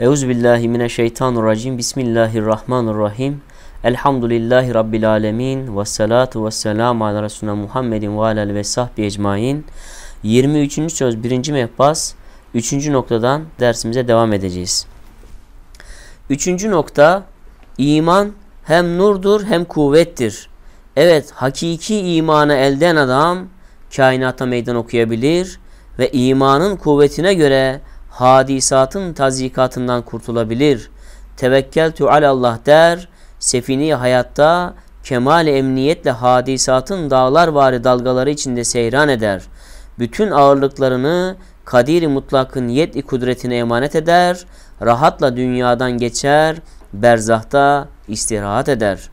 Euzubillahimineşşeytanirracim. 0.00 1.78
Bismillahirrahmanirrahim. 1.78 3.40
Elhamdülillahi 3.84 4.74
Rabbil 4.74 5.10
alemin. 5.10 5.78
Ve 5.78 5.84
salatu 5.84 6.46
ve 6.46 6.50
selamu 6.50 7.06
ala 7.06 7.22
Resulüne 7.22 7.54
Muhammedin 7.54 8.18
ve 8.18 8.20
alel 8.20 8.54
ve 8.54 8.64
sahbi 8.64 9.02
ecmain. 9.02 9.66
23. 10.22 10.92
söz 10.92 11.24
1. 11.24 11.50
mehbas 11.50 12.14
3. 12.54 12.88
noktadan 12.88 13.42
dersimize 13.60 14.08
devam 14.08 14.32
edeceğiz. 14.32 14.86
3. 16.30 16.64
nokta 16.64 17.24
iman 17.78 18.32
hem 18.64 18.98
nurdur 18.98 19.44
hem 19.44 19.64
kuvvettir. 19.64 20.48
Evet 20.96 21.30
hakiki 21.30 22.00
imanı 22.00 22.54
elden 22.54 22.96
adam 22.96 23.38
kainata 23.96 24.46
meydan 24.46 24.76
okuyabilir 24.76 25.60
ve 25.98 26.10
imanın 26.12 26.76
kuvvetine 26.76 27.34
göre 27.34 27.80
hadisatın 28.20 29.12
tazikatından 29.12 30.02
kurtulabilir. 30.02 30.90
Tevekkeltü 31.36 32.04
alallah 32.04 32.66
der, 32.66 33.08
sefini 33.38 33.94
hayatta 33.94 34.74
kemal 35.04 35.46
emniyetle 35.46 36.10
hadisatın 36.10 37.10
dağlar 37.10 37.48
vari 37.48 37.84
dalgaları 37.84 38.30
içinde 38.30 38.64
seyran 38.64 39.08
eder. 39.08 39.42
Bütün 39.98 40.30
ağırlıklarını 40.30 41.36
kadir 41.64 42.06
mutlakın 42.06 42.68
yet'i 42.68 43.02
kudretine 43.02 43.56
emanet 43.56 43.96
eder. 43.96 44.44
Rahatla 44.82 45.36
dünyadan 45.36 45.92
geçer, 45.92 46.56
berzahta 46.92 47.88
istirahat 48.08 48.68
eder. 48.68 49.10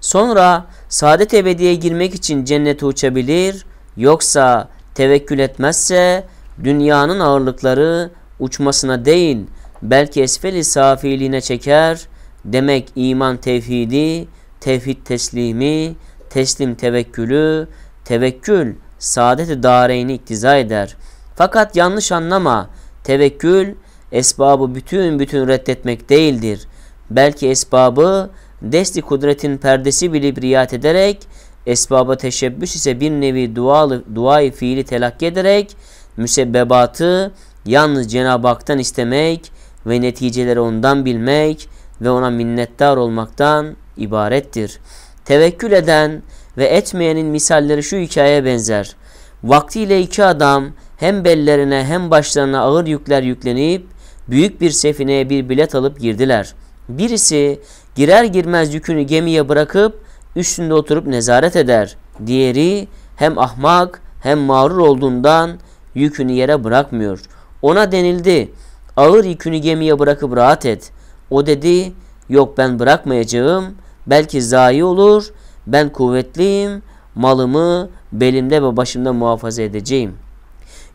Sonra 0.00 0.64
saadet 0.88 1.34
ebediye 1.34 1.74
girmek 1.74 2.14
için 2.14 2.44
cennete 2.44 2.86
uçabilir, 2.86 3.66
yoksa 3.96 4.68
tevekkül 4.94 5.38
etmezse 5.38 6.24
dünyanın 6.64 7.20
ağırlıkları 7.20 8.10
uçmasına 8.38 9.04
değil 9.04 9.46
belki 9.82 10.22
esfeli 10.22 10.64
safiliğine 10.64 11.40
çeker. 11.40 12.06
Demek 12.44 12.88
iman 12.96 13.36
tevhidi, 13.36 14.28
tevhid 14.60 14.96
teslimi, 15.04 15.94
teslim 16.30 16.74
tevekkülü, 16.74 17.68
tevekkül 18.04 18.74
saadet-i 18.98 19.62
dareyni 19.62 20.14
iktiza 20.14 20.56
eder. 20.56 20.96
Fakat 21.36 21.76
yanlış 21.76 22.12
anlama, 22.12 22.70
tevekkül 23.04 23.74
esbabı 24.12 24.74
bütün 24.74 25.18
bütün 25.18 25.48
reddetmek 25.48 26.08
değildir. 26.08 26.60
Belki 27.10 27.48
esbabı 27.48 28.30
desti 28.62 29.02
kudretin 29.02 29.58
perdesi 29.58 30.12
bilip 30.12 30.42
riayet 30.42 30.72
ederek, 30.72 31.18
esbaba 31.66 32.16
teşebbüs 32.16 32.76
ise 32.76 33.00
bir 33.00 33.10
nevi 33.10 33.56
dualı, 33.56 34.02
duayı 34.14 34.52
fiili 34.52 34.84
telakki 34.84 35.26
ederek, 35.26 35.76
müsebbebatı 36.16 37.32
yalnız 37.66 38.12
Cenab-ı 38.12 38.48
Hak'tan 38.48 38.78
istemek 38.78 39.52
ve 39.86 40.00
neticeleri 40.00 40.60
ondan 40.60 41.04
bilmek 41.04 41.68
ve 42.00 42.10
ona 42.10 42.30
minnettar 42.30 42.96
olmaktan 42.96 43.76
ibarettir. 43.96 44.78
Tevekkül 45.24 45.72
eden 45.72 46.22
ve 46.58 46.64
etmeyenin 46.64 47.26
misalleri 47.26 47.82
şu 47.82 47.96
hikayeye 47.96 48.44
benzer. 48.44 48.96
Vaktiyle 49.44 50.00
iki 50.00 50.24
adam 50.24 50.64
hem 50.96 51.24
bellerine 51.24 51.84
hem 51.84 52.10
başlarına 52.10 52.60
ağır 52.60 52.86
yükler 52.86 53.22
yüklenip 53.22 53.86
büyük 54.28 54.60
bir 54.60 54.70
sefineye 54.70 55.30
bir 55.30 55.48
bilet 55.48 55.74
alıp 55.74 56.00
girdiler. 56.00 56.54
Birisi 56.88 57.60
girer 57.94 58.24
girmez 58.24 58.74
yükünü 58.74 59.02
gemiye 59.02 59.48
bırakıp 59.48 60.04
üstünde 60.36 60.74
oturup 60.74 61.06
nezaret 61.06 61.56
eder. 61.56 61.96
Diğeri 62.26 62.88
hem 63.16 63.38
ahmak 63.38 64.02
hem 64.22 64.38
mağrur 64.38 64.78
olduğundan 64.78 65.58
yükünü 65.94 66.32
yere 66.32 66.64
bırakmıyor. 66.64 67.20
Ona 67.62 67.92
denildi 67.92 68.52
ağır 68.96 69.24
yükünü 69.24 69.56
gemiye 69.56 69.98
bırakıp 69.98 70.36
rahat 70.36 70.66
et. 70.66 70.92
O 71.30 71.46
dedi 71.46 71.92
yok 72.28 72.58
ben 72.58 72.78
bırakmayacağım 72.78 73.74
belki 74.06 74.42
zayi 74.42 74.84
olur 74.84 75.32
ben 75.66 75.88
kuvvetliyim 75.88 76.82
malımı 77.14 77.88
belimde 78.12 78.62
ve 78.62 78.76
başımda 78.76 79.12
muhafaza 79.12 79.62
edeceğim. 79.62 80.14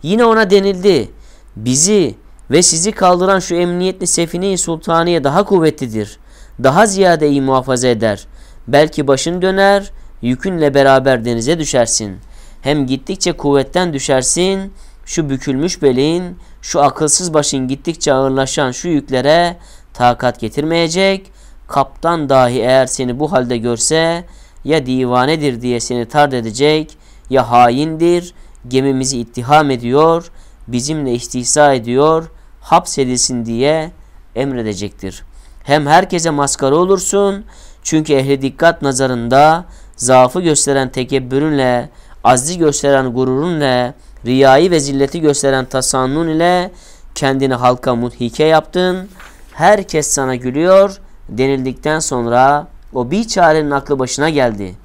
Yine 0.03 0.25
ona 0.25 0.49
denildi 0.49 1.09
bizi 1.55 2.15
ve 2.51 2.61
sizi 2.61 2.91
kaldıran 2.91 3.39
şu 3.39 3.55
emniyetli 3.55 4.07
sefine-i 4.07 4.57
sultaniye 4.57 5.23
daha 5.23 5.43
kuvvetlidir. 5.43 6.19
Daha 6.63 6.85
ziyade 6.85 7.29
iyi 7.29 7.41
muhafaza 7.41 7.87
eder. 7.87 8.27
Belki 8.67 9.07
başın 9.07 9.41
döner, 9.41 9.91
yükünle 10.21 10.73
beraber 10.73 11.25
denize 11.25 11.59
düşersin. 11.59 12.17
Hem 12.61 12.87
gittikçe 12.87 13.31
kuvvetten 13.31 13.93
düşersin, 13.93 14.73
şu 15.07 15.29
bükülmüş 15.29 15.81
belin, 15.81 16.37
şu 16.61 16.81
akılsız 16.81 17.33
başın 17.33 17.67
gittikçe 17.67 18.13
ağırlaşan 18.13 18.71
şu 18.71 18.87
yüklere 18.87 19.57
takat 19.93 20.39
getirmeyecek. 20.39 21.31
Kaptan 21.67 22.29
dahi 22.29 22.59
eğer 22.59 22.85
seni 22.85 23.19
bu 23.19 23.31
halde 23.31 23.57
görse 23.57 24.25
ya 24.63 24.85
divanedir 24.85 25.61
diye 25.61 25.79
seni 25.79 26.05
tard 26.05 26.31
edecek 26.31 26.97
ya 27.29 27.51
haindir, 27.51 28.33
gemimizi 28.67 29.19
ittiham 29.19 29.71
ediyor, 29.71 30.31
bizimle 30.67 31.13
istihsa 31.13 31.73
ediyor, 31.73 32.31
hapsedilsin 32.61 33.45
diye 33.45 33.91
emredecektir. 34.35 35.23
Hem 35.63 35.87
herkese 35.87 36.29
maskara 36.29 36.75
olursun 36.75 37.45
çünkü 37.83 38.13
ehli 38.13 38.41
dikkat 38.41 38.81
nazarında 38.81 39.65
zaafı 39.95 40.41
gösteren 40.41 40.89
tekebbürünle, 40.91 41.89
azzi 42.23 42.57
gösteren 42.57 43.13
gururunla, 43.13 43.93
riyayı 44.27 44.71
ve 44.71 44.79
zilleti 44.79 45.21
gösteren 45.21 45.65
tasannun 45.65 46.27
ile 46.27 46.71
kendini 47.15 47.53
halka 47.53 47.95
muthike 47.95 48.43
yaptın. 48.43 49.09
Herkes 49.53 50.07
sana 50.07 50.35
gülüyor 50.35 51.01
denildikten 51.29 51.99
sonra 51.99 52.67
o 52.93 53.11
bir 53.11 53.27
çarenin 53.27 53.71
aklı 53.71 53.99
başına 53.99 54.29
geldi. 54.29 54.75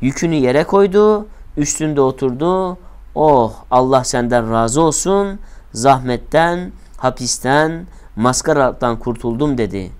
Yükünü 0.00 0.34
yere 0.34 0.64
koydu, 0.64 1.26
üstünde 1.56 2.00
oturdu. 2.00 2.78
Oh 3.14 3.52
Allah 3.70 4.04
senden 4.04 4.52
razı 4.52 4.80
olsun. 4.80 5.38
Zahmetten, 5.72 6.72
hapisten, 6.96 7.86
maskaradan 8.16 8.98
kurtuldum 8.98 9.58
dedi. 9.58 9.90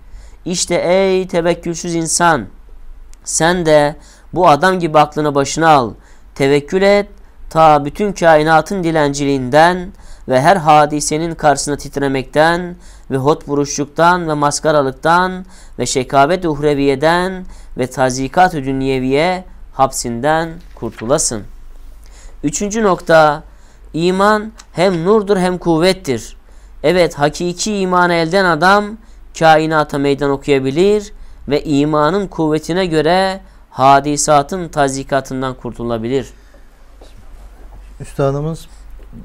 İşte 0.44 0.74
ey 0.74 1.28
tevekkülsüz 1.28 1.94
insan 1.94 2.46
sen 3.24 3.66
de 3.66 3.96
bu 4.32 4.48
adam 4.48 4.78
gibi 4.78 4.98
aklını 4.98 5.34
başına 5.34 5.68
al. 5.68 5.92
Tevekkül 6.34 6.82
et 6.82 7.08
ta 7.50 7.84
bütün 7.84 8.12
kainatın 8.12 8.84
dilenciliğinden 8.84 9.92
ve 10.28 10.40
her 10.40 10.56
hadisenin 10.56 11.34
karşısına 11.34 11.76
titremekten 11.76 12.76
ve 13.10 13.16
hot 13.16 13.48
buruşluktan 13.48 14.28
ve 14.28 14.34
maskaralıktan 14.34 15.44
ve 15.78 15.86
şekavet 15.86 16.44
uhreviyeden 16.44 17.44
ve 17.78 17.86
tazikat-ı 17.86 18.64
dünyeviye 18.64 19.44
hapsinden 19.72 20.50
kurtulasın. 20.74 21.42
Üçüncü 22.44 22.82
nokta, 22.82 23.42
iman 23.92 24.52
hem 24.72 25.04
nurdur 25.04 25.36
hem 25.36 25.58
kuvvettir. 25.58 26.36
Evet 26.82 27.14
hakiki 27.14 27.76
imanı 27.76 28.14
elden 28.14 28.44
adam 28.44 28.84
kainata 29.38 29.98
meydan 29.98 30.30
okuyabilir 30.30 31.12
ve 31.48 31.64
imanın 31.64 32.26
kuvvetine 32.26 32.86
göre 32.86 33.40
hadisatın 33.70 34.68
tazikatından 34.68 35.54
kurtulabilir. 35.54 36.26
Üstadımız 38.00 38.68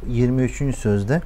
23. 0.08 0.76
sözde 0.78 1.22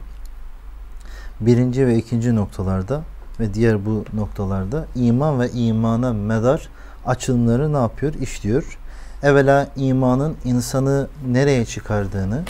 birinci 1.40 1.88
ve 1.88 1.98
ikinci 1.98 2.36
noktalarda 2.36 3.02
ve 3.40 3.54
diğer 3.54 3.86
bu 3.86 4.06
noktalarda 4.14 4.86
iman 4.96 5.40
ve 5.40 5.52
imana 5.52 6.14
medar 6.14 6.70
açılımları 7.06 7.74
ne 7.74 7.78
yapıyor? 7.78 8.14
İşliyor. 8.14 8.78
Evvela 9.24 9.68
imanın 9.76 10.36
insanı 10.46 11.08
nereye 11.28 11.66
çıkardığını, 11.66 12.44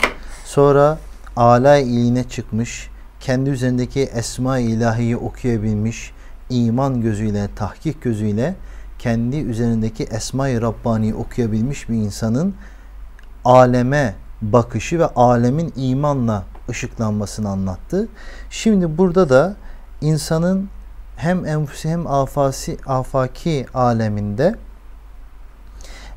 sonra 0.44 0.98
alay 1.36 1.82
iline 1.82 2.24
çıkmış, 2.24 2.88
kendi 3.20 3.50
üzerindeki 3.50 4.00
esma-i 4.00 4.64
ilahiyi 4.64 5.16
okuyabilmiş, 5.16 6.12
iman 6.50 7.00
gözüyle, 7.00 7.48
tahkik 7.56 8.02
gözüyle 8.02 8.54
kendi 8.98 9.36
üzerindeki 9.36 10.04
esma-i 10.04 10.60
Rabbani 10.60 11.14
okuyabilmiş 11.14 11.88
bir 11.88 11.94
insanın 11.94 12.54
aleme 13.44 14.14
bakışı 14.42 14.98
ve 14.98 15.06
alemin 15.06 15.72
imanla 15.76 16.44
ışıklanmasını 16.68 17.48
anlattı. 17.48 18.08
Şimdi 18.50 18.98
burada 18.98 19.28
da 19.28 19.56
insanın 20.00 20.68
hem 21.16 21.46
enfüsi 21.46 21.88
hem 21.88 22.06
afasi, 22.06 22.76
afaki 22.86 23.66
aleminde 23.74 24.54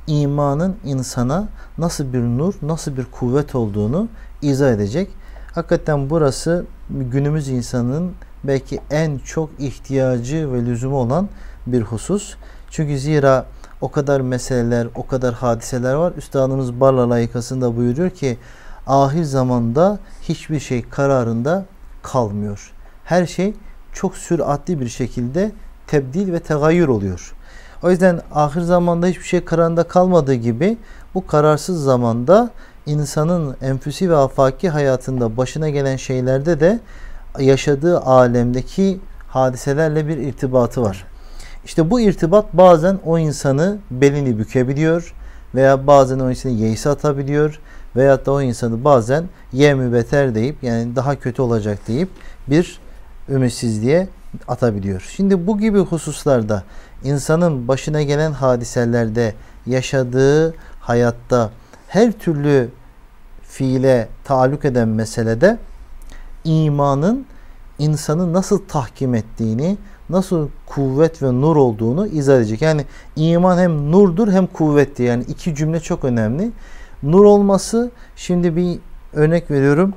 imanın 0.08 0.75
insana 0.84 1.48
nasıl 1.78 2.14
bir 2.14 2.20
nur, 2.20 2.54
nasıl 2.62 2.98
bir 2.98 3.06
kuvvet 3.06 3.56
olduğunu 3.56 4.08
izah 4.42 4.72
edecek. 4.72 5.10
Hakikaten 5.56 6.10
burası 6.10 6.66
günümüz 6.90 7.50
insanın 7.50 8.12
belki 8.44 8.80
en 8.92 9.18
çok 9.18 9.50
ihtiyacı 9.60 10.54
ve 10.54 10.66
lüzumu 10.66 10.98
olan 10.98 11.30
bir 11.68 11.81
husus. 11.81 12.36
Çünkü 12.70 13.00
zira 13.00 13.46
o 13.83 13.91
kadar 13.91 14.21
meseleler, 14.21 14.88
o 14.95 15.07
kadar 15.07 15.33
hadiseler 15.33 15.94
var. 15.94 16.13
Üstadımız 16.18 16.80
Barla 16.80 17.09
layıkasında 17.09 17.77
buyuruyor 17.77 18.09
ki 18.09 18.38
ahir 18.88 19.24
zamanda 19.24 20.00
hiçbir 20.21 20.59
şey 20.59 20.81
kararında 20.89 21.65
kalmıyor. 22.01 22.74
Her 23.03 23.25
şey 23.25 23.53
çok 23.94 24.18
süratli 24.18 24.80
bir 24.80 24.88
şekilde 24.88 25.51
tebdil 25.88 26.33
ve 26.33 26.39
tegayyür 26.39 26.88
oluyor. 26.88 27.35
O 27.83 27.89
yüzden 27.89 28.21
ahir 28.33 28.62
zamanda 28.62 29.07
hiçbir 29.07 29.24
şey 29.25 29.45
kararında 29.45 29.83
kalmadığı 29.83 30.33
gibi 30.33 30.77
bu 31.13 31.27
kararsız 31.27 31.83
zamanda 31.83 32.50
insanın 32.86 33.56
enfüsi 33.62 34.09
ve 34.09 34.15
afaki 34.15 34.69
hayatında 34.69 35.38
başına 35.38 35.69
gelen 35.69 35.95
şeylerde 35.95 36.59
de 36.59 36.79
yaşadığı 37.39 38.00
alemdeki 38.00 39.00
hadiselerle 39.27 40.07
bir 40.07 40.18
irtibatı 40.18 40.81
var. 40.81 41.12
İşte 41.65 41.89
bu 41.89 42.00
irtibat 42.00 42.54
bazen 42.54 43.00
o 43.06 43.19
insanı 43.19 43.77
belini 43.92 44.39
bükebiliyor 44.39 45.13
veya 45.56 45.88
bazen 45.88 46.19
o 46.19 46.30
insanı 46.30 46.51
yeise 46.51 46.89
atabiliyor 46.89 47.60
veyahut 47.95 48.25
da 48.25 48.31
o 48.31 48.42
insanı 48.42 48.83
bazen 48.83 49.24
ye 49.54 49.74
mübeter 49.74 50.36
deyip 50.36 50.63
yani 50.63 50.95
daha 50.95 51.15
kötü 51.15 51.42
olacak 51.42 51.88
deyip 51.88 52.10
bir 52.48 52.80
ümitsizliğe 53.30 54.07
atabiliyor. 54.48 55.12
Şimdi 55.15 55.48
bu 55.48 55.60
gibi 55.60 55.80
hususlarda 55.80 56.63
insanın 57.04 57.68
başına 57.68 58.01
gelen 58.01 58.31
hadiselerde 58.31 59.33
yaşadığı 59.65 60.54
hayatta 60.80 61.50
her 61.88 62.12
türlü 62.12 62.69
fiile 63.42 64.07
taalluk 64.24 64.65
eden 64.65 64.88
meselede 64.88 65.57
imanın 66.44 67.25
insanı 67.80 68.33
nasıl 68.33 68.60
tahkim 68.68 69.15
ettiğini, 69.15 69.77
nasıl 70.09 70.50
kuvvet 70.65 71.23
ve 71.23 71.31
nur 71.31 71.55
olduğunu 71.55 72.07
izah 72.07 72.38
edecek. 72.38 72.61
Yani 72.61 72.85
iman 73.15 73.57
hem 73.57 73.91
nurdur 73.91 74.31
hem 74.31 74.47
kuvvettir. 74.47 75.03
Yani 75.03 75.23
iki 75.23 75.55
cümle 75.55 75.79
çok 75.79 76.03
önemli. 76.05 76.51
Nur 77.03 77.25
olması 77.25 77.91
şimdi 78.15 78.55
bir 78.55 78.79
örnek 79.13 79.51
veriyorum. 79.51 79.94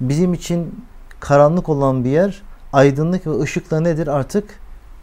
Bizim 0.00 0.34
için 0.34 0.84
karanlık 1.20 1.68
olan 1.68 2.04
bir 2.04 2.10
yer 2.10 2.42
aydınlık 2.72 3.26
ve 3.26 3.40
ışıkla 3.40 3.80
nedir 3.80 4.06
artık? 4.06 4.44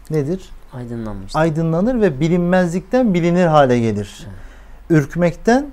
Nedir? 0.10 0.50
Aydınlanmış. 0.74 1.36
Aydınlanır 1.36 2.01
ve 2.01 2.19
bilinmezlikten 2.19 3.13
bilinir 3.13 3.45
hale 3.45 3.80
gelir. 3.80 4.27
Ürkmekten 4.89 5.66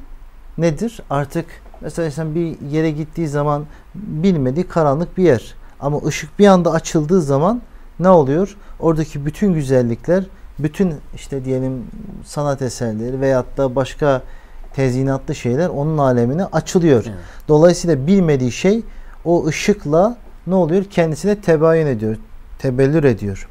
nedir? 0.59 1.01
Artık 1.11 1.47
mesela 1.81 2.11
sen 2.11 2.35
bir 2.35 2.61
yere 2.61 2.91
gittiği 2.91 3.29
zaman 3.29 3.67
bilmediği 3.95 4.69
karanlık 4.69 5.19
bir 5.19 5.23
yer. 5.23 5.55
Ama 5.81 5.99
ışık 6.07 6.39
bir 6.39 6.47
anda 6.47 6.73
açıldığı 6.73 7.23
zaman 7.23 7.63
ne 8.01 8.09
oluyor? 8.09 8.57
Oradaki 8.81 9.27
bütün 9.27 9.55
güzellikler, 9.55 10.25
bütün 10.59 10.95
işte 11.15 11.45
diyelim 11.45 11.85
sanat 12.25 12.63
eserleri 12.63 13.21
veyahut 13.21 13.57
da 13.57 13.77
başka 13.77 14.23
tezyinatlı 14.75 15.35
şeyler 15.35 15.69
onun 15.69 15.99
alemine 15.99 16.45
açılıyor. 16.45 17.05
Evet. 17.07 17.19
Dolayısıyla 17.49 18.07
bilmediği 18.07 18.53
şey 18.53 18.83
o 19.25 19.47
ışıkla 19.47 20.17
ne 20.47 20.55
oluyor? 20.55 20.85
Kendisine 20.85 21.41
tebayün 21.41 21.87
ediyor, 21.87 22.17
tebellür 22.59 23.05
ediyor. 23.05 23.49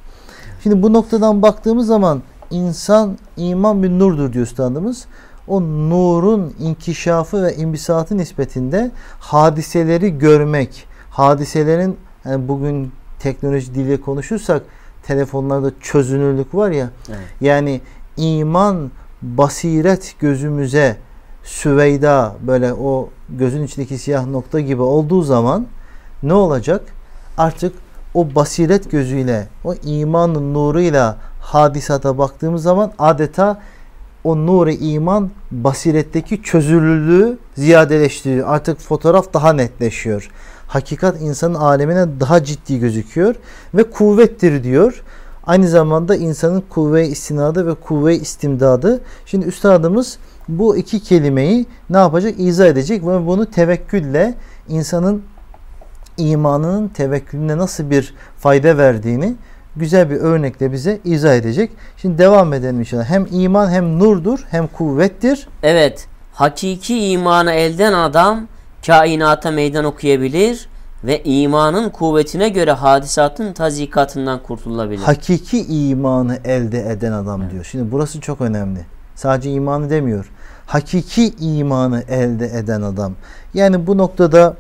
Şimdi 0.64 0.84
bu 0.84 0.94
noktadan 0.94 1.42
baktığımız 1.42 1.88
zaman 1.88 2.22
insan 2.52 3.18
iman 3.38 3.84
bir 3.84 3.90
nurdur 3.90 4.34
diyor 4.34 4.46
üstadımız. 4.46 5.06
O 5.48 5.62
nurun 5.62 6.54
inkişafı 6.60 7.44
ve 7.44 7.56
imbisatı 7.56 8.18
nispetinde 8.18 8.92
hadiseleri 9.20 10.18
görmek, 10.18 10.88
hadiselerin 11.10 11.98
yani 12.26 12.48
bugün 12.48 12.92
teknoloji 13.26 13.76
diliyle 13.76 14.02
konuşursak 14.02 14.62
telefonlarda 15.04 15.72
çözünürlük 15.82 16.56
var 16.56 16.72
ya. 16.72 16.90
Evet. 17.10 17.20
Yani 17.42 17.82
iman 18.18 18.92
basiret 19.22 20.16
gözümüze 20.20 20.98
süveyda 21.44 22.36
böyle 22.48 22.74
o 22.74 23.10
gözün 23.30 23.64
içindeki 23.64 23.98
siyah 23.98 24.26
nokta 24.26 24.60
gibi 24.60 24.82
olduğu 24.82 25.22
zaman 25.22 25.68
ne 26.24 26.34
olacak? 26.34 26.82
Artık 27.38 27.74
o 28.14 28.36
basiret 28.36 28.92
gözüyle, 28.92 29.48
o 29.64 29.74
imanın 29.84 30.54
nuruyla 30.54 31.18
hadisata 31.42 32.18
baktığımız 32.18 32.64
zaman 32.64 32.92
adeta 33.00 33.62
o 34.24 34.38
nuru 34.38 34.72
iman 34.72 35.32
basiretteki 35.52 36.44
çözünürlüğü 36.44 37.38
ziyadeleştiriyor. 37.56 38.48
Artık 38.50 38.80
fotoğraf 38.80 39.34
daha 39.34 39.54
netleşiyor. 39.54 40.32
Hakikat 40.68 41.22
insanın 41.22 41.56
alemine 41.56 42.20
daha 42.20 42.44
ciddi 42.44 42.80
gözüküyor 42.80 43.36
ve 43.74 43.84
kuvvettir 43.84 44.64
diyor. 44.64 45.04
Aynı 45.48 45.68
zamanda 45.68 46.16
insanın 46.16 46.64
kuvve 46.70 47.08
istinadı 47.08 47.68
ve 47.68 47.74
kuvve 47.74 48.16
istimdadı. 48.16 49.02
Şimdi 49.26 49.46
üstadımız 49.46 50.18
bu 50.48 50.78
iki 50.78 51.00
kelimeyi 51.00 51.66
ne 51.90 51.98
yapacak? 51.98 52.34
İzah 52.38 52.66
edecek 52.66 53.02
ve 53.08 53.28
bunu 53.28 53.46
tevekkülle 53.46 54.34
insanın 54.70 55.24
imanının 56.18 56.88
tevekkülüne 56.88 57.58
nasıl 57.58 57.90
bir 57.90 58.14
fayda 58.38 58.78
verdiğini 58.78 59.36
güzel 59.76 60.10
bir 60.10 60.16
örnekle 60.16 60.72
bize 60.72 61.00
izah 61.06 61.36
edecek. 61.36 61.72
Şimdi 61.98 62.18
devam 62.18 62.54
edelim 62.54 62.80
inşallah. 62.80 63.06
Hem 63.06 63.28
iman 63.32 63.70
hem 63.70 64.00
nurdur 64.00 64.46
hem 64.50 64.68
kuvvettir. 64.68 65.48
Evet, 65.64 66.08
hakiki 66.34 67.10
imanı 67.10 67.52
elden 67.52 67.94
adam 67.94 68.48
kainata 68.88 69.52
meydan 69.52 69.86
okuyabilir 69.86 70.70
ve 71.04 71.24
imanın 71.24 71.90
kuvvetine 71.90 72.50
göre 72.50 72.72
hadisatın 72.72 73.54
tazikatından 73.54 74.44
kurtulabilir. 74.44 75.02
Hakiki 75.04 75.66
imanı 75.66 76.40
elde 76.46 76.92
eden 76.92 77.12
adam 77.12 77.50
diyor. 77.50 77.64
Şimdi 77.72 77.92
burası 77.92 78.22
çok 78.22 78.42
önemli. 78.42 78.80
Sadece 79.16 79.52
imanı 79.52 79.90
demiyor. 79.90 80.32
Hakiki 80.66 81.34
imanı 81.40 82.04
elde 82.10 82.46
eden 82.46 82.82
adam. 82.82 83.14
Yani 83.54 83.88
bu 83.88 83.98
noktada 83.98 84.56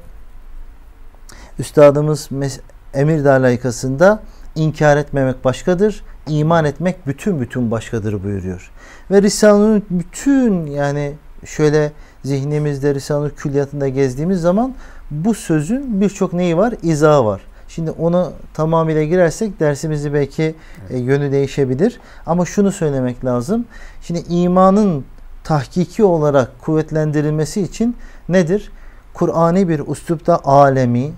üstadımız 1.60 2.28
mes- 2.32 2.60
emir 2.94 3.26
dalayikasında 3.26 4.20
inkar 4.56 4.98
etmemek 4.98 5.46
başkadır, 5.46 6.04
iman 6.28 6.66
etmek 6.66 7.08
bütün 7.08 7.42
bütün 7.42 7.72
başkadır 7.72 8.24
buyuruyor. 8.24 8.72
Ve 9.12 9.22
Risale'nin 9.22 9.86
bütün 9.90 10.66
yani 10.66 11.14
şöyle 11.46 11.92
zihnimizde 12.26 12.96
Risale-i 12.96 13.36
Külliyatında 13.36 13.88
gezdiğimiz 13.88 14.42
zaman 14.42 14.74
bu 15.12 15.34
sözün 15.34 16.02
birçok 16.02 16.34
neyi 16.34 16.58
var? 16.58 16.74
İzahı 16.84 17.26
var. 17.26 17.42
Şimdi 17.68 17.92
onu 17.92 18.32
tamamıyla 18.54 19.04
girersek 19.04 19.60
dersimizi 19.60 20.14
belki 20.14 20.56
e, 20.90 20.98
yönü 20.98 21.32
değişebilir. 21.32 22.00
Ama 22.26 22.46
şunu 22.46 22.72
söylemek 22.72 23.26
lazım. 23.26 23.66
Şimdi 24.02 24.20
imanın 24.30 25.06
tahkiki 25.44 26.04
olarak 26.04 26.62
kuvvetlendirilmesi 26.62 27.62
için 27.62 27.96
nedir? 28.30 28.72
Kur'ani 29.14 29.70
bir 29.70 29.88
üslupta 29.88 30.40
alemi 30.44 31.12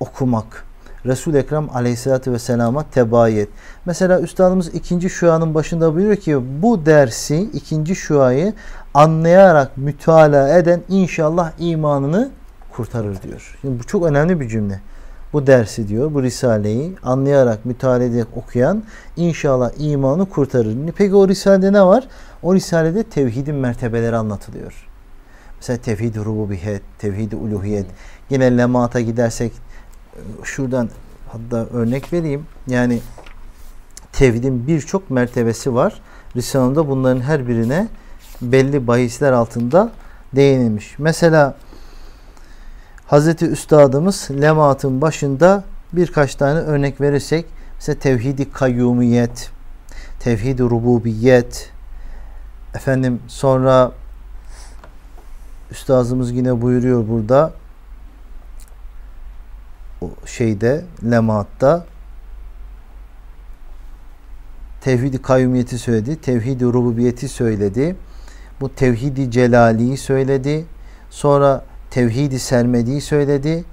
okumak. 0.00 0.64
Resul-i 1.06 1.36
Ekrem 1.36 1.68
aleyhissalatü 1.74 2.32
vesselama 2.32 2.84
tebayet. 2.90 3.48
Mesela 3.86 4.20
üstadımız 4.20 4.74
ikinci 4.74 5.10
şuanın 5.10 5.54
başında 5.54 5.94
buyuruyor 5.94 6.16
ki 6.16 6.38
bu 6.62 6.86
dersi 6.86 7.50
ikinci 7.52 7.96
şuayı 7.96 8.54
anlayarak 8.94 9.76
mütalaa 9.76 10.58
eden 10.58 10.82
inşallah 10.88 11.52
imanını 11.58 12.30
kurtarır 12.70 13.22
diyor. 13.22 13.58
Şimdi 13.60 13.78
bu 13.78 13.84
çok 13.84 14.04
önemli 14.04 14.40
bir 14.40 14.48
cümle. 14.48 14.80
Bu 15.32 15.46
dersi 15.46 15.88
diyor, 15.88 16.14
bu 16.14 16.22
risaleyi 16.22 16.96
anlayarak, 17.02 17.64
mütalaa 17.64 18.02
ederek 18.02 18.26
okuyan 18.36 18.82
inşallah 19.16 19.70
imanı 19.78 20.28
kurtarır. 20.28 20.76
Peki 20.96 21.14
o 21.14 21.28
risalede 21.28 21.72
ne 21.72 21.82
var? 21.82 22.08
O 22.42 22.54
risalede 22.54 23.02
tevhidin 23.02 23.54
mertebeleri 23.54 24.16
anlatılıyor. 24.16 24.86
Mesela 25.56 25.76
tevhid-i 25.76 26.18
rububiyet, 26.18 26.82
tevhid-i 26.98 27.36
uluhiyet. 27.36 27.86
Yine 28.30 28.58
lemata 28.58 29.00
gidersek 29.00 29.52
şuradan 30.42 30.88
hatta 31.28 31.66
örnek 31.72 32.12
vereyim. 32.12 32.46
Yani 32.66 33.00
tevhidin 34.12 34.66
birçok 34.66 35.10
mertebesi 35.10 35.74
var. 35.74 36.00
Risale'de 36.36 36.88
bunların 36.88 37.20
her 37.20 37.48
birine 37.48 37.88
belli 38.42 38.86
bahisler 38.86 39.32
altında 39.32 39.92
değinilmiş. 40.36 40.98
Mesela 40.98 41.54
Hazreti 43.06 43.46
Üstadımız 43.46 44.28
Lemat'ın 44.30 45.00
başında 45.00 45.64
birkaç 45.92 46.34
tane 46.34 46.58
örnek 46.58 47.00
verirsek 47.00 47.46
mesela 47.74 47.98
tevhidi 47.98 48.52
kayyumiyet, 48.52 49.50
tevhidi 50.20 50.62
rububiyet, 50.62 51.70
efendim 52.74 53.20
sonra 53.28 53.92
Üstadımız 55.70 56.30
yine 56.30 56.62
buyuruyor 56.62 57.08
burada 57.08 57.52
şeyde 60.26 60.84
Lemat'ta 61.10 61.86
tevhidi 64.80 65.22
kayyumiyeti 65.22 65.78
söyledi, 65.78 66.20
tevhidi 66.20 66.64
rububiyeti 66.64 67.28
söyledi. 67.28 67.96
Bu 68.60 68.74
tevhidi 68.74 69.30
celaliyi 69.30 69.96
söyledi. 69.96 70.64
Sonra 71.10 71.64
tevhidi 71.90 72.38
sermediği 72.38 73.00
söyledi 73.00 73.64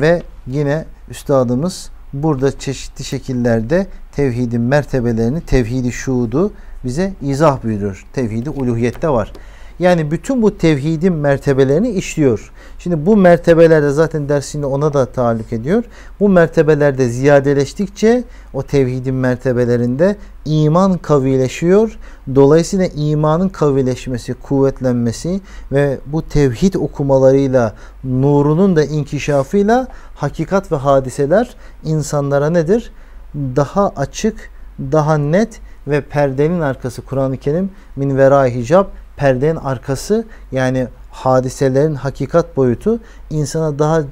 ve 0.00 0.22
yine 0.46 0.84
üstadımız 1.10 1.90
burada 2.12 2.58
çeşitli 2.58 3.04
şekillerde 3.04 3.86
tevhidin 4.12 4.60
mertebelerini, 4.60 5.40
tevhidi 5.40 5.92
şuudu 5.92 6.52
bize 6.84 7.12
izah 7.22 7.64
buyuruyor. 7.64 8.06
Tevhidi 8.12 8.50
uluhiyette 8.50 9.08
var. 9.08 9.32
Yani 9.80 10.10
bütün 10.10 10.42
bu 10.42 10.58
tevhidin 10.58 11.12
mertebelerini 11.12 11.90
işliyor. 11.90 12.52
Şimdi 12.78 13.06
bu 13.06 13.16
mertebelerde 13.16 13.90
zaten 13.90 14.28
dersinde 14.28 14.66
ona 14.66 14.92
da 14.92 15.06
taalluk 15.06 15.52
ediyor. 15.52 15.84
Bu 16.20 16.28
mertebelerde 16.28 17.08
ziyadeleştikçe 17.08 18.24
o 18.54 18.62
tevhidin 18.62 19.14
mertebelerinde 19.14 20.16
iman 20.44 20.98
kavileşiyor. 20.98 21.98
Dolayısıyla 22.34 22.86
imanın 22.86 23.48
kavileşmesi, 23.48 24.34
kuvvetlenmesi 24.34 25.40
ve 25.72 25.98
bu 26.06 26.22
tevhid 26.22 26.74
okumalarıyla 26.74 27.74
nurunun 28.04 28.76
da 28.76 28.84
inkişafıyla 28.84 29.86
hakikat 30.14 30.72
ve 30.72 30.76
hadiseler 30.76 31.54
insanlara 31.84 32.50
nedir? 32.50 32.92
Daha 33.34 33.92
açık, 33.96 34.50
daha 34.92 35.18
net 35.18 35.60
ve 35.86 36.00
perdenin 36.00 36.60
arkası 36.60 37.02
Kur'an-ı 37.02 37.36
Kerim 37.36 37.70
min 37.96 38.16
vera 38.16 38.46
hicab 38.46 38.86
perdenin 39.20 39.56
arkası 39.56 40.24
yani 40.52 40.88
hadiselerin 41.10 41.94
hakikat 41.94 42.56
boyutu 42.56 43.00
insana 43.30 43.78
daha 43.78 44.02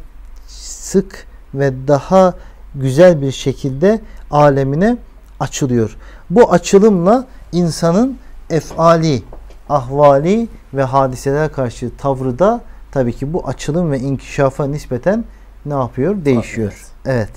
sık 0.49 1.27
ve 1.55 1.89
daha 1.89 2.35
güzel 2.75 3.23
bir 3.23 3.33
şekilde 3.33 4.01
alemine 4.31 4.97
açılıyor. 5.41 5.97
Bu 6.31 6.53
açılımla 6.53 7.27
insanın 7.53 8.19
efali, 8.51 9.23
ahvali 9.69 10.49
ve 10.75 10.83
hadiseler 10.83 11.53
karşı 11.53 11.91
tavrı 11.97 12.39
da 12.39 12.61
tabii 12.91 13.13
ki 13.13 13.33
bu 13.33 13.49
açılım 13.49 13.93
ve 13.93 13.99
inkişafa 13.99 14.67
nispeten 14.67 15.25
ne 15.67 15.75
yapıyor? 15.75 16.25
Değişiyor. 16.25 16.87
Evet. 17.07 17.33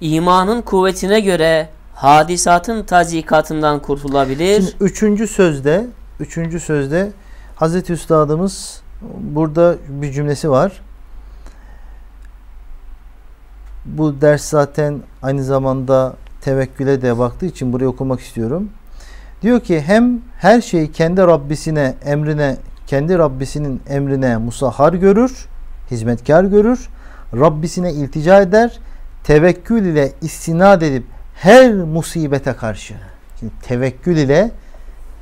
İmanın 0.00 0.62
kuvvetine 0.62 1.20
göre 1.20 1.68
hadisatın 1.94 2.82
tazikatından 2.82 3.82
kurtulabilir. 3.82 4.62
Şimdi 4.62 4.74
üçüncü 4.80 5.26
sözde, 5.26 5.86
üçüncü 6.20 6.60
sözde 6.60 7.12
Hazreti 7.56 7.92
Üstadımız 7.92 8.80
burada 9.20 9.76
bir 9.88 10.12
cümlesi 10.12 10.50
var. 10.50 10.80
Bu 13.84 14.20
ders 14.20 14.44
zaten 14.44 15.00
aynı 15.22 15.44
zamanda 15.44 16.16
tevekküle 16.40 17.02
de 17.02 17.18
baktığı 17.18 17.46
için 17.46 17.72
buraya 17.72 17.86
okumak 17.86 18.20
istiyorum. 18.20 18.70
Diyor 19.42 19.60
ki 19.60 19.80
hem 19.80 20.20
her 20.38 20.60
şeyi 20.60 20.92
kendi 20.92 21.20
Rabbisine, 21.20 21.94
emrine, 22.04 22.56
kendi 22.86 23.18
Rabbisinin 23.18 23.82
emrine 23.88 24.36
musahhar 24.36 24.92
görür, 24.92 25.48
hizmetkar 25.90 26.44
görür, 26.44 26.88
Rabbisine 27.34 27.92
iltica 27.92 28.40
eder, 28.40 28.78
tevekkül 29.24 29.84
ile 29.84 30.12
istinad 30.22 30.82
edip 30.82 31.04
her 31.34 31.74
musibete 31.74 32.52
karşı. 32.52 32.94
Şimdi 33.40 33.52
tevekkül 33.62 34.16
ile 34.16 34.50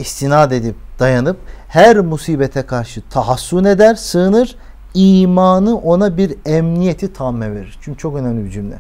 istinad 0.03 0.51
edip 0.51 0.77
dayanıp 0.99 1.37
her 1.69 1.97
musibete 1.97 2.63
karşı 2.63 3.03
tahassun 3.11 3.65
eder, 3.65 3.95
sığınır. 3.95 4.57
imanı 4.95 5.79
ona 5.79 6.17
bir 6.17 6.35
emniyeti 6.47 7.13
tamme 7.13 7.55
verir. 7.55 7.79
Çünkü 7.81 7.99
çok 7.99 8.17
önemli 8.17 8.45
bir 8.45 8.51
cümle. 8.51 8.79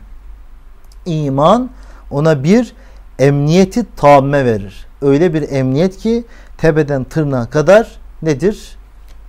İman 1.06 1.70
ona 2.10 2.44
bir 2.44 2.74
emniyeti 3.18 3.86
tamme 3.96 4.44
verir. 4.44 4.86
Öyle 5.02 5.34
bir 5.34 5.52
emniyet 5.52 5.96
ki 5.96 6.24
tepeden 6.58 7.04
tırnağa 7.04 7.50
kadar 7.50 7.98
nedir? 8.22 8.76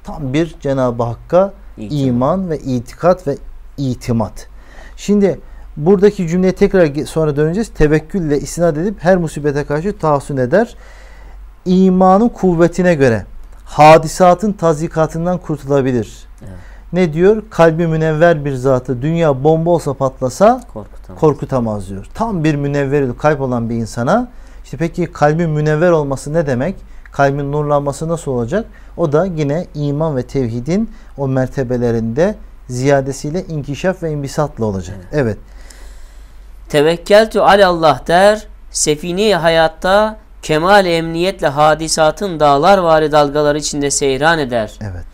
Tam 0.03 0.33
bir 0.33 0.55
Cenab-ı 0.61 1.03
Hakk'a 1.03 1.53
İtimat. 1.77 1.91
iman 1.91 2.49
ve 2.49 2.59
itikat 2.59 3.27
ve 3.27 3.37
itimat. 3.77 4.47
Şimdi 4.97 5.39
buradaki 5.77 6.27
cümleye 6.27 6.55
tekrar 6.55 7.05
sonra 7.05 7.35
döneceğiz. 7.35 7.69
Tevekkülle 7.69 8.39
istinad 8.39 8.75
edip 8.75 8.95
her 8.99 9.17
musibete 9.17 9.63
karşı 9.63 9.97
tahassun 9.97 10.37
eder. 10.37 10.75
İmanın 11.65 12.29
kuvvetine 12.29 12.93
göre 12.95 13.25
hadisatın 13.65 14.53
tazikatından 14.53 15.37
kurtulabilir. 15.37 16.25
Evet. 16.41 16.53
Ne 16.93 17.13
diyor? 17.13 17.43
Kalbi 17.49 17.87
münevver 17.87 18.45
bir 18.45 18.53
zatı 18.53 19.01
dünya 19.01 19.43
bomba 19.43 19.69
olsa 19.69 19.93
patlasa 19.93 20.61
korkutamaz, 20.73 21.19
korkutamaz 21.19 21.89
diyor. 21.89 22.07
Tam 22.13 22.43
bir 22.43 22.55
münevver 22.55 23.17
kalp 23.17 23.41
olan 23.41 23.69
bir 23.69 23.75
insana 23.75 24.27
işte 24.63 24.77
peki 24.77 25.11
kalbin 25.11 25.49
münevver 25.49 25.91
olması 25.91 26.33
ne 26.33 26.47
demek? 26.47 26.75
Kalbin 27.11 27.51
nurlanması 27.51 28.07
nasıl 28.07 28.31
olacak? 28.31 28.65
O 28.97 29.11
da 29.11 29.25
yine 29.25 29.67
iman 29.75 30.17
ve 30.17 30.23
tevhidin 30.23 30.91
o 31.17 31.27
mertebelerinde 31.27 32.35
ziyadesiyle 32.67 33.45
inkişaf 33.45 34.03
ve 34.03 34.11
imbisatla 34.11 34.65
olacak. 34.65 34.97
Evet. 35.11 35.23
evet. 35.23 35.37
Tevekkeltü 36.69 37.39
alallah 37.39 38.07
der. 38.07 38.47
Sefini 38.71 39.35
hayatta 39.35 40.22
kemal 40.43 40.85
emniyetle 40.85 41.47
hadisatın 41.47 42.39
dağlar 42.39 42.77
vari 42.77 43.11
dalgalar 43.11 43.55
içinde 43.55 43.91
seyran 43.91 44.39
eder. 44.39 44.79
Evet. 44.81 45.05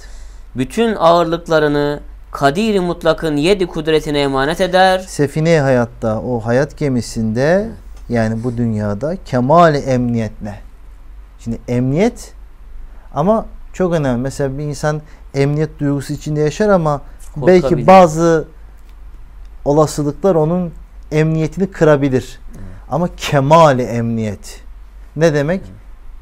Bütün 0.56 0.96
ağırlıklarını 0.96 2.00
kadir 2.32 2.80
mutlakın 2.80 3.38
yedi 3.38 3.68
kudretine 3.68 4.22
emanet 4.22 4.62
eder. 4.62 5.00
Sefine 5.00 5.60
hayatta 5.60 6.22
o 6.22 6.40
hayat 6.40 6.78
gemisinde 6.78 7.70
yani 8.10 8.44
bu 8.44 8.58
dünyada 8.58 9.16
kemal 9.26 9.76
emniyetle. 9.76 10.60
Şimdi 11.40 11.60
emniyet 11.68 12.34
ama 13.14 13.46
çok 13.74 13.94
önemli. 13.94 14.22
Mesela 14.22 14.58
bir 14.58 14.64
insan 14.64 15.02
emniyet 15.34 15.80
duygusu 15.80 16.14
içinde 16.14 16.40
yaşar 16.40 16.70
ama 16.70 17.02
belki 17.38 17.88
bazı 17.88 18.48
olasılıklar 19.66 20.36
onun 20.36 20.72
emniyetini 21.12 21.72
kırabilir. 21.72 22.40
Evet. 22.52 22.64
Ama 22.92 23.10
kemali 23.18 23.82
emniyet. 23.84 24.69
Ne 25.20 25.34
demek? 25.34 25.62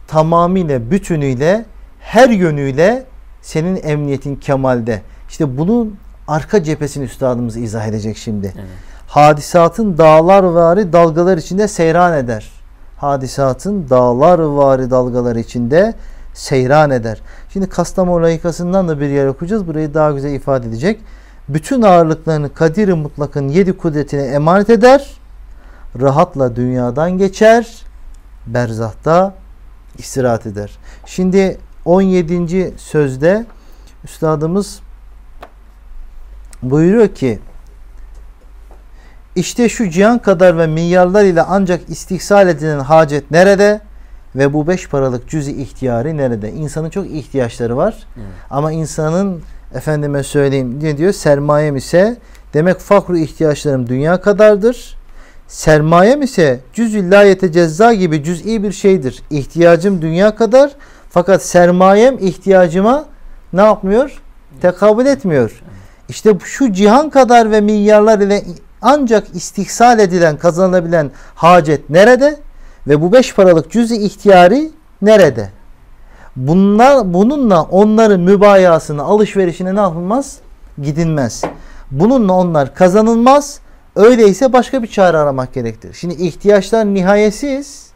Tamamıyla, 0.07 0.91
bütünüyle, 0.91 1.65
her 1.99 2.29
yönüyle 2.29 3.05
senin 3.41 3.79
emniyetin 3.83 4.35
kemalde. 4.35 5.01
İşte 5.29 5.57
bunun 5.57 5.95
arka 6.27 6.63
cephesini 6.63 7.03
üstadımız 7.03 7.57
izah 7.57 7.87
edecek 7.87 8.17
şimdi. 8.17 8.53
Evet. 8.55 8.67
Hadisatın 9.07 9.97
dağlar 9.97 10.43
vari 10.43 10.93
dalgalar 10.93 11.37
içinde 11.37 11.67
seyran 11.67 12.13
eder. 12.13 12.51
Hadisatın 12.97 13.89
dağlar 13.89 14.39
vari 14.39 14.91
dalgalar 14.91 15.35
içinde 15.35 15.93
seyran 16.33 16.91
eder. 16.91 17.21
Şimdi 17.53 17.69
Kastamonu 17.69 18.23
layıkasından 18.23 18.87
da 18.87 18.99
bir 18.99 19.09
yer 19.09 19.25
okuyacağız. 19.25 19.67
Burayı 19.67 19.93
daha 19.93 20.11
güzel 20.11 20.33
ifade 20.33 20.67
edecek 20.67 20.99
bütün 21.49 21.81
ağırlıklarını 21.81 22.53
kadir 22.53 22.93
mutlakın 22.93 23.47
yedi 23.47 23.77
kudretine 23.77 24.21
emanet 24.21 24.69
eder. 24.69 25.11
Rahatla 26.01 26.55
dünyadan 26.55 27.17
geçer. 27.17 27.86
Berzahta 28.47 29.33
istirahat 29.97 30.45
eder. 30.45 30.77
Şimdi 31.05 31.57
17. 31.85 32.73
sözde 32.77 33.45
üstadımız 34.03 34.79
buyuruyor 36.63 37.07
ki 37.07 37.39
işte 39.35 39.69
şu 39.69 39.89
cihan 39.89 40.19
kadar 40.19 40.57
ve 40.57 40.67
milyarlar 40.67 41.23
ile 41.23 41.41
ancak 41.41 41.89
istihsal 41.89 42.47
edilen 42.47 42.79
hacet 42.79 43.31
nerede? 43.31 43.81
Ve 44.35 44.53
bu 44.53 44.67
beş 44.67 44.89
paralık 44.89 45.29
cüzi 45.29 45.61
ihtiyarı 45.61 46.17
nerede? 46.17 46.51
İnsanın 46.51 46.89
çok 46.89 47.07
ihtiyaçları 47.07 47.77
var. 47.77 48.07
Evet. 48.17 48.27
Ama 48.49 48.71
insanın 48.71 49.41
efendime 49.73 50.23
söyleyeyim 50.23 50.79
ne 50.83 50.97
diyor? 50.97 51.11
Sermayem 51.11 51.75
ise 51.75 52.17
demek 52.53 52.79
fakru 52.79 53.17
ihtiyaçlarım 53.17 53.87
dünya 53.87 54.21
kadardır. 54.21 54.96
Sermayem 55.47 56.21
ise 56.21 56.59
cüz-ü 56.73 57.11
layete 57.11 57.51
cezza 57.51 57.93
gibi 57.93 58.23
cüz'i 58.23 58.63
bir 58.63 58.71
şeydir. 58.71 59.23
İhtiyacım 59.29 60.01
dünya 60.01 60.35
kadar 60.35 60.71
fakat 61.09 61.43
sermayem 61.43 62.17
ihtiyacıma 62.19 63.05
ne 63.53 63.61
yapmıyor? 63.61 64.21
Tekabül 64.61 65.05
etmiyor. 65.05 65.61
İşte 66.09 66.33
şu 66.43 66.73
cihan 66.73 67.09
kadar 67.09 67.51
ve 67.51 67.61
milyarlar 67.61 68.19
ile 68.19 68.43
ancak 68.81 69.35
istihsal 69.35 69.99
edilen, 69.99 70.37
kazanılabilen 70.37 71.11
hacet 71.35 71.89
nerede? 71.89 72.39
Ve 72.87 73.01
bu 73.01 73.13
beş 73.13 73.35
paralık 73.35 73.71
cüz-i 73.71 73.95
ihtiyari 73.95 74.69
nerede? 75.01 75.49
Bunlar, 76.35 77.13
bununla 77.13 77.61
onların 77.63 78.19
mübayasını, 78.19 79.03
alışverişine 79.03 79.75
ne 79.75 79.79
yapılmaz? 79.79 80.37
Gidilmez. 80.81 81.43
Bununla 81.91 82.33
onlar 82.33 82.75
kazanılmaz. 82.75 83.59
Öyleyse 83.97 84.53
başka 84.53 84.83
bir 84.83 84.87
çare 84.87 85.17
aramak 85.17 85.53
gerektir. 85.53 85.93
Şimdi 85.93 86.13
ihtiyaçlar 86.13 86.85
nihayetsiz. 86.85 87.87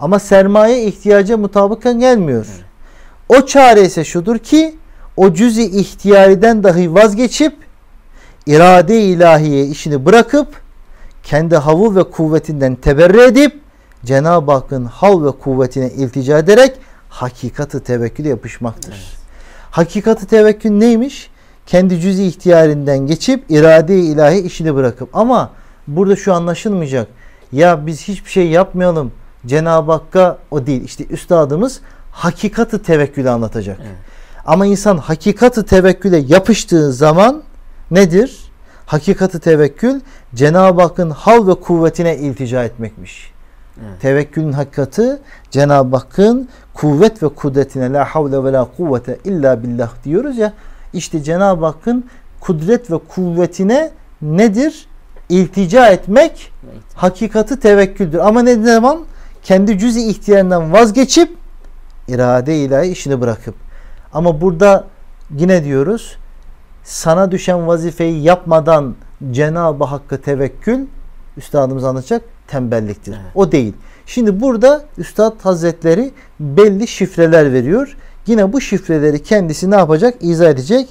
Ama 0.00 0.18
sermaye 0.18 0.84
ihtiyaca 0.84 1.36
mutabıkken 1.36 2.00
gelmiyor. 2.00 2.46
O 3.28 3.46
çare 3.46 3.82
ise 3.82 4.04
şudur 4.04 4.38
ki 4.38 4.74
o 5.16 5.34
cüzi 5.34 5.64
ihtiyariden 5.64 6.64
dahi 6.64 6.94
vazgeçip 6.94 7.56
irade 8.46 9.00
ilahiye 9.00 9.66
işini 9.66 10.06
bırakıp 10.06 10.48
kendi 11.22 11.56
havu 11.56 11.96
ve 11.96 12.10
kuvvetinden 12.10 12.74
teberri 12.74 13.20
edip 13.20 13.60
Cenab-ı 14.04 14.52
Hakk'ın 14.52 14.84
hal 14.84 15.24
ve 15.24 15.30
kuvvetine 15.30 15.90
iltica 15.90 16.38
ederek 16.38 16.76
hakikati 17.08 17.80
tevekkül 17.80 18.24
yapışmaktır. 18.24 18.92
Evet. 18.92 19.18
Hakikati 19.70 20.26
tevekkül 20.26 20.70
neymiş? 20.70 21.30
Kendi 21.66 22.00
cüzi 22.00 22.24
ihtiyarinden 22.24 22.98
geçip 22.98 23.44
irade-i 23.48 24.00
ilahi 24.00 24.38
işini 24.38 24.74
bırakıp 24.74 25.16
ama 25.16 25.50
burada 25.86 26.16
şu 26.16 26.34
anlaşılmayacak. 26.34 27.08
Ya 27.52 27.86
biz 27.86 28.08
hiçbir 28.08 28.30
şey 28.30 28.48
yapmayalım. 28.48 29.12
Cenab-ı 29.46 29.92
Hakk'a 29.92 30.38
o 30.50 30.66
değil. 30.66 30.84
İşte 30.84 31.06
üstadımız 31.06 31.80
hakikati 32.10 32.82
tevekkülü 32.82 33.30
anlatacak. 33.30 33.78
Evet. 33.80 33.96
Ama 34.46 34.66
insan 34.66 34.98
hakikati 34.98 35.64
tevekküle 35.66 36.16
yapıştığı 36.16 36.92
zaman 36.92 37.42
nedir? 37.90 38.44
Hakikati 38.86 39.40
tevekkül 39.40 40.00
Cenab-ı 40.34 40.82
Hakk'ın 40.82 41.10
hal 41.10 41.46
ve 41.46 41.54
kuvvetine 41.54 42.16
iltica 42.16 42.64
etmekmiş. 42.64 43.32
Evet. 43.80 44.00
Tevekkülün 44.00 44.52
hakikati 44.52 45.18
Cenab-ı 45.50 45.96
Hakk'ın 45.96 46.48
kuvvet 46.74 47.22
ve 47.22 47.28
kudretine 47.28 47.92
la 47.92 48.04
havle 48.04 48.44
ve 48.44 48.52
la 48.52 48.68
kuvvete 48.76 49.18
illa 49.24 49.62
billah 49.62 49.90
diyoruz 50.04 50.38
ya. 50.38 50.52
İşte 50.94 51.22
Cenab-ı 51.22 51.66
Hakk'ın 51.66 52.04
kudret 52.40 52.90
ve 52.90 52.98
kuvvetine 52.98 53.90
nedir? 54.22 54.86
İltica 55.28 55.86
etmek 55.86 56.52
Evet. 56.64 56.82
hakikati 56.94 57.60
tevekküldür. 57.60 58.18
Ama 58.18 58.42
ne 58.42 58.62
zaman? 58.62 59.00
Kendi 59.42 59.78
cüz-i 59.78 60.08
ihtiyarından 60.08 60.72
vazgeçip 60.72 61.36
irade 62.08 62.56
ilahi 62.56 62.88
işini 62.88 63.20
bırakıp. 63.20 63.54
Ama 64.12 64.40
burada 64.40 64.84
yine 65.30 65.64
diyoruz 65.64 66.16
sana 66.84 67.30
düşen 67.30 67.66
vazifeyi 67.66 68.22
yapmadan 68.22 68.94
Cenab-ı 69.30 69.84
Hakk'a 69.84 70.16
tevekkül 70.16 70.86
üstadımız 71.36 71.84
anlatacak 71.84 72.22
tembelliktir. 72.46 73.12
Evet. 73.12 73.32
O 73.34 73.52
değil. 73.52 73.74
Şimdi 74.06 74.40
burada 74.40 74.84
Üstad 74.98 75.44
Hazretleri 75.44 76.10
belli 76.40 76.86
şifreler 76.86 77.52
veriyor. 77.52 77.96
Yine 78.26 78.52
bu 78.52 78.60
şifreleri 78.60 79.22
kendisi 79.22 79.70
ne 79.70 79.76
yapacak? 79.76 80.14
İzah 80.20 80.50
edecek. 80.50 80.88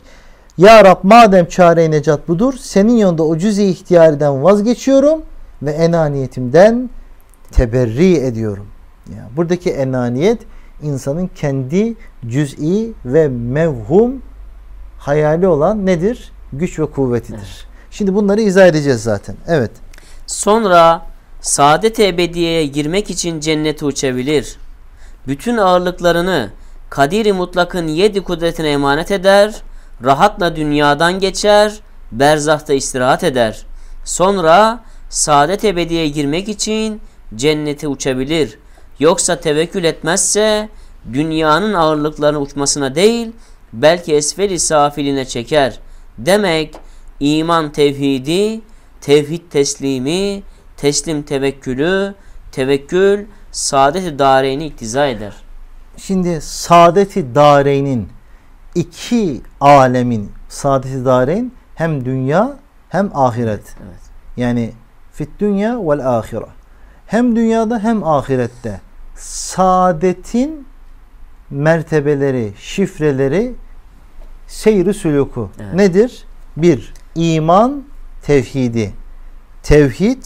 Ya 0.58 0.86
Rab 0.86 0.98
madem 1.04 1.46
çare 1.46 1.92
necat 1.92 2.28
budur 2.28 2.54
senin 2.60 2.98
yolunda 2.98 3.24
o 3.24 3.38
cüz-i 3.38 3.64
ihtiyariden 3.64 4.44
vazgeçiyorum 4.44 5.22
ve 5.62 5.72
enaniyetimden 5.72 6.90
teberri 7.52 8.16
ediyorum. 8.16 8.68
Yani 9.16 9.38
buradaki 9.38 9.70
enaniyet 9.70 10.42
insanın 10.84 11.30
kendi 11.36 11.96
cüz'i 12.28 12.94
ve 13.06 13.28
mevhum 13.28 14.22
hayali 14.98 15.48
olan 15.48 15.86
nedir? 15.86 16.32
Güç 16.54 16.80
ve 16.80 16.86
kuvvetidir. 16.86 17.68
Şimdi 17.92 18.16
bunları 18.16 18.42
izah 18.42 18.68
edeceğiz 18.68 19.04
zaten. 19.04 19.36
Evet. 19.48 19.72
Sonra 20.28 21.06
saadet 21.42 22.00
ebediyeye 22.00 22.66
girmek 22.66 23.10
için 23.10 23.40
cennete 23.40 23.86
uçabilir. 23.86 24.58
Bütün 25.28 25.58
ağırlıklarını 25.58 26.50
kadiri 26.94 27.34
mutlakın 27.34 27.88
yedi 27.88 28.22
kudretine 28.22 28.70
emanet 28.70 29.12
eder. 29.12 29.54
Rahatla 30.04 30.56
dünyadan 30.56 31.20
geçer. 31.20 31.74
Berzahta 32.12 32.74
istirahat 32.74 33.24
eder. 33.24 33.66
Sonra 34.06 34.84
saadet 35.10 35.66
ebediyeye 35.66 36.08
girmek 36.08 36.50
için 36.50 37.02
cennete 37.36 37.88
uçabilir. 37.88 38.60
Yoksa 39.00 39.40
tevekkül 39.40 39.84
etmezse 39.84 40.70
dünyanın 41.14 41.74
ağırlıklarını 41.74 42.40
uçmasına 42.40 42.96
değil 42.96 43.32
belki 43.74 44.16
esfeli 44.16 44.60
safiline 44.60 45.26
çeker. 45.26 45.80
Demek 46.18 46.76
iman 47.20 47.72
tevhidi, 47.72 48.62
tevhid 49.02 49.52
teslimi, 49.52 50.44
teslim 50.78 51.24
tevekkülü, 51.24 52.16
tevekkül 52.52 53.26
saadet-i 53.52 54.20
dareyni 54.20 54.66
iktiza 54.66 55.08
eder. 55.08 55.43
Şimdi 55.98 56.42
saadeti 56.42 57.36
dareynin 57.36 58.10
iki 58.76 59.42
alemin 59.60 60.32
saadeti 60.50 61.06
dareyn 61.06 61.52
hem 61.76 62.06
dünya 62.06 62.58
hem 62.90 63.18
ahiret. 63.18 63.76
Evet. 63.84 64.02
Yani 64.38 64.74
fit 65.12 65.30
dünya 65.40 65.88
vel 65.88 66.18
ahire. 66.18 66.46
Hem 67.08 67.36
dünyada 67.36 67.80
hem 67.80 68.04
ahirette 68.04 68.82
saadetin 69.16 70.68
mertebeleri, 71.50 72.54
şifreleri 72.58 73.54
seyri 74.48 74.90
sülûku. 74.90 75.50
Evet. 75.60 75.74
Nedir? 75.74 76.26
Bir, 76.58 76.94
iman 77.16 77.84
tevhidi. 78.22 78.94
Tevhid 79.64 80.24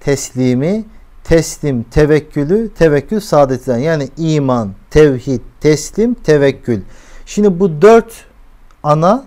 teslimi, 0.00 0.84
teslim 1.24 1.82
tevekkülü, 1.82 2.74
tevekkül 2.74 3.20
saadetinden. 3.20 3.78
Yani 3.78 4.08
iman, 4.16 4.72
tevhid, 4.96 5.40
teslim, 5.60 6.14
tevekkül. 6.14 6.80
Şimdi 7.26 7.60
bu 7.60 7.82
dört 7.82 8.12
ana 8.82 9.24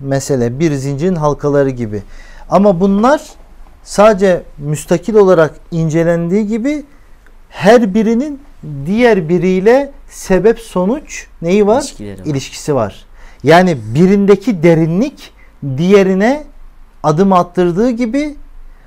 mesele 0.00 0.58
bir 0.58 0.72
zincirin 0.72 1.14
halkaları 1.14 1.70
gibi. 1.70 2.02
Ama 2.50 2.80
bunlar 2.80 3.22
sadece 3.82 4.42
müstakil 4.58 5.14
olarak 5.14 5.54
incelendiği 5.70 6.46
gibi 6.46 6.84
her 7.48 7.94
birinin 7.94 8.40
diğer 8.86 9.28
biriyle 9.28 9.92
sebep 10.10 10.58
sonuç 10.58 11.26
neyi 11.42 11.66
var? 11.66 11.80
İlişkileri 11.80 12.20
var. 12.20 12.26
İlişkisi 12.26 12.74
var. 12.74 13.06
Yani 13.42 13.78
birindeki 13.94 14.62
derinlik 14.62 15.32
diğerine 15.76 16.44
adım 17.02 17.32
attırdığı 17.32 17.90
gibi 17.90 18.36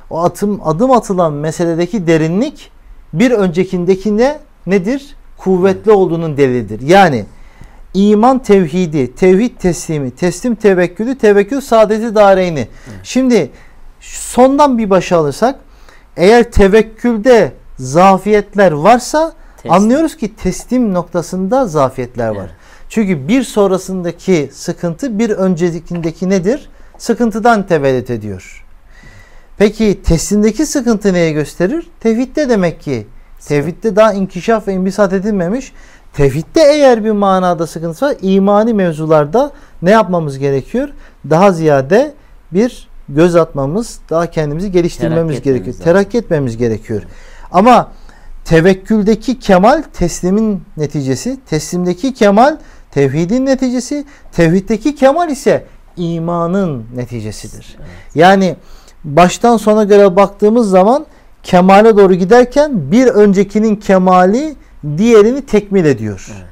o 0.09 0.23
atım 0.23 0.59
adım 0.63 0.91
atılan 0.91 1.33
meseledeki 1.33 2.07
derinlik 2.07 2.71
bir 3.13 3.31
öncekindekine 3.31 4.39
nedir? 4.67 5.15
Kuvvetli 5.43 5.91
olduğunun 5.91 6.37
delilidir. 6.37 6.81
Yani 6.81 7.25
iman 7.93 8.39
tevhidi, 8.39 9.15
tevhid 9.15 9.57
teslimi, 9.57 10.11
teslim 10.11 10.55
tevekkülü, 10.55 11.17
tevekkül 11.17 11.61
saadeti 11.61 12.15
dareyni. 12.15 12.67
Şimdi 13.03 13.51
sondan 14.01 14.77
bir 14.77 14.89
başa 14.89 15.17
alırsak 15.17 15.55
eğer 16.17 16.51
tevekkülde 16.51 17.51
zafiyetler 17.77 18.71
varsa 18.71 19.33
Teslim. 19.55 19.71
anlıyoruz 19.71 20.17
ki 20.17 20.35
teslim 20.35 20.93
noktasında 20.93 21.67
zafiyetler 21.67 22.29
var. 22.29 22.35
Evet. 22.41 22.51
Çünkü 22.89 23.27
bir 23.27 23.43
sonrasındaki 23.43 24.49
sıkıntı 24.53 25.19
bir 25.19 25.29
öncekindeki 25.29 26.29
nedir? 26.29 26.69
Sıkıntıdan 26.97 27.67
tevellit 27.67 28.09
ediyor. 28.09 28.65
Peki 29.57 30.01
teslimdeki 30.03 30.65
sıkıntı 30.65 31.13
neye 31.13 31.31
gösterir? 31.31 31.89
Tevhidde 31.99 32.49
demek 32.49 32.81
ki. 32.81 33.07
Tevhidde 33.47 33.95
daha 33.95 34.13
inkişaf 34.13 34.67
ve 34.67 34.73
imbisat 34.73 35.13
edilmemiş. 35.13 35.73
Tevhidde 36.13 36.61
eğer 36.61 37.03
bir 37.03 37.11
manada 37.11 37.67
sıkıntı 37.67 38.05
var, 38.05 38.15
imani 38.21 38.73
mevzularda 38.73 39.51
ne 39.81 39.91
yapmamız 39.91 40.39
gerekiyor? 40.39 40.89
Daha 41.29 41.51
ziyade 41.51 42.13
bir 42.51 42.89
göz 43.09 43.35
atmamız, 43.35 43.99
daha 44.09 44.27
kendimizi 44.27 44.71
geliştirmemiz 44.71 45.17
etmemiz 45.17 45.41
gerekiyor. 45.41 45.67
lazım. 45.67 45.83
Terakki 45.83 46.17
etmemiz 46.17 46.57
gerekiyor. 46.57 47.03
Ama 47.51 47.91
tevekküldeki 48.45 49.39
kemal 49.39 49.83
teslimin 49.93 50.63
neticesi, 50.77 51.39
teslimdeki 51.45 52.13
kemal 52.13 52.57
tevhidin 52.91 53.45
neticesi, 53.45 54.05
tevhiddeki 54.31 54.95
kemal 54.95 55.29
ise 55.29 55.65
imanın 55.97 56.85
neticesidir. 56.95 57.77
Yani 58.15 58.55
baştan 59.03 59.57
sona 59.57 59.83
göre 59.83 60.15
baktığımız 60.15 60.69
zaman 60.69 61.05
kemale 61.43 61.97
doğru 61.97 62.13
giderken 62.13 62.91
bir 62.91 63.07
öncekinin 63.07 63.75
kemali 63.75 64.55
diğerini 64.97 65.45
tekmil 65.45 65.85
ediyor. 65.85 66.27
Evet. 66.35 66.45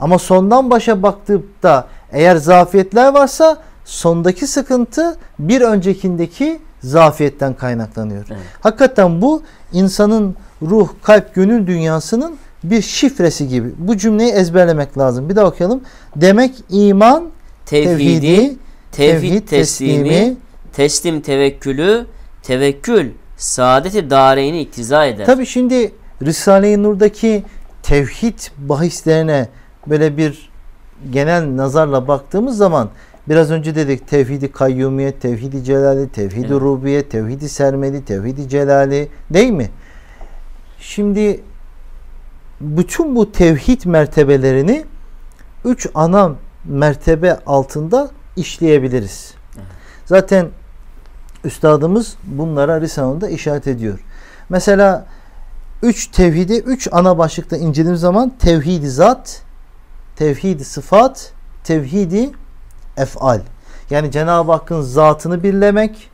Ama 0.00 0.18
sondan 0.18 0.70
başa 0.70 1.02
baktığımda 1.02 1.86
eğer 2.12 2.36
zafiyetler 2.36 3.14
varsa 3.14 3.58
sondaki 3.84 4.46
sıkıntı 4.46 5.16
bir 5.38 5.60
öncekindeki 5.60 6.58
zafiyetten 6.82 7.54
kaynaklanıyor. 7.54 8.26
Evet. 8.30 8.40
Hakikaten 8.60 9.22
bu 9.22 9.42
insanın 9.72 10.36
ruh, 10.62 10.88
kalp, 11.02 11.34
gönül 11.34 11.66
dünyasının 11.66 12.36
bir 12.64 12.82
şifresi 12.82 13.48
gibi. 13.48 13.72
Bu 13.78 13.96
cümleyi 13.96 14.32
ezberlemek 14.32 14.98
lazım. 14.98 15.28
Bir 15.28 15.36
daha 15.36 15.46
okuyalım. 15.46 15.80
Demek 16.16 16.54
iman, 16.70 17.30
Tevhidi, 17.66 17.96
tevhidi, 17.96 18.56
tevhid 18.92 19.48
teslimi, 19.48 20.36
teslim 20.72 21.20
tevekkülü, 21.20 22.06
tevekkül 22.42 23.10
saadeti 23.44 24.10
dareyni 24.10 24.60
iktiza 24.60 25.06
eder. 25.06 25.26
Tabi 25.26 25.46
şimdi 25.46 25.92
Risale-i 26.22 26.82
Nur'daki 26.82 27.44
tevhid 27.82 28.38
bahislerine 28.58 29.48
böyle 29.86 30.16
bir 30.16 30.50
genel 31.10 31.56
nazarla 31.56 32.08
baktığımız 32.08 32.56
zaman 32.56 32.90
biraz 33.28 33.50
önce 33.50 33.74
dedik 33.74 34.08
tevhidi 34.08 34.52
kayyumiyet, 34.52 35.20
tevhidi 35.20 35.64
celali, 35.64 36.08
tevhidi 36.08 36.40
Evet. 36.40 36.50
rububiyet, 36.60 37.10
tevhidi 37.10 37.48
sermedi, 37.48 38.04
tevhidi 38.04 38.48
celali 38.48 39.08
değil 39.30 39.50
mi? 39.50 39.70
Şimdi 40.80 41.40
bütün 42.60 43.16
bu 43.16 43.32
tevhid 43.32 43.84
mertebelerini 43.84 44.84
üç 45.64 45.86
ana 45.94 46.32
mertebe 46.64 47.38
altında 47.46 48.10
işleyebiliriz. 48.36 49.34
Zaten 50.06 50.48
üstadımız 51.44 52.16
bunlara 52.24 52.80
Risale'de 52.80 53.30
işaret 53.30 53.66
ediyor. 53.66 53.98
Mesela 54.48 55.06
üç 55.82 56.06
tevhidi 56.06 56.54
üç 56.54 56.88
ana 56.92 57.18
başlıkta 57.18 57.56
incelediğimiz 57.56 58.00
zaman 58.00 58.32
tevhidi 58.38 58.90
zat, 58.90 59.42
tevhidi 60.16 60.64
sıfat, 60.64 61.32
tevhidi 61.64 62.30
efal. 62.96 63.40
Yani 63.90 64.10
Cenab-ı 64.10 64.52
Hakk'ın 64.52 64.82
zatını 64.82 65.42
birlemek, 65.42 66.10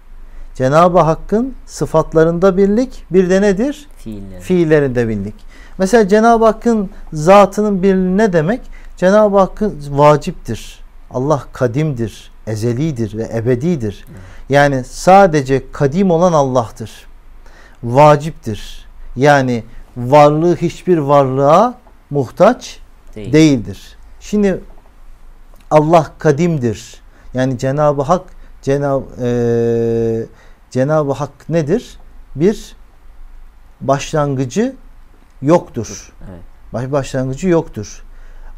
Cenab-ı 0.55 0.99
Hakk'ın 0.99 1.55
sıfatlarında 1.67 2.57
birlik, 2.57 3.05
bir 3.11 3.31
de 3.31 3.43
nedir? 3.43 3.89
Fiiller. 3.97 4.41
Fiillerinde 4.41 5.09
birlik. 5.09 5.35
Mesela 5.79 6.09
Cenab-ı 6.09 6.45
Hakk'ın 6.45 6.91
zatının 7.13 7.83
birliği 7.83 8.17
ne 8.17 8.33
demek? 8.33 8.61
Cenab-ı 8.97 9.39
Hakk'ın 9.39 9.83
vaciptir. 9.91 10.81
Allah 11.11 11.45
kadimdir, 11.53 12.30
ezelidir 12.51 13.17
ve 13.17 13.31
ebedidir. 13.35 14.05
Yani 14.49 14.85
sadece 14.85 15.73
kadim 15.73 16.11
olan 16.11 16.33
Allah'tır. 16.33 16.91
Vaciptir. 17.83 18.89
Yani 19.17 19.65
varlığı 19.97 20.57
hiçbir 20.57 20.99
varlığa 20.99 21.75
muhtaç 22.11 22.79
Değil. 23.15 23.33
değildir. 23.33 23.97
Şimdi 24.21 24.61
Allah 25.71 26.13
kadimdir. 26.19 27.01
Yani 27.35 27.59
Cenab-ı 27.59 28.03
Hak 28.03 28.23
Cenab 28.63 29.03
eee 29.23 30.27
Cenab-ı 30.71 31.13
Hak 31.13 31.49
nedir? 31.49 31.99
Bir 32.37 32.77
başlangıcı 33.81 34.77
yoktur. 35.43 36.13
Evet. 36.31 36.41
Baş 36.73 36.93
başlangıcı 36.93 37.49
yoktur. 37.49 38.05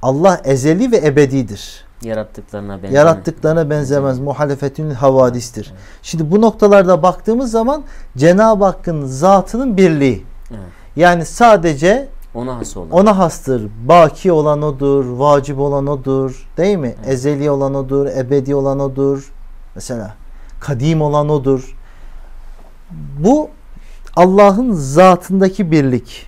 Allah 0.02 0.40
ezeli 0.44 0.92
ve 0.92 0.96
ebedidir. 0.96 1.85
Yarattıklarına 2.05 2.73
benzemez. 2.73 2.95
Yarattıklarına 2.95 3.71
benzemez. 3.71 4.19
Muhalefetün 4.21 4.91
havadistir. 4.91 5.73
Şimdi 6.03 6.31
bu 6.31 6.41
noktalarda 6.41 7.03
baktığımız 7.03 7.51
zaman 7.51 7.83
Cenab-ı 8.17 8.65
Hakk'ın 8.65 9.07
zatının 9.07 9.77
birliği. 9.77 10.25
Evet. 10.51 10.61
Yani 10.97 11.25
sadece 11.25 12.09
Ona 12.35 12.57
has 12.57 12.77
olan. 12.77 12.91
ona 12.91 13.19
hastır. 13.19 13.69
Baki 13.88 14.33
olan 14.33 14.62
odur, 14.62 15.05
vacip 15.05 15.59
olan 15.59 15.87
odur. 15.87 16.49
Değil 16.57 16.77
mi? 16.77 16.95
Ezeli 17.07 17.51
olan 17.51 17.75
odur, 17.75 18.07
ebedi 18.07 18.55
olan 18.55 18.81
odur. 18.81 19.33
Mesela 19.75 20.15
kadim 20.61 21.03
olan 21.03 21.29
odur. 21.29 21.77
Bu 23.19 23.49
Allah'ın 24.17 24.73
zatındaki 24.73 25.71
birlik. 25.71 26.27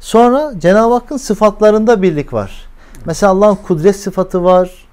Sonra 0.00 0.52
Cenab-ı 0.58 0.94
Hakk'ın 0.94 1.16
sıfatlarında 1.16 2.02
birlik 2.02 2.32
var. 2.32 2.66
Mesela 3.04 3.32
Allah'ın 3.32 3.54
kudret 3.54 3.96
sıfatı 3.96 4.44
var. 4.44 4.85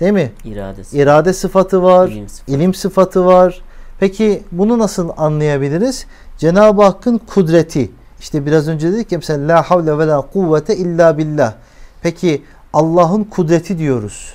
Değil 0.00 0.12
mi? 0.12 0.32
İradesi. 0.44 0.98
İrade 0.98 1.32
sıfatı 1.32 1.82
var. 1.82 2.08
İlim 2.08 2.28
sıfatı. 2.28 2.52
ilim 2.52 2.74
sıfatı 2.74 3.26
var. 3.26 3.62
Peki 4.00 4.42
bunu 4.52 4.78
nasıl 4.78 5.10
anlayabiliriz? 5.16 6.06
Cenab-ı 6.38 6.82
Hakk'ın 6.82 7.18
kudreti. 7.18 7.90
İşte 8.20 8.46
biraz 8.46 8.68
önce 8.68 8.92
dedik 8.92 9.12
ya 9.12 9.18
mesela 9.18 9.48
la 9.48 9.62
havle 9.62 9.98
ve 9.98 10.06
la 10.06 10.20
kuvvete 10.20 10.76
illa 10.76 11.18
billah. 11.18 11.52
Peki 12.02 12.42
Allah'ın 12.72 13.24
kudreti 13.24 13.78
diyoruz. 13.78 14.34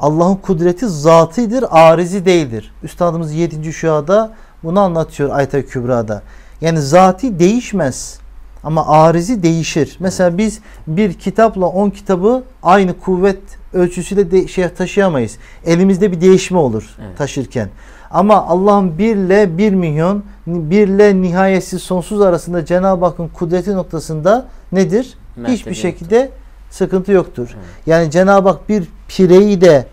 Allah'ın 0.00 0.36
kudreti 0.36 0.88
zatıdır, 0.88 1.64
arizi 1.70 2.24
değildir. 2.24 2.74
Üstadımız 2.82 3.32
7. 3.32 3.72
şuada 3.72 4.32
bunu 4.64 4.80
anlatıyor 4.80 5.30
Ayet-i 5.30 5.66
Kübra'da. 5.66 6.22
Yani 6.60 6.80
zati 6.80 7.38
değişmez. 7.38 8.18
Ama 8.64 8.86
arizi 8.86 9.42
değişir. 9.42 9.96
Mesela 10.00 10.38
biz 10.38 10.60
bir 10.86 11.14
kitapla 11.14 11.66
10 11.66 11.90
kitabı 11.90 12.42
aynı 12.62 12.98
kuvvet 12.98 13.57
ölçüsüyle 13.72 14.30
de 14.30 14.48
şey 14.48 14.68
taşıyamayız. 14.68 15.38
Elimizde 15.66 16.12
bir 16.12 16.20
değişme 16.20 16.58
olur 16.58 16.96
Evet. 17.06 17.18
taşırken. 17.18 17.68
Ama 18.10 18.46
Allah'ın 18.46 18.98
1 18.98 19.16
ile 19.16 19.58
1 19.58 19.72
milyon, 19.72 20.24
1 20.46 20.88
ile 20.88 21.22
nihayetsiz 21.22 21.82
sonsuz 21.82 22.20
arasında 22.20 22.64
Cenab-ı 22.64 23.04
Hakk'ın 23.04 23.28
kudreti 23.28 23.74
noktasında 23.74 24.48
nedir? 24.72 25.14
Mertebe 25.36 25.54
Hiçbir 25.54 25.70
yoktur. 25.70 25.82
şekilde 25.82 26.30
sıkıntı 26.70 27.12
yoktur. 27.12 27.48
Evet. 27.54 27.64
Yani 27.86 28.10
Cenab-ı 28.10 28.48
Hak 28.48 28.68
bir 28.68 28.88
pireyi 29.08 29.60
de 29.60 29.86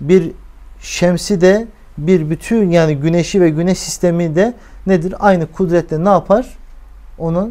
bir 0.00 0.32
şemsi 0.80 1.40
de 1.40 1.66
bir 1.98 2.30
bütün 2.30 2.70
yani 2.70 2.96
güneşi 2.96 3.40
ve 3.40 3.50
güneş 3.50 3.78
sistemi 3.78 4.34
de 4.34 4.54
nedir? 4.86 5.14
Aynı 5.18 5.46
kudretle 5.52 6.04
ne 6.04 6.08
yapar? 6.08 6.56
Onu 7.18 7.50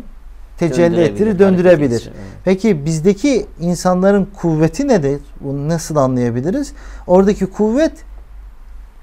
tecelli 0.57 1.01
ettirir, 1.01 1.39
döndürebilir. 1.39 2.01
evet. 2.15 2.25
Peki 2.45 2.85
bizdeki 2.85 3.45
insanların 3.59 4.27
kuvveti 4.41 4.87
nedir? 4.87 5.21
Bunu 5.41 5.69
nasıl 5.69 5.95
anlayabiliriz? 5.95 6.73
Oradaki 7.07 7.45
kuvvet 7.45 7.91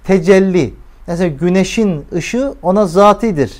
tecelli. 0.04 0.74
Mesela 1.06 1.28
güneşin 1.28 2.04
ışığı 2.14 2.54
ona 2.62 2.86
zatidir. 2.86 3.52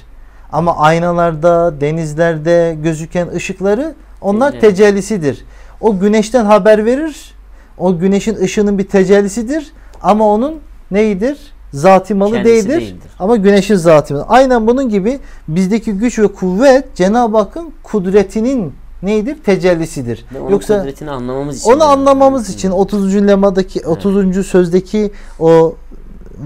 Ama 0.53 0.77
aynalarda, 0.77 1.81
denizlerde 1.81 2.77
gözüken 2.83 3.29
ışıkları 3.29 3.95
onlar 4.21 4.53
Tecelli. 4.53 4.71
tecellisidir. 4.71 5.45
O 5.81 5.99
güneşten 5.99 6.45
haber 6.45 6.85
verir. 6.85 7.35
O 7.79 7.99
güneşin 7.99 8.37
ışığının 8.37 8.79
bir 8.79 8.89
tecellisidir. 8.89 9.73
Ama 10.03 10.29
onun 10.29 10.61
neyidir? 10.91 11.39
Zati 11.73 12.15
malı 12.15 12.33
Kendisi 12.33 12.55
değildir. 12.69 12.81
değildir. 12.81 13.11
Ama 13.19 13.37
güneşin 13.37 13.75
zati 13.75 14.15
malı. 14.15 14.27
Aynen 14.29 14.67
bunun 14.67 14.89
gibi 14.89 15.21
bizdeki 15.49 15.93
güç 15.93 16.19
ve 16.19 16.29
kuvvet 16.29 16.95
Cenab-ı 16.97 17.37
Hakk'ın 17.37 17.73
kudretinin 17.83 18.73
neydir? 19.03 19.43
Tecellisidir. 19.43 20.25
Ve 20.35 20.41
onun 20.41 20.51
Yoksa 20.51 20.81
kudretini 20.81 21.11
anlamamız 21.11 21.57
için. 21.61 21.71
onu 21.71 21.81
yani. 21.81 21.91
anlamamız 21.93 22.49
Hı. 22.49 22.53
için 22.53 22.71
30. 22.71 23.15
lemadaki 23.27 23.87
30. 23.87 24.47
sözdeki 24.47 25.11
o 25.41 25.75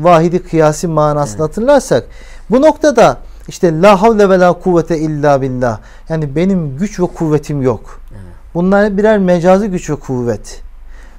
vahidi 0.02 0.38
kıyasi 0.42 0.88
manasını 0.88 1.36
Evet. 1.40 1.50
hatırlarsak 1.50 2.06
bu 2.50 2.62
noktada 2.62 3.18
işte 3.48 3.82
la 3.82 4.02
havle 4.02 4.28
ve 4.30 4.38
la 4.40 4.52
kuvvete 4.52 4.98
illa 4.98 5.40
billah. 5.42 5.78
Yani 6.08 6.36
benim 6.36 6.76
güç 6.76 7.00
ve 7.00 7.06
kuvvetim 7.06 7.62
yok. 7.62 8.00
Evet. 8.12 8.20
Bunlar 8.54 8.96
birer 8.96 9.18
mecazi 9.18 9.68
güç 9.68 9.90
ve 9.90 9.96
kuvvet. 9.96 10.60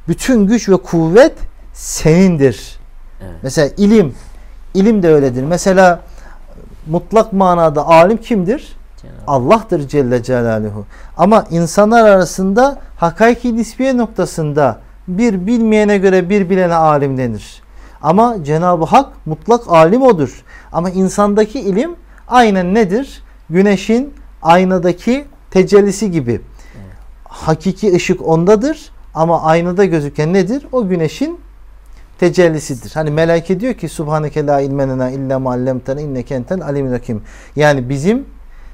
Bütün 0.08 0.48
güç 0.48 0.70
ve 0.70 0.78
kuvvet 0.78 1.34
senindir. 1.74 2.78
Evet. 3.22 3.34
Mesela 3.44 3.70
ilim, 3.78 4.16
ilim 4.74 5.04
de 5.04 5.14
öyledir. 5.14 5.44
Mesela 5.44 6.00
mutlak 6.88 7.34
manada 7.34 7.88
alim 7.88 8.18
kimdir? 8.18 8.78
Cenab-ı 9.02 9.18
Allah'tır 9.28 9.88
Celle 9.88 10.24
Celaluhu. 10.24 10.86
Ama 11.18 11.46
insanlar 11.52 12.10
arasında 12.10 12.80
hakiki 12.98 13.58
nisbiye 13.58 13.98
noktasında 13.98 14.80
bir 15.08 15.48
bilmeyene 15.48 15.98
göre 15.98 16.30
bir 16.30 16.50
bilene 16.50 16.76
alim 16.76 17.18
denir. 17.18 17.62
Ama 18.02 18.44
Cenab-ı 18.44 18.86
Hak 18.86 19.10
mutlak 19.26 19.62
alim 19.68 20.02
odur. 20.02 20.44
Ama 20.72 20.90
insandaki 20.90 21.60
ilim 21.60 21.96
aynen 22.28 22.74
nedir? 22.74 23.24
Güneşin 23.50 24.14
aynadaki 24.42 25.26
tecellisi 25.52 26.12
gibi. 26.12 26.42
Hakiki 27.24 27.96
ışık 27.96 28.28
ondadır 28.28 28.92
ama 29.14 29.44
aynada 29.44 29.86
gözüken 29.86 30.34
nedir? 30.34 30.68
O 30.72 30.88
güneşin 30.88 31.40
tecellisidir. 32.20 32.92
Hani 32.94 33.12
meleke 33.12 33.60
diyor 33.60 33.74
ki 33.74 33.90
Subhaneke 33.90 34.46
la 34.46 34.62
ilme 34.62 34.88
lena 34.88 35.10
illa 35.10 35.40
ma 35.40 35.52
allamtena 35.52 36.02
inneke 36.02 36.36
entel 36.36 36.62
alimul 36.64 36.92
hakim. 36.92 37.22
Yani 37.56 37.90
bizim 37.90 38.26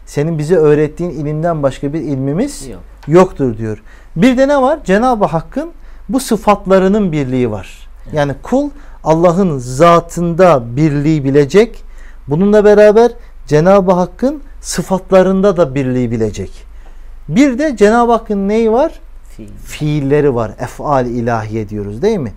senin 0.05 0.37
bize 0.37 0.55
öğrettiğin 0.55 1.09
ilimden 1.09 1.63
başka 1.63 1.93
bir 1.93 1.99
ilmimiz 1.99 2.67
Yok. 2.67 2.79
yoktur 3.07 3.57
diyor. 3.57 3.83
Bir 4.15 4.37
de 4.37 4.47
ne 4.47 4.61
var? 4.61 4.79
Cenab-ı 4.85 5.25
Hakk'ın 5.25 5.71
bu 6.09 6.19
sıfatlarının 6.19 7.11
birliği 7.11 7.51
var. 7.51 7.89
Yani 8.13 8.33
kul 8.43 8.69
Allah'ın 9.03 9.57
zatında 9.57 10.75
birliği 10.75 11.23
bilecek. 11.23 11.83
Bununla 12.27 12.65
beraber 12.65 13.11
Cenab-ı 13.47 13.91
Hakk'ın 13.91 14.41
sıfatlarında 14.61 15.57
da 15.57 15.75
birliği 15.75 16.11
bilecek. 16.11 16.65
Bir 17.29 17.57
de 17.57 17.77
Cenab-ı 17.77 18.11
Hakk'ın 18.11 18.47
neyi 18.49 18.71
var? 18.71 18.99
Fiil. 19.37 19.47
fiilleri 19.65 20.35
var. 20.35 20.51
Efal 20.59 21.05
ilahiye 21.05 21.69
diyoruz 21.69 22.01
değil 22.01 22.17
mi? 22.17 22.33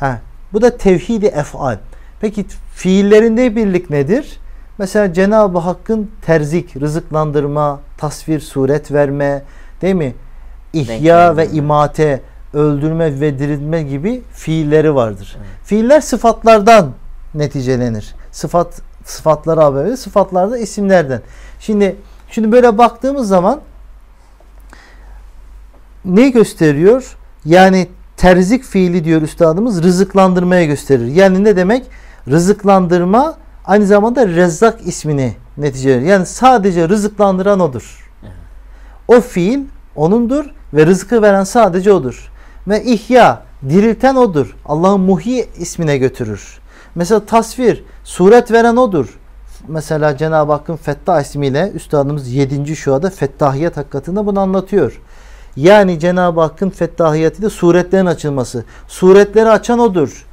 Ha, 0.00 0.20
bu 0.52 0.62
da 0.62 0.76
tevhidi 0.76 1.26
efal. 1.26 1.78
Peki 2.20 2.46
fiillerinde 2.74 3.56
birlik 3.56 3.90
nedir? 3.90 4.40
Mesela 4.78 5.12
Cenab-ı 5.12 5.58
Hakk'ın 5.58 6.10
terzik, 6.22 6.76
rızıklandırma, 6.76 7.80
tasvir, 7.98 8.40
suret 8.40 8.92
verme, 8.92 9.42
değil 9.82 9.94
mi? 9.94 10.14
İhya 10.72 11.36
ve 11.36 11.48
imate, 11.48 12.20
öldürme 12.54 13.20
ve 13.20 13.38
diriltme 13.38 13.82
gibi 13.82 14.22
fiilleri 14.32 14.94
vardır. 14.94 15.36
Evet. 15.38 15.48
Fiiller 15.64 16.00
sıfatlardan 16.00 16.92
neticelenir. 17.34 18.14
Sıfat 18.32 18.80
sıfatları 19.04 19.60
haber 19.60 19.84
verir. 19.84 19.96
Sıfatlar 19.96 20.50
da 20.50 20.58
isimlerden. 20.58 21.22
Şimdi 21.60 21.96
şimdi 22.30 22.52
böyle 22.52 22.78
baktığımız 22.78 23.28
zaman 23.28 23.60
ne 26.04 26.28
gösteriyor? 26.28 27.16
Yani 27.44 27.88
terzik 28.20 28.64
fiili 28.64 29.04
diyor 29.04 29.22
üstadımız 29.22 29.82
rızıklandırmaya 29.82 30.64
gösterir. 30.64 31.06
Yani 31.06 31.44
ne 31.44 31.56
demek? 31.56 31.86
Rızıklandırma 32.28 33.34
aynı 33.64 33.86
zamanda 33.86 34.28
Rezzak 34.28 34.86
ismini 34.86 35.34
neticelenir. 35.56 36.06
Yani 36.06 36.26
sadece 36.26 36.88
rızıklandıran 36.88 37.60
odur. 37.60 38.10
O 39.08 39.20
fiil 39.20 39.60
onundur 39.96 40.44
ve 40.74 40.86
rızkı 40.86 41.22
veren 41.22 41.44
sadece 41.44 41.92
odur. 41.92 42.30
Ve 42.68 42.84
ihya 42.84 43.42
dirilten 43.68 44.14
odur. 44.14 44.56
Allah'ın 44.66 45.00
muhi 45.00 45.48
ismine 45.58 45.98
götürür. 45.98 46.58
Mesela 46.94 47.26
tasvir 47.26 47.84
suret 48.04 48.52
veren 48.52 48.76
odur. 48.76 49.18
Mesela 49.68 50.16
Cenab-ı 50.16 50.52
Hakk'ın 50.52 50.76
Fettah 50.76 51.20
ismiyle 51.20 51.70
üstadımız 51.74 52.28
7. 52.28 52.76
şuada 52.76 53.10
Fettahiyet 53.10 53.76
hakikatinde 53.76 54.26
bunu 54.26 54.40
anlatıyor. 54.40 55.00
Yani 55.56 55.98
Cenab-ı 55.98 56.40
Hakk'ın 56.40 56.70
fettahiyeti 56.70 57.42
de 57.42 57.50
suretlerin 57.50 58.06
açılması. 58.06 58.64
Suretleri 58.88 59.48
açan 59.48 59.78
odur. 59.78 60.26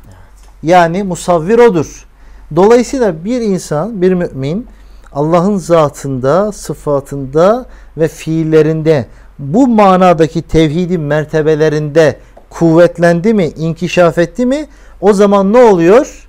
Yani 0.64 1.04
musavvir 1.04 1.60
odur. 1.60 2.08
Dolayısıyla 2.56 3.26
bir 3.26 3.42
insan, 3.42 4.02
bir 4.02 4.14
mümin 4.14 4.68
Allah'ın 5.14 5.58
zatında, 5.58 6.52
sıfatında 6.52 7.66
ve 7.98 8.08
fiillerinde 8.08 9.08
bu 9.40 9.68
manadaki 9.68 10.42
tevhidin 10.42 11.02
mertebelerinde 11.02 12.20
kuvvetlendi 12.50 13.34
mi, 13.34 13.46
inkişaf 13.46 14.18
etti 14.18 14.46
mi 14.46 14.68
o 15.02 15.14
zaman 15.14 15.54
ne 15.54 15.58
oluyor? 15.58 16.28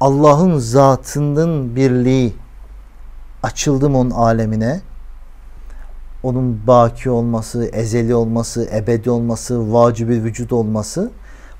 Allah'ın 0.00 0.58
zatının 0.58 1.76
birliği 1.76 2.34
açıldı 3.42 3.90
mı 3.90 3.98
onun 3.98 4.10
alemine? 4.10 4.80
Onun 6.24 6.66
baki 6.66 7.10
olması, 7.10 7.64
ezeli 7.64 8.14
olması, 8.14 8.68
ebedi 8.74 9.10
olması, 9.10 9.72
vacibi 9.72 10.24
vücut 10.24 10.52
olması. 10.52 11.10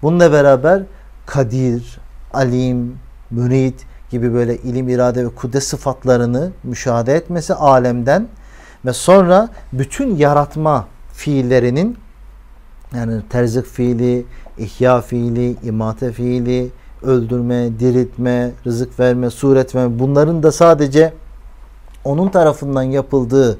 Bununla 0.02 0.32
beraber 0.32 0.82
kadir, 1.26 1.98
alim, 2.32 2.98
mürid 3.30 3.74
gibi 4.10 4.34
böyle 4.34 4.56
ilim, 4.56 4.88
irade 4.88 5.24
ve 5.24 5.28
kudret 5.28 5.62
sıfatlarını 5.62 6.52
müşahede 6.62 7.14
etmesi 7.14 7.54
alemden 7.54 8.26
ve 8.84 8.92
sonra 8.92 9.48
bütün 9.72 10.16
yaratma 10.16 10.86
fiillerinin 11.12 11.96
yani 12.96 13.22
terzik 13.30 13.66
fiili, 13.66 14.24
ihya 14.58 15.00
fiili, 15.00 15.56
imate 15.62 16.12
fiili, 16.12 16.70
öldürme, 17.02 17.78
diriltme, 17.80 18.50
rızık 18.66 19.00
verme, 19.00 19.30
suret 19.30 19.74
bunların 19.74 20.42
da 20.42 20.52
sadece 20.52 21.12
onun 22.04 22.28
tarafından 22.28 22.82
yapıldığı, 22.82 23.58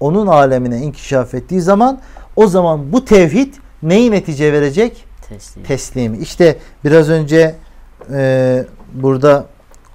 onun 0.00 0.26
alemine 0.26 0.78
inkişaf 0.78 1.34
ettiği 1.34 1.60
zaman 1.60 2.00
o 2.36 2.46
zaman 2.46 2.92
bu 2.92 3.04
tevhid 3.04 3.54
neyi 3.82 4.10
netice 4.10 4.52
verecek? 4.52 5.04
Teslim. 5.28 5.64
Teslimi. 5.64 6.18
İşte 6.18 6.58
biraz 6.84 7.08
önce 7.08 7.54
e, 8.12 8.64
burada 8.94 9.46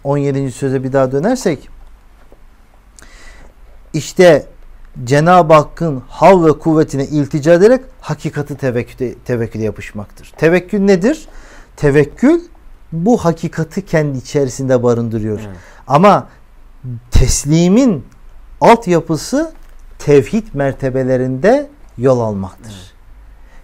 17. 0.03 0.51
söze 0.51 0.83
bir 0.83 0.93
daha 0.93 1.11
dönersek 1.11 1.69
işte 3.93 4.45
Cenab-ı 5.03 5.53
Hakk'ın 5.53 6.03
hav 6.07 6.45
ve 6.45 6.51
kuvvetine 6.51 7.05
iltica 7.05 7.53
ederek 7.53 7.81
hakikati 8.01 8.57
tevekküle, 8.57 9.13
tevekküle 9.13 9.63
yapışmaktır. 9.63 10.33
Tevekkül 10.37 10.79
nedir? 10.79 11.27
Tevekkül 11.75 12.41
bu 12.91 13.17
hakikati 13.17 13.85
kendi 13.85 14.17
içerisinde 14.17 14.83
barındırıyor. 14.83 15.39
Evet. 15.47 15.57
Ama 15.87 16.27
teslimin 17.11 18.05
altyapısı 18.61 19.53
tevhid 19.99 20.47
mertebelerinde 20.53 21.69
yol 21.97 22.19
almaktır. 22.19 22.73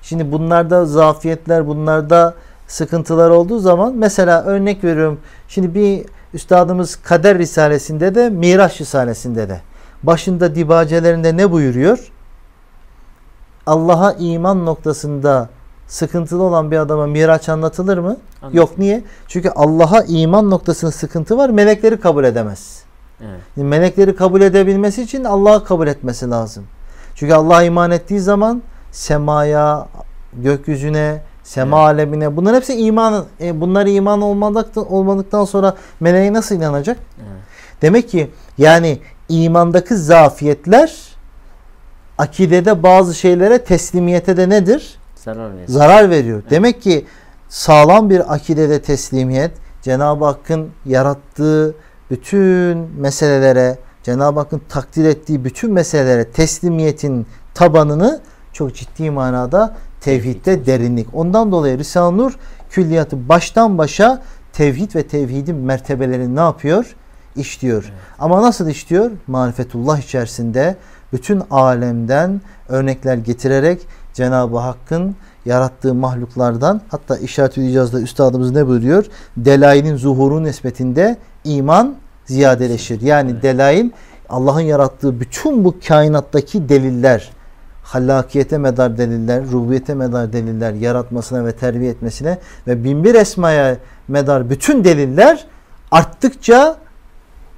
Şimdi 0.02 0.32
bunlarda 0.32 0.86
zafiyetler, 0.86 1.67
bunlarda 1.67 2.34
sıkıntılar 2.67 3.30
olduğu 3.30 3.60
zaman 3.60 3.94
mesela 3.96 4.44
örnek 4.44 4.84
veriyorum. 4.84 5.20
Şimdi 5.48 5.76
bir 5.76 6.06
üstadımız 6.34 6.96
Kader 6.96 7.38
Risalesinde 7.38 8.15
de 8.15 8.30
Miraç 8.30 8.82
Risalesinde 8.82 9.50
de 9.50 9.62
başında 10.04 10.56
dibacelerinde 10.56 11.38
ne 11.38 11.52
buyuruyor? 11.52 12.12
Allah'a 13.65 14.13
iman 14.13 14.65
noktasında 14.65 15.50
sıkıntılı 15.88 16.44
olan 16.44 16.72
bir 16.72 16.78
adama 16.78 17.08
Miraç 17.08 17.50
anlatılır 17.50 17.98
mı? 17.98 18.17
Anlatılır. 18.41 18.58
Yok 18.58 18.78
niye? 18.78 19.04
Çünkü 19.28 19.50
Allah'a 19.50 20.04
iman 20.04 20.50
noktasında 20.50 20.91
sıkıntı 20.91 21.38
var. 21.38 21.50
Melekleri 21.50 22.00
kabul 22.00 22.24
edemez. 22.24 22.84
Evet. 23.21 23.41
Melekleri 23.55 24.15
kabul 24.15 24.41
edebilmesi 24.41 25.01
için 25.01 25.23
Allah'ı 25.23 25.63
kabul 25.63 25.88
etmesi 25.88 26.29
lazım. 26.29 26.65
Çünkü 27.15 27.34
Allah'a 27.34 27.63
iman 27.63 27.91
ettiği 27.91 28.19
zaman 28.19 28.62
semaya, 28.91 29.88
gökyüzüne, 30.34 31.21
sema 31.43 31.77
Evet. 31.77 31.86
alemine 31.88 32.38
bunlar 32.38 32.55
hepsi 32.55 32.73
iman. 32.73 33.25
E, 33.41 33.62
bunlar 33.62 33.86
iman 33.86 34.21
olmadıktan, 34.21 34.91
olmadıktan 34.91 35.45
sonra 35.45 35.75
meleğe 35.99 36.34
nasıl 36.34 36.55
inanacak? 36.55 36.97
Evet. 37.17 37.41
Demek 37.81 38.10
ki 38.10 38.31
yani 38.57 38.99
imandaki 39.29 39.95
zafiyetler 39.95 41.12
akidede 42.17 42.84
bazı 42.84 43.15
şeylere 43.15 43.63
teslimiyete 43.63 44.38
de 44.38 44.49
nedir? 44.49 44.99
Zarar 45.15 45.57
verir. 45.57 45.67
zarar 45.67 46.10
veriyor. 46.10 46.43
Demek 46.49 46.81
ki 46.81 47.05
sağlam 47.49 48.10
bir 48.10 48.34
akidede 48.34 48.81
teslimiyet 48.81 49.51
Cenab-ı 49.81 50.25
Hakk'ın 50.25 50.69
yarattığı 50.86 51.75
bütün 52.12 52.78
meselelere, 52.78 53.78
Cenab-ı 54.04 54.39
Hakk'ın 54.39 54.62
takdir 54.69 55.06
ettiği 55.06 55.43
bütün 55.43 55.74
meselelere 55.74 56.24
teslimiyetin 56.24 57.28
tabanını 57.54 58.21
çok 58.54 58.76
ciddi 58.76 59.12
manada 59.12 59.76
tevhidde 60.02 60.65
derinlik. 60.65 61.08
Ondan 61.13 61.52
dolayı 61.52 61.78
Risale-i 61.78 62.17
Nur 62.17 62.32
külliyatı 62.69 63.30
baştan 63.30 63.78
başa 63.78 64.21
tevhid 64.54 64.95
ve 64.95 65.08
tevhidin 65.08 65.56
mertebelerini 65.56 66.36
ne 66.36 66.39
yapıyor? 66.39 66.95
İşliyor. 67.36 67.93
Ama 68.19 68.41
nasıl 68.41 68.69
işliyor? 68.69 69.12
Marifetullah 69.28 70.00
içerisinde 70.00 70.76
bütün 71.13 71.43
alemden 71.52 72.41
örnekler 72.69 73.15
getirerek 73.15 73.88
Cenab-ı 74.13 74.58
Hakk'ın 74.58 75.15
yarattığı 75.45 75.93
mahluklardan 75.93 76.82
hatta 76.89 77.17
işaret-ü 77.17 77.62
icazda 77.62 78.02
üstadımız 78.02 78.52
ne 78.52 78.67
buyuruyor? 78.67 79.06
Delailin 79.38 79.95
zuhuru 79.95 80.43
nispetinde 80.43 81.17
iman 81.43 81.95
ziyadeleşir. 82.25 83.01
Yani 83.01 83.41
delail 83.41 83.89
Allah'ın 84.30 84.62
yarattığı 84.62 85.19
bütün 85.19 85.63
bu 85.63 85.75
kainattaki 85.88 86.69
deliller, 86.69 87.32
hallakiyete 87.84 88.58
medar 88.58 88.97
deliller, 88.97 89.43
rububiyete 89.51 89.93
medar 89.93 90.34
deliller, 90.34 90.73
yaratmasına 90.73 91.45
ve 91.45 91.51
terbiye 91.51 91.91
etmesine 91.91 92.38
ve 92.67 92.84
binbir 92.84 93.15
esmaya 93.15 93.77
medar 94.08 94.49
bütün 94.49 94.84
deliller 94.84 95.45
arttıkça 95.91 96.77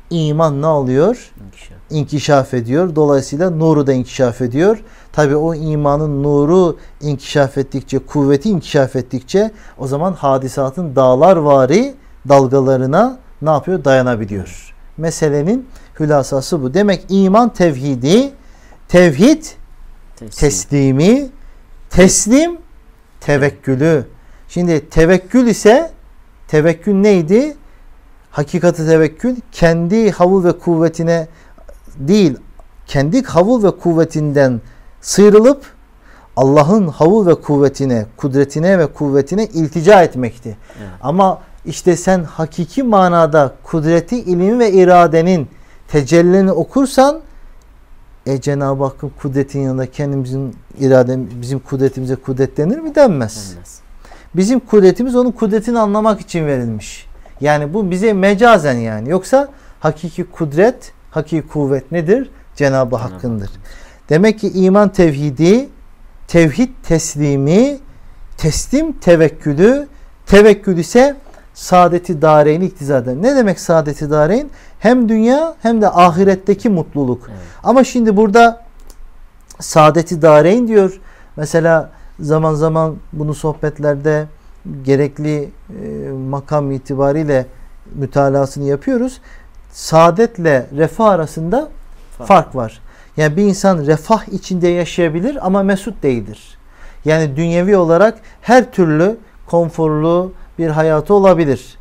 iman 0.09 0.61
ne 0.61 0.67
oluyor? 0.67 1.31
İnkişaf. 1.45 1.77
inkişaf 1.89 2.53
ediyor. 2.53 2.95
Dolayısıyla 2.95 3.49
nuru 3.49 3.87
da 3.87 3.93
inkişaf 3.93 4.41
ediyor. 4.41 4.83
Tabi 5.13 5.35
o 5.35 5.55
imanın 5.55 6.23
nuru 6.23 6.77
inkişaf 7.01 7.57
ettikçe, 7.57 7.99
kuvveti 7.99 8.49
inkişaf 8.49 8.95
ettikçe 8.95 9.51
o 9.77 9.87
zaman 9.87 10.13
hadisatın 10.13 10.95
dağlar 10.95 11.37
vari 11.37 11.95
dalgalarına 12.29 13.22
ne 13.45 13.49
yapıyor? 13.49 13.83
Dayanabiliyor. 13.83 14.73
Meselenin 14.97 15.67
hülasası 15.99 16.61
bu. 16.61 16.73
Demek 16.73 17.05
iman 17.09 17.53
tevhidi, 17.53 18.31
tevhid 18.87 19.43
Teslim. 20.15 20.29
teslimi, 20.29 21.29
teslim 21.89 22.57
tevekkülü. 23.19 24.05
Şimdi 24.47 24.89
tevekkül 24.89 25.47
ise 25.47 25.91
tevekkül 26.47 26.93
neydi? 26.93 27.57
Hakikati 28.31 28.85
tevekkül 28.85 29.35
kendi 29.51 30.11
havul 30.11 30.43
ve 30.43 30.59
kuvvetine 30.59 31.27
değil, 31.97 32.37
kendi 32.87 33.23
havul 33.23 33.63
ve 33.63 33.71
kuvvetinden 33.71 34.61
sıyrılıp 35.01 35.65
Allah'ın 36.35 36.87
havul 36.87 37.27
ve 37.27 37.35
kuvvetine, 37.35 38.05
kudretine 38.17 38.79
ve 38.79 38.87
kuvvetine 38.87 39.45
iltica 39.45 40.03
etmekti. 40.03 40.57
Evet. 40.79 40.89
Ama 41.01 41.41
işte 41.65 41.95
sen 41.95 42.23
hakiki 42.23 42.83
manada 42.83 43.55
kudreti, 43.63 44.19
ilmi 44.19 44.59
ve 44.59 44.71
iradenin 44.71 45.47
tecellini 45.87 46.51
okursan 46.51 47.21
e 48.25 48.41
Cenab-ı 48.41 48.83
Hakk'ın 48.83 49.11
kudretinin 49.21 49.63
yanında 49.63 49.91
kendimizin 49.91 50.55
iradem, 50.79 51.27
bizim 51.41 51.59
kudretimize 51.59 52.15
kudret 52.15 52.57
denir 52.57 52.77
mi 52.77 52.95
denmez. 52.95 53.51
Denmez. 53.51 53.79
Bizim 54.35 54.59
kudretimiz 54.59 55.15
onun 55.15 55.31
kudretini 55.31 55.79
anlamak 55.79 56.21
için 56.21 56.45
verilmiş. 56.45 57.07
Yani 57.41 57.73
bu 57.73 57.91
bize 57.91 58.13
mecazen 58.13 58.73
yani. 58.73 59.09
Yoksa 59.09 59.49
hakiki 59.79 60.23
kudret, 60.23 60.91
hakiki 61.11 61.47
kuvvet 61.47 61.91
nedir? 61.91 62.29
Cenab-ı 62.55 62.95
Hakk'ındır. 62.95 63.49
Demek 64.09 64.39
ki 64.39 64.49
iman 64.49 64.89
tevhidi, 64.89 65.69
tevhid 66.27 66.69
teslimi, 66.83 67.77
teslim 68.37 68.93
tevekkülü, 68.93 69.87
tevekkül 70.25 70.77
ise 70.77 71.15
saadeti 71.53 72.21
dareyn 72.21 72.61
iktiza 72.61 72.97
eder. 72.97 73.15
Ne 73.15 73.35
demek 73.35 73.59
saadeti 73.59 74.09
dareyn? 74.09 74.49
Hem 74.79 75.09
dünya 75.09 75.55
hem 75.61 75.81
de 75.81 75.89
ahiretteki 75.89 76.69
mutluluk. 76.69 77.21
Evet. 77.29 77.39
Ama 77.63 77.83
şimdi 77.83 78.17
burada 78.17 78.63
saadeti 79.59 80.21
dareyn 80.21 80.67
diyor. 80.67 80.99
Mesela 81.35 81.89
zaman 82.19 82.53
zaman 82.53 82.95
bunu 83.13 83.33
sohbetlerde 83.33 84.25
gerekli 84.83 85.43
e, 85.43 86.11
makam 86.29 86.71
itibariyle 86.71 87.45
mütalasını 87.95 88.63
yapıyoruz. 88.63 89.21
Saadetle 89.71 90.67
refah 90.77 91.05
arasında 91.05 91.69
Fark. 92.17 92.27
fark 92.27 92.55
var. 92.55 92.81
Yani 93.17 93.37
bir 93.37 93.43
insan 93.43 93.85
refah 93.85 94.27
içinde 94.27 94.67
yaşayabilir 94.67 95.45
ama 95.45 95.63
mesut 95.63 96.03
değildir. 96.03 96.57
Yani 97.05 97.35
dünyevi 97.35 97.77
olarak 97.77 98.19
her 98.41 98.71
türlü 98.71 99.17
konforlu 99.45 100.31
bir 100.57 100.69
hayatı 100.69 101.13
olabilir. 101.13 101.77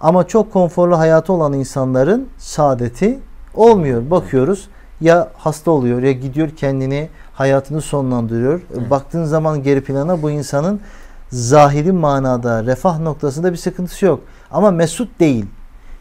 Ama 0.00 0.26
çok 0.26 0.52
konforlu 0.52 0.98
hayatı 0.98 1.32
olan 1.32 1.52
insanların 1.52 2.28
saadeti 2.38 3.18
olmuyor. 3.54 4.10
Bakıyoruz 4.10 4.68
ya 5.00 5.28
hasta 5.36 5.70
oluyor 5.70 6.02
ya 6.02 6.12
gidiyor 6.12 6.50
kendini 6.50 7.08
hayatını 7.32 7.80
sonlandırıyor. 7.80 8.60
Evet. 8.78 8.90
Baktığın 8.90 9.24
zaman 9.24 9.62
geri 9.62 9.84
plana 9.84 10.22
bu 10.22 10.30
insanın 10.30 10.80
zahiri 11.28 11.92
manada 11.92 12.64
refah 12.64 12.98
noktasında 12.98 13.52
bir 13.52 13.56
sıkıntısı 13.56 14.06
yok. 14.06 14.20
Ama 14.50 14.70
mesut 14.70 15.20
değil. 15.20 15.46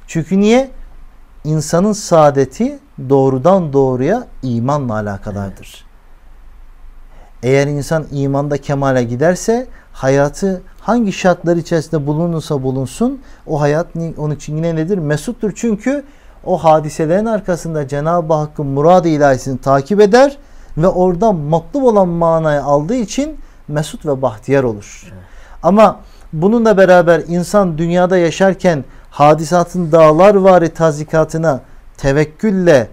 Çünkü 0.07 0.39
niye? 0.39 0.71
İnsanın 1.43 1.93
saadeti 1.93 2.79
doğrudan 3.09 3.73
doğruya 3.73 4.27
imanla 4.43 4.93
alakadardır. 4.93 5.88
Eğer 7.43 7.67
insan 7.67 8.05
imanda 8.11 8.57
kemale 8.57 9.03
giderse 9.03 9.67
hayatı 9.93 10.61
hangi 10.81 11.13
şartlar 11.13 11.55
içerisinde 11.57 12.07
bulunursa 12.07 12.63
bulunsun 12.63 13.21
o 13.47 13.61
hayat 13.61 13.87
onun 14.17 14.35
için 14.35 14.55
yine 14.55 14.75
nedir? 14.75 14.97
Mesuttur. 14.97 15.51
Çünkü 15.55 16.03
o 16.45 16.57
hadiselerin 16.57 17.25
arkasında 17.25 17.87
Cenab-ı 17.87 18.33
Hakk'ın 18.33 18.65
murad 18.65 19.05
ilahisini 19.05 19.57
takip 19.57 20.01
eder 20.01 20.37
ve 20.77 20.87
oradan 20.87 21.35
matlub 21.35 21.83
olan 21.83 22.07
manayı 22.07 22.63
aldığı 22.63 22.95
için 22.95 23.37
mesut 23.67 24.05
ve 24.05 24.21
bahtiyar 24.21 24.63
olur. 24.63 25.03
Evet. 25.05 25.23
Ama 25.63 25.99
bununla 26.33 26.77
beraber 26.77 27.21
insan 27.27 27.77
dünyada 27.77 28.17
yaşarken 28.17 28.83
hadisatın 29.11 29.91
dağlar 29.91 30.35
vari 30.35 30.69
tazikatına 30.69 31.61
tevekkülle 31.97 32.87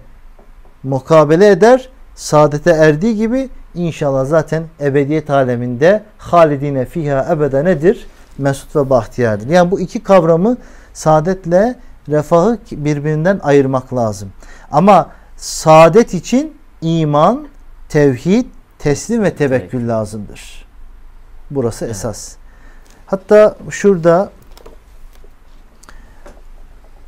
mukabele 0.83 1.49
eder. 1.49 1.89
Saadete 2.15 2.71
erdiği 2.71 3.17
gibi 3.17 3.49
inşallah 3.77 4.25
zaten 4.25 4.65
ebediyet 4.81 5.31
aleminde 5.31 6.03
halidine 6.19 6.85
fiha 6.85 7.27
ebede 7.33 7.65
nedir? 7.65 8.07
Mesut 8.39 8.77
ve 8.77 8.91
bahtiyardır. 8.91 9.49
Yani 9.49 9.71
bu 9.71 9.81
iki 9.81 10.03
kavramı 10.03 10.57
saadetle 10.93 11.75
refahı 12.09 12.59
birbirinden 12.73 13.41
ayırmak 13.43 13.95
lazım. 13.95 14.33
Ama 14.71 15.11
saadet 15.37 16.15
için 16.15 16.57
iman, 16.81 17.49
tevhid, 17.89 18.47
teslim 18.79 19.23
ve 19.23 19.35
tevekkül 19.35 19.89
lazımdır. 19.89 20.67
Burası 21.51 21.85
evet. 21.85 21.95
esas. 21.95 22.37
Hatta 23.07 23.57
şurada 23.71 24.31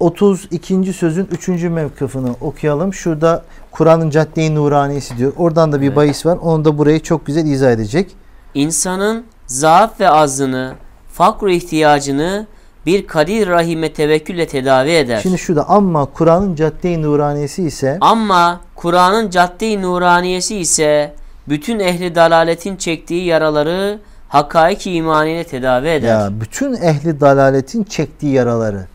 32. 0.00 0.92
sözün 0.92 1.28
3. 1.32 1.48
mevkıfını 1.48 2.34
okuyalım. 2.40 2.94
Şurada 2.94 3.44
Kur'an'ın 3.70 4.10
cadde-i 4.10 4.54
nuraniyesi 4.54 5.18
diyor. 5.18 5.32
Oradan 5.36 5.72
da 5.72 5.80
bir 5.80 5.86
evet. 5.86 5.96
bahis 5.96 6.26
var. 6.26 6.38
Onu 6.42 6.64
da 6.64 6.78
burayı 6.78 7.00
çok 7.00 7.26
güzel 7.26 7.46
izah 7.46 7.72
edecek. 7.72 8.16
İnsanın 8.54 9.24
zaaf 9.46 10.00
ve 10.00 10.08
azını, 10.08 10.74
fakr 11.12 11.46
ihtiyacını 11.46 12.46
bir 12.86 13.06
kadir 13.06 13.48
rahime 13.48 13.92
tevekkülle 13.92 14.46
tedavi 14.46 14.90
eder. 14.90 15.20
Şimdi 15.22 15.38
şurada 15.38 15.68
ama 15.68 16.04
Kur'an'ın 16.04 16.54
cadde-i 16.54 17.02
nuraniyesi 17.02 17.62
ise 17.62 17.98
ama 18.00 18.60
Kur'an'ın 18.74 19.30
cadde-i 19.30 19.82
nuraniyesi 19.82 20.56
ise 20.56 21.14
bütün 21.48 21.78
ehli 21.78 22.14
dalaletin 22.14 22.76
çektiği 22.76 23.24
yaraları 23.24 23.98
hakaiki 24.28 24.92
imaniyle 24.92 25.44
tedavi 25.44 25.88
eder. 25.88 26.08
Ya 26.08 26.40
bütün 26.40 26.74
ehli 26.74 27.20
dalaletin 27.20 27.84
çektiği 27.84 28.34
yaraları. 28.34 28.86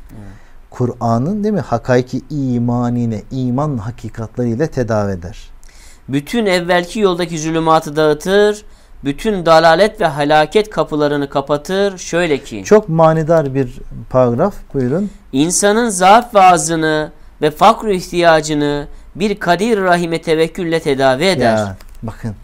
Kur'an'ın 0.73 1.43
değil 1.43 1.53
mi? 1.53 1.59
Hakaiki 1.59 2.21
imanine, 2.29 3.21
iman 3.31 3.77
hakikatleriyle 3.77 4.67
tedavi 4.67 5.12
eder. 5.12 5.38
Bütün 6.09 6.45
evvelki 6.45 6.99
yoldaki 6.99 7.39
zulümatı 7.39 7.95
dağıtır, 7.95 8.65
bütün 9.03 9.45
dalalet 9.45 10.01
ve 10.01 10.05
halaket 10.05 10.69
kapılarını 10.69 11.29
kapatır. 11.29 11.97
Şöyle 11.97 12.38
ki. 12.38 12.63
Çok 12.65 12.89
manidar 12.89 13.55
bir 13.55 13.79
paragraf. 14.09 14.53
Buyurun. 14.73 15.09
İnsanın 15.31 15.89
zaaf 15.89 16.36
ve 16.36 16.41
azını 16.41 17.12
ve 17.41 17.51
fakr 17.51 17.88
ihtiyacını 17.88 18.88
bir 19.15 19.39
kadir 19.39 19.77
rahime 19.77 20.21
tevekkülle 20.21 20.79
tedavi 20.79 21.23
eder. 21.23 21.57
Ya, 21.57 21.77
bakın 22.03 22.36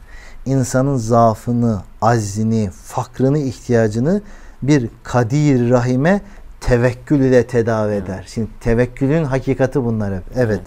insanın 0.46 0.96
zaafını, 0.96 1.82
aczini, 2.02 2.70
fakrını, 2.70 3.38
ihtiyacını 3.38 4.22
bir 4.62 4.89
kadir 5.04 5.70
rahime 5.70 6.22
tevekkül 6.70 7.20
ile 7.20 7.48
tedavi 7.48 7.94
eder. 7.94 8.16
Evet. 8.16 8.30
Şimdi 8.34 8.50
tevekkülün 8.60 9.24
hakikati 9.24 9.84
bunlar 9.84 10.16
hep. 10.16 10.24
Evet. 10.36 10.46
evet. 10.48 10.62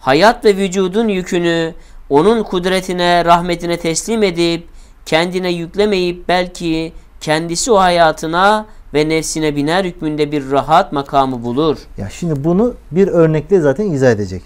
Hayat 0.00 0.44
ve 0.44 0.56
vücudun 0.56 1.08
yükünü 1.08 1.74
onun 2.10 2.42
kudretine, 2.42 3.24
rahmetine 3.24 3.76
teslim 3.76 4.22
edip 4.22 4.68
kendine 5.06 5.52
yüklemeyip 5.52 6.28
belki 6.28 6.92
kendisi 7.20 7.72
o 7.72 7.78
hayatına 7.78 8.66
ve 8.94 9.08
nefsine 9.08 9.56
biner 9.56 9.84
hükmünde 9.84 10.32
bir 10.32 10.50
rahat 10.50 10.92
makamı 10.92 11.44
bulur. 11.44 11.78
Ya 11.98 12.10
şimdi 12.10 12.44
bunu 12.44 12.74
bir 12.90 13.08
örnekle 13.08 13.60
zaten 13.60 13.90
izah 13.90 14.10
edecek. 14.10 14.42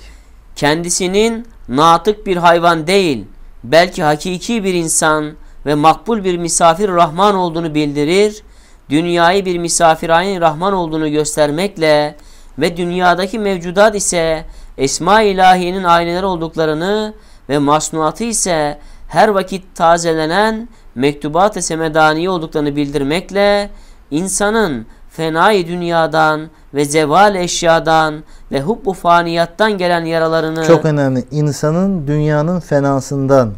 Kendisinin 0.56 1.46
natık 1.68 2.26
bir 2.26 2.36
hayvan 2.36 2.86
değil, 2.86 3.24
belki 3.64 4.02
hakiki 4.02 4.64
bir 4.64 4.74
insan 4.74 5.32
ve 5.66 5.74
makbul 5.74 6.24
bir 6.24 6.38
misafir 6.38 6.88
Rahman 6.88 7.34
olduğunu 7.34 7.74
bildirir 7.74 8.42
dünyayı 8.90 9.44
bir 9.44 9.58
misafirhanenin 9.58 10.40
Rahman 10.40 10.72
olduğunu 10.72 11.10
göstermekle 11.10 12.16
ve 12.58 12.76
dünyadaki 12.76 13.38
mevcudat 13.38 13.94
ise 13.94 14.44
Esma 14.78 15.22
ilahiyenin 15.22 15.84
ayneler 15.84 16.22
olduklarını 16.22 17.14
ve 17.48 17.58
masnuatı 17.58 18.24
ise 18.24 18.78
her 19.08 19.28
vakit 19.28 19.74
tazelenen 19.74 20.68
mektubat-ı 20.94 21.62
semedani 21.62 22.30
olduklarını 22.30 22.76
bildirmekle 22.76 23.70
insanın 24.10 24.86
fenai 25.10 25.68
dünyadan 25.68 26.50
ve 26.74 26.84
zeval 26.84 27.34
eşyadan 27.34 28.24
ve 28.52 28.60
hubbu 28.60 28.92
faniyattan 28.92 29.78
gelen 29.78 30.04
yaralarını 30.04 30.64
çok 30.64 30.84
önemli. 30.84 31.24
insanın 31.30 32.06
dünyanın 32.06 32.60
fenasından 32.60 33.52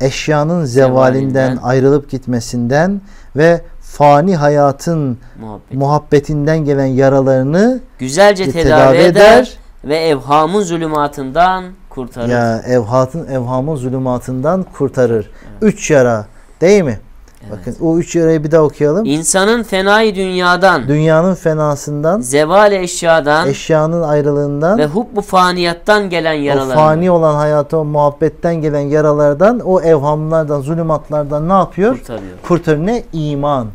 eşyanın 0.00 0.64
zevalinden, 0.64 1.30
zevalinden 1.30 1.56
ayrılıp 1.62 2.10
gitmesinden 2.10 3.00
ve 3.36 3.62
fani 3.92 4.36
hayatın 4.36 5.18
Muhabbet. 5.40 5.74
muhabbetinden 5.74 6.58
gelen 6.58 6.86
yaralarını 6.86 7.80
güzelce 7.98 8.50
tedavi, 8.50 8.62
tedavi 8.62 8.96
eder, 8.96 9.08
eder 9.08 9.56
ve 9.84 9.96
evhamın 9.96 10.62
zulümatından 10.62 11.64
kurtarır. 11.90 12.28
Ya 12.28 12.62
evhatın 12.66 13.26
evhamın 13.26 13.76
zulümatından 13.76 14.66
kurtarır. 14.78 15.30
Evet. 15.42 15.62
Üç 15.62 15.90
yara 15.90 16.26
değil 16.60 16.82
mi? 16.82 17.00
Evet. 17.42 17.58
Bakın 17.58 17.76
o 17.80 17.98
üç 17.98 18.16
yarayı 18.16 18.44
bir 18.44 18.50
daha 18.50 18.62
okuyalım. 18.62 19.04
İnsanın 19.04 19.62
fenayı 19.62 20.14
dünyadan, 20.14 20.88
dünyanın 20.88 21.34
fenasından, 21.34 22.20
zeval 22.20 22.72
eşyadan, 22.72 23.48
eşyanın 23.48 24.02
ayrılığından 24.02 24.78
ve 24.78 24.86
hubbu 24.86 25.20
faniyattan 25.20 26.10
gelen 26.10 26.32
yaralar. 26.32 26.74
O 26.74 26.78
fani 26.78 27.10
olan 27.10 27.34
hayata, 27.34 27.76
o 27.76 27.84
muhabbetten 27.84 28.54
gelen 28.54 28.80
yaralardan, 28.80 29.60
o 29.60 29.80
evhamlardan, 29.80 30.60
zulümatlardan 30.60 31.48
ne 31.48 31.52
yapıyor? 31.52 31.92
Kurtarıyor. 31.98 32.38
Kurtarıyor. 32.48 32.86
Ne? 32.86 33.02
İman. 33.12 33.66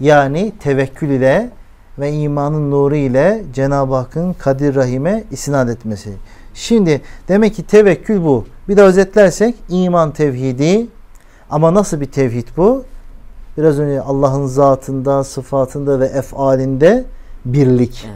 Yani 0.00 0.52
tevekkül 0.60 1.10
ile 1.10 1.50
ve 1.98 2.12
imanın 2.12 2.70
nuru 2.70 2.96
ile 2.96 3.44
Cenab-ı 3.54 3.94
Hakk'ın 3.94 4.32
Kadir 4.32 4.74
Rahim'e 4.74 5.24
isnat 5.30 5.68
etmesi. 5.68 6.12
Şimdi 6.54 7.00
demek 7.28 7.54
ki 7.54 7.66
tevekkül 7.66 8.24
bu. 8.24 8.44
Bir 8.68 8.76
de 8.76 8.82
özetlersek 8.82 9.54
iman 9.68 10.10
tevhidi 10.10 10.86
ama 11.50 11.74
nasıl 11.74 12.00
bir 12.00 12.06
tevhid 12.06 12.48
bu? 12.56 12.84
Biraz 13.58 13.78
önce 13.78 14.00
Allah'ın 14.00 14.46
zatında, 14.46 15.24
sıfatında 15.24 16.00
ve 16.00 16.06
efalinde 16.06 17.04
birlik. 17.44 18.08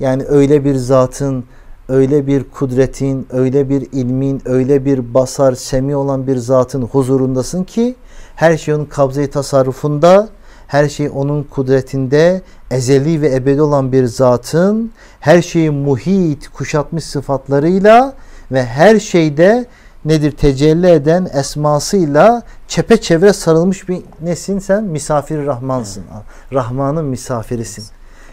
Yani 0.00 0.24
öyle 0.28 0.64
bir 0.64 0.74
zatın, 0.74 1.44
öyle 1.88 2.26
bir 2.26 2.44
kudretin, 2.44 3.26
öyle 3.30 3.68
bir 3.68 3.88
ilmin, 3.92 4.42
öyle 4.44 4.84
bir 4.84 5.14
basar, 5.14 5.52
semi 5.52 5.96
olan 5.96 6.26
bir 6.26 6.36
zatın 6.36 6.82
huzurundasın 6.82 7.64
ki 7.64 7.94
her 8.36 8.56
şey 8.56 8.74
onun 8.74 8.84
kabze 8.84 9.30
tasarrufunda 9.30 10.28
her 10.68 10.88
şey 10.88 11.10
onun 11.14 11.42
kudretinde 11.42 12.42
ezeli 12.70 13.22
ve 13.22 13.34
ebedi 13.34 13.62
olan 13.62 13.92
bir 13.92 14.04
zatın 14.04 14.92
her 15.20 15.42
şeyi 15.42 15.70
muhit 15.70 16.48
kuşatmış 16.48 17.04
sıfatlarıyla 17.04 18.14
ve 18.52 18.64
her 18.64 18.98
şeyde 18.98 19.66
nedir 20.04 20.30
tecelli 20.30 20.90
eden 20.90 21.28
esmasıyla 21.34 22.42
çepeçevre 22.68 23.32
sarılmış 23.32 23.88
bir 23.88 24.02
nesin 24.20 24.58
sen? 24.58 24.84
Misafir 24.84 25.46
Rahmansın. 25.46 26.04
Rahman'ın 26.52 27.04
misafirisin. 27.04 27.84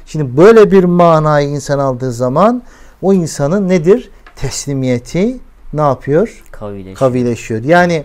Şimdi 0.06 0.38
böyle 0.38 0.72
bir 0.72 0.84
manayı 0.84 1.50
insan 1.50 1.80
aldığı 1.80 2.12
zaman 2.12 2.64
o 3.02 3.14
insanın 3.14 3.70
nedir? 3.70 4.12
Teslimiyeti 4.36 5.38
ne 5.74 5.82
yapıyor? 5.82 6.44
Kavileşiyor. 6.52 6.96
Kavileşiyor. 6.96 7.64
Yani 7.64 8.04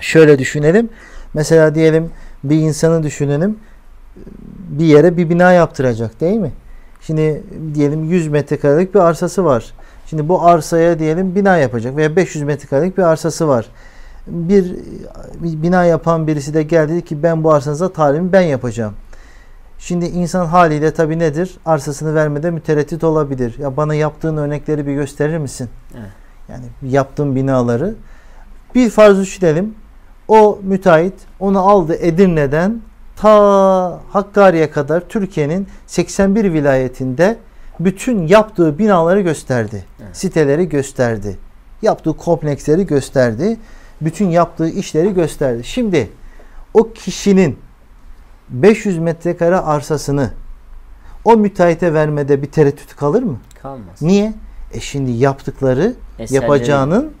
şöyle 0.00 0.38
düşünelim. 0.38 0.90
Mesela 1.34 1.74
diyelim 1.74 2.10
bir 2.44 2.56
insanı 2.56 3.02
düşünelim 3.02 3.58
bir 4.68 4.84
yere 4.84 5.16
bir 5.16 5.30
bina 5.30 5.52
yaptıracak 5.52 6.20
değil 6.20 6.36
mi? 6.36 6.52
Şimdi 7.00 7.42
diyelim 7.74 8.04
100 8.04 8.28
metrekarelik 8.28 8.94
bir 8.94 9.00
arsası 9.00 9.44
var. 9.44 9.72
Şimdi 10.06 10.28
bu 10.28 10.42
arsaya 10.42 10.98
diyelim 10.98 11.34
bina 11.34 11.56
yapacak 11.56 11.96
veya 11.96 12.16
500 12.16 12.44
metrekarelik 12.44 12.98
bir 12.98 13.02
arsası 13.02 13.48
var. 13.48 13.66
Bir, 14.26 14.76
bir 15.34 15.62
bina 15.62 15.84
yapan 15.84 16.26
birisi 16.26 16.54
de 16.54 16.62
geldi 16.62 17.04
ki 17.04 17.22
ben 17.22 17.44
bu 17.44 17.52
arsanıza 17.52 17.92
talimi 17.92 18.32
ben 18.32 18.40
yapacağım. 18.40 18.94
Şimdi 19.78 20.04
insan 20.04 20.46
haliyle 20.46 20.94
tabi 20.94 21.18
nedir? 21.18 21.58
Arsasını 21.66 22.14
vermede 22.14 22.50
mütereddit 22.50 23.04
olabilir. 23.04 23.58
Ya 23.58 23.76
bana 23.76 23.94
yaptığın 23.94 24.36
örnekleri 24.36 24.86
bir 24.86 24.94
gösterir 24.94 25.38
misin? 25.38 25.68
Evet. 25.94 26.10
Yani 26.48 26.92
yaptığın 26.92 27.36
binaları. 27.36 27.94
Bir 28.74 28.90
farz 28.90 29.18
düşünelim. 29.18 29.74
O 30.28 30.58
müteahhit 30.62 31.14
onu 31.40 31.58
aldı 31.58 31.94
Edirne'den 32.00 32.80
ta 33.16 34.00
Hakkari'ye 34.10 34.70
kadar 34.70 35.00
Türkiye'nin 35.00 35.68
81 35.86 36.52
vilayetinde 36.52 37.36
bütün 37.80 38.26
yaptığı 38.26 38.78
binaları 38.78 39.20
gösterdi. 39.20 39.84
Evet. 40.02 40.16
Siteleri 40.16 40.68
gösterdi. 40.68 41.38
Yaptığı 41.82 42.16
kompleksleri 42.16 42.86
gösterdi. 42.86 43.56
Bütün 44.00 44.28
yaptığı 44.30 44.68
işleri 44.68 45.14
gösterdi. 45.14 45.64
Şimdi 45.64 46.10
o 46.74 46.92
kişinin 46.92 47.58
500 48.48 48.98
metrekare 48.98 49.56
arsasını 49.56 50.30
o 51.24 51.36
müteahhite 51.36 51.94
vermede 51.94 52.42
bir 52.42 52.46
tereddüt 52.46 52.96
kalır 52.96 53.22
mı? 53.22 53.38
Kalmaz. 53.62 54.02
Niye? 54.02 54.34
E 54.72 54.80
şimdi 54.80 55.10
yaptıkları 55.10 55.94
Eserleri- 56.18 56.34
yapacağının 56.34 57.12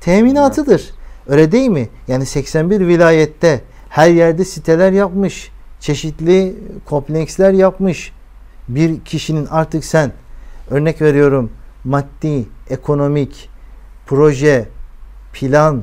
teminatıdır. 0.00 0.90
Öyle 1.28 1.52
değil 1.52 1.68
mi? 1.68 1.88
Yani 2.08 2.26
81 2.26 2.86
vilayette 2.86 3.60
her 3.88 4.10
yerde 4.10 4.44
siteler 4.44 4.92
yapmış, 4.92 5.50
çeşitli 5.80 6.56
kompleksler 6.84 7.52
yapmış. 7.52 8.12
Bir 8.68 9.00
kişinin 9.00 9.46
artık 9.46 9.84
sen 9.84 10.12
örnek 10.70 11.02
veriyorum 11.02 11.50
maddi, 11.84 12.46
ekonomik, 12.70 13.48
proje, 14.06 14.68
plan 15.32 15.82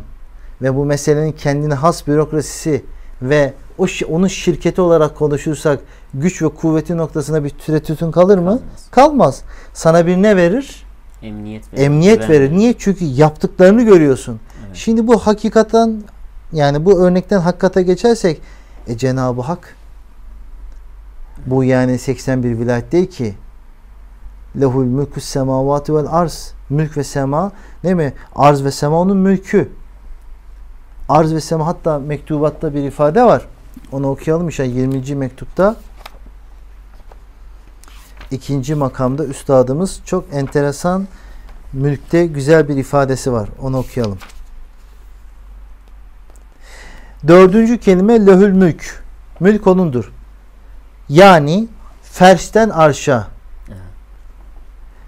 ve 0.62 0.76
bu 0.76 0.86
meselenin 0.86 1.32
kendine 1.32 1.74
has 1.74 2.08
bürokrasisi 2.08 2.84
ve 3.22 3.54
o 3.78 3.88
onun 4.10 4.28
şirketi 4.28 4.82
olarak 4.82 5.16
konuşursak 5.16 5.80
güç 6.14 6.42
ve 6.42 6.50
kuvveti 6.50 6.98
noktasına 6.98 7.44
bir 7.44 7.50
tereddütün 7.50 8.12
kalır 8.12 8.38
mı? 8.38 8.44
Kalmaz. 8.44 8.90
Kalmaz. 8.92 9.42
Sana 9.74 10.08
bir 10.08 10.18
ne 10.18 10.36
verir? 10.36 10.86
Emniyet 11.22 11.74
verir. 11.74 11.84
Emniyet 11.84 12.30
verir. 12.30 12.52
Niye? 12.52 12.74
Çünkü 12.78 13.06
yaptıklarını 13.06 13.84
görüyorsun. 13.84 14.40
Şimdi 14.74 15.08
bu 15.08 15.20
hakikaten 15.20 16.04
yani 16.54 16.86
bu 16.86 17.00
örnekten 17.00 17.40
hakikate 17.40 17.84
geçersek 17.84 18.42
e, 18.88 18.98
Cenab-ı 18.98 19.42
Hak 19.42 19.76
bu 21.46 21.64
yani 21.64 22.00
81 22.00 22.60
vilayet 22.60 22.92
değil 22.92 23.10
ki 23.10 23.36
lehul 24.62 24.86
mülkü 24.86 25.22
semavati 25.22 25.96
vel 25.96 26.08
arz 26.10 26.54
mülk 26.70 26.98
ve 26.98 27.04
sema 27.04 27.52
değil 27.84 27.96
mi? 27.96 28.14
Arz 28.36 28.64
ve 28.64 28.72
sema 28.72 29.00
onun 29.00 29.18
mülkü. 29.18 29.70
Arz 31.10 31.34
ve 31.34 31.42
sema 31.42 31.68
hatta 31.68 32.00
mektubatta 32.00 32.74
bir 32.74 32.84
ifade 32.84 33.24
var. 33.24 33.48
Onu 33.92 34.10
okuyalım 34.10 34.50
işte 34.50 34.64
20. 34.64 35.16
mektupta 35.16 35.76
ikinci 38.32 38.76
makamda 38.76 39.26
üstadımız 39.26 40.02
çok 40.06 40.26
enteresan 40.34 41.08
mülkte 41.74 42.26
güzel 42.26 42.68
bir 42.68 42.78
ifadesi 42.78 43.32
var. 43.32 43.50
Onu 43.62 43.78
okuyalım. 43.78 44.18
Dördüncü 47.28 47.78
kelime 47.78 48.26
lehül 48.26 48.54
mülk. 48.54 49.04
Mülk 49.40 49.68
onundur. 49.68 50.12
Yani 51.10 51.68
ferşten 52.04 52.70
arşa, 52.70 53.28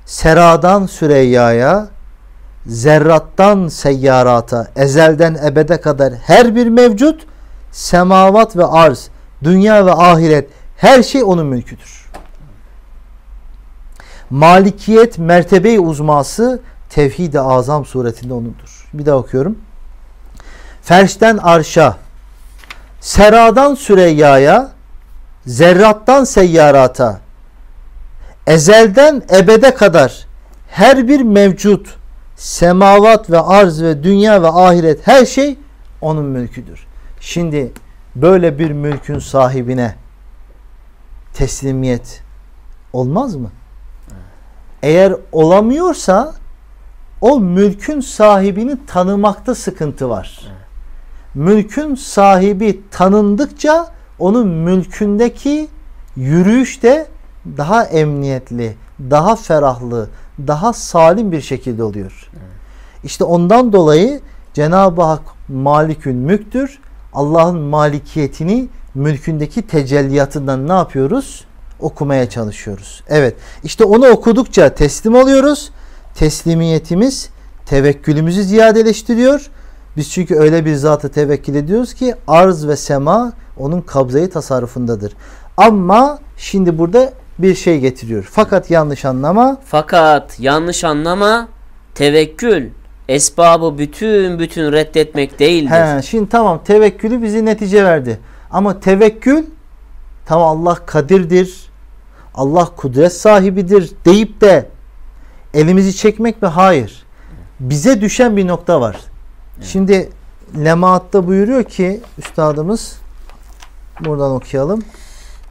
seradan 0.06 0.86
süreyyaya, 0.86 1.88
zerrattan 2.66 3.68
seyyarata, 3.68 4.68
ezelden 4.76 5.38
ebede 5.46 5.82
kadar 5.82 6.14
her 6.14 6.56
bir 6.56 6.68
mevcut, 6.68 7.26
semavat 7.72 8.58
ve 8.58 8.66
arz, 8.66 9.10
dünya 9.44 9.86
ve 9.86 9.92
ahiret 9.92 10.50
her 10.78 11.04
şey 11.04 11.24
onun 11.24 11.46
mülküdür. 11.46 12.06
Malikiyet 14.30 15.18
mertebe-i 15.18 15.80
uzması 15.80 16.62
tevhid-i 16.90 17.40
azam 17.40 17.86
suretinde 17.86 18.34
onundur. 18.34 18.90
Bir 18.94 19.06
daha 19.06 19.16
okuyorum. 19.16 19.58
Ferşten 20.82 21.38
arşa, 21.38 21.98
seradan 23.06 23.76
süreyyaya, 23.76 24.72
zerrattan 25.46 26.24
seyyarata, 26.24 27.20
ezelden 28.48 29.24
ebede 29.32 29.74
kadar 29.74 30.28
her 30.68 31.08
bir 31.08 31.22
mevcut, 31.22 31.98
semavat 32.36 33.30
ve 33.30 33.40
arz 33.40 33.84
ve 33.84 34.04
dünya 34.04 34.44
ve 34.44 34.48
ahiret 34.48 35.08
her 35.08 35.26
şey 35.26 35.58
onun 36.02 36.26
mülküdür. 36.26 36.88
Şimdi 37.20 37.72
böyle 38.16 38.60
bir 38.60 38.72
mülkün 38.72 39.20
sahibine 39.20 39.96
teslimiyet 41.34 42.24
olmaz 42.94 43.36
mı? 43.36 43.52
Eğer 44.84 45.14
olamıyorsa 45.32 46.34
o 47.22 47.40
mülkün 47.40 48.00
sahibini 48.00 48.86
tanımakta 48.86 49.56
sıkıntı 49.56 50.10
var. 50.10 50.55
Mülkün 51.36 51.96
sahibi 51.96 52.82
tanındıkça 52.92 53.88
onun 54.20 54.48
mülkündeki 54.48 55.68
yürüyüş 56.16 56.84
de 56.84 57.08
daha 57.58 57.84
emniyetli, 57.84 58.76
daha 59.00 59.36
ferahlı, 59.36 60.10
daha 60.48 60.74
salim 60.74 61.32
bir 61.32 61.42
şekilde 61.42 61.84
oluyor. 61.84 62.30
İşte 63.04 63.24
ondan 63.24 63.74
dolayı 63.74 64.22
Cenab-ı 64.54 65.02
Hak 65.02 65.22
malikün 65.48 66.16
mülktür. 66.16 66.80
Allah'ın 67.14 67.60
malikiyetini 67.60 68.68
mülkündeki 68.96 69.62
tecelliyatından 69.62 70.68
ne 70.68 70.74
yapıyoruz? 70.74 71.46
Okumaya 71.80 72.30
çalışıyoruz. 72.30 73.04
Evet. 73.08 73.36
İşte 73.64 73.84
onu 73.84 74.08
okudukça 74.08 74.76
teslim 74.76 75.16
oluyoruz. 75.16 75.72
Teslimiyetimiz 76.16 77.30
tevekkülümüzü 77.66 78.44
ziyadeleştiriyor. 78.44 79.50
Biz 79.98 80.12
çünkü 80.12 80.36
öyle 80.36 80.66
bir 80.66 80.76
zata 80.76 81.08
tevekkül 81.08 81.56
ediyoruz 81.56 81.94
ki 81.94 82.16
arz 82.28 82.68
ve 82.68 82.76
sema 82.76 83.34
onun 83.58 83.82
kabzayı 83.82 84.30
tasarrufundadır. 84.30 85.14
Ama 85.58 86.20
şimdi 86.38 86.78
burada 86.78 87.14
bir 87.40 87.56
şey 87.56 87.80
getiriyor. 87.80 88.30
Fakat 88.32 88.72
yanlış 88.72 89.06
anlama. 89.06 89.58
Fakat 89.66 90.40
yanlış 90.40 90.84
anlama 90.84 91.48
tevekkül 91.96 92.70
esbabı 93.10 93.78
bütün 93.78 94.40
bütün 94.40 94.72
reddetmek 94.72 95.40
değildir. 95.40 95.98
He, 95.98 96.02
şimdi 96.02 96.30
tamam 96.30 96.62
tevekkülü 96.64 97.22
bizi 97.22 97.46
netice 97.46 97.84
verdi. 97.84 98.20
Ama 98.52 98.80
tevekkül 98.80 99.44
tamam 100.26 100.62
Allah 100.62 100.76
kadirdir. 100.86 101.70
Allah 102.36 102.66
kudret 102.66 103.14
sahibidir 103.14 103.92
deyip 104.06 104.42
de 104.42 104.66
elimizi 105.54 105.96
çekmek 105.96 106.42
mi? 106.42 106.48
Hayır. 106.48 107.06
Bize 107.60 108.02
düşen 108.02 108.38
bir 108.38 108.48
nokta 108.48 108.82
var. 108.82 108.96
Şimdi 109.62 110.10
Lemaat'ta 110.66 111.28
buyuruyor 111.28 111.64
ki 111.64 112.00
üstadımız 112.18 112.98
buradan 114.06 114.32
okuyalım. 114.32 114.84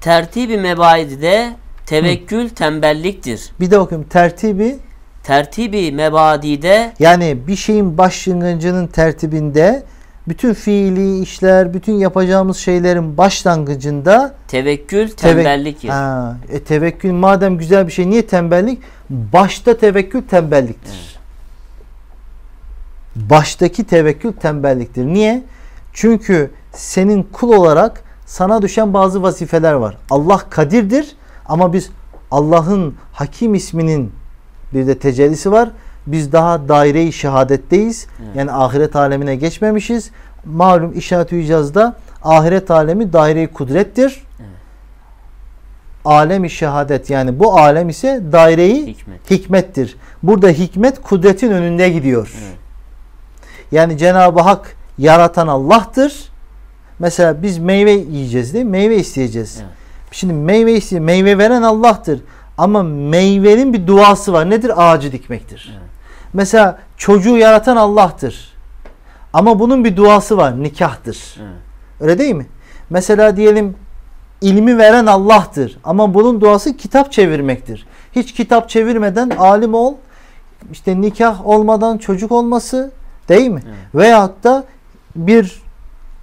Tertibi 0.01 0.57
mebaidide 0.57 1.53
tevekkül 1.87 2.49
tembelliktir. 2.49 3.53
Bir 3.61 3.71
de 3.71 3.79
okuyayım. 3.79 4.09
Tertibi 4.09 4.79
Tertibi 5.25 5.93
mebadide 5.93 6.93
yani 6.99 7.39
bir 7.47 7.57
şeyin 7.57 7.99
başlangıcının 7.99 8.87
tertibinde 8.87 9.83
bütün 10.29 10.55
fiili 10.55 11.21
işler, 11.23 11.75
bütün 11.75 11.93
yapacağımız 11.93 12.57
şeylerin 12.57 13.17
başlangıcında 13.17 14.35
tevekkül 14.49 15.09
Tevek- 15.09 15.17
tembelliktir. 15.17 15.89
Ha, 15.89 16.37
e, 16.53 16.61
tevekkül 16.61 17.13
madem 17.13 17.59
güzel 17.59 17.87
bir 17.87 17.93
şey 17.93 18.11
niye 18.11 18.27
tembellik? 18.27 18.83
Başta 19.11 19.77
tevekkül 19.77 20.23
tembelliktir. 20.23 21.17
Baştaki 23.17 23.85
tevekkül 23.85 24.33
tembelliktir. 24.33 25.07
Niye? 25.07 25.43
Çünkü 25.93 26.51
senin 26.73 27.23
kul 27.33 27.53
olarak 27.53 28.03
sana 28.27 28.63
düşen 28.63 28.95
bazı 28.95 29.23
vazifeler 29.23 29.73
var. 29.73 29.97
Allah 30.11 30.41
kadirdir 30.51 31.17
ama 31.47 31.73
biz 31.73 31.91
Allah'ın 32.31 32.95
Hakim 33.13 33.55
isminin 33.55 34.13
bir 34.75 34.87
de 34.87 34.99
tecellisi 34.99 35.53
var. 35.53 35.71
Biz 36.07 36.33
daha 36.33 36.69
daire-i 36.69 37.13
şehadetteyiz. 37.13 38.07
Yani 38.35 38.53
ahiret 38.53 38.97
alemine 38.97 39.37
geçmemişiz. 39.37 40.11
Malum 40.45 40.99
işaret-i 40.99 41.41
icazda 41.41 41.97
ahiret 42.23 42.71
alemi 42.71 43.13
daire-i 43.13 43.47
kudrettir. 43.53 44.23
Alem-i 46.05 46.51
şehadet 46.51 47.11
yani 47.11 47.39
bu 47.39 47.59
alem 47.59 47.89
ise 47.89 48.23
daire-i 48.33 48.87
Hikmet. 48.87 49.31
hikmettir. 49.31 49.97
Burada 50.23 50.49
hikmet 50.49 51.03
kudretin 51.03 51.51
önünde 51.51 51.89
gidiyor. 51.91 52.35
Evet. 52.45 52.64
Yani 53.73 53.99
Cenab-ı 53.99 54.41
Hak 54.41 54.77
yaratan 54.99 55.47
Allah'tır. 55.49 56.29
Mesela 56.99 57.43
biz 57.43 57.59
meyve 57.59 57.91
yiyeceğiz 57.91 58.55
değil 58.55 58.65
mi? 58.65 58.71
Meyve 58.71 58.97
isteyeceğiz. 58.97 59.59
Evet. 59.61 59.73
Şimdi 60.11 60.33
meyve 60.33 60.73
iste 60.73 61.01
meyve 61.01 61.39
veren 61.39 61.63
Allah'tır. 61.63 62.21
Ama 62.59 62.83
meyvenin 62.83 63.73
bir 63.73 63.87
duası 63.87 64.33
var. 64.33 64.51
Nedir? 64.51 64.73
Ağacı 64.77 65.13
dikmektir. 65.13 65.73
Evet. 65.73 65.91
Mesela 66.33 66.79
çocuğu 66.97 67.37
yaratan 67.37 67.77
Allah'tır. 67.77 68.55
Ama 69.33 69.59
bunun 69.59 69.85
bir 69.85 69.97
duası 69.97 70.37
var. 70.37 70.63
Nikahtır. 70.63 71.35
Evet. 71.39 71.49
Öyle 72.01 72.19
değil 72.19 72.35
mi? 72.35 72.47
Mesela 72.91 73.37
diyelim 73.37 73.77
ilmi 74.41 74.79
veren 74.79 75.07
Allah'tır. 75.07 75.79
Ama 75.85 76.15
bunun 76.15 76.41
duası 76.41 76.77
kitap 76.77 77.13
çevirmektir. 77.13 77.87
Hiç 78.13 78.33
kitap 78.33 78.69
çevirmeden 78.69 79.31
alim 79.31 79.75
ol. 79.75 79.95
işte 80.73 81.01
nikah 81.01 81.47
olmadan 81.47 81.99
çocuk 81.99 82.33
olması 82.33 82.93
değil 83.29 83.49
mi? 83.51 83.63
Evet. 83.67 83.77
Veyahut 83.95 84.45
da 84.45 84.65
bir 85.17 85.63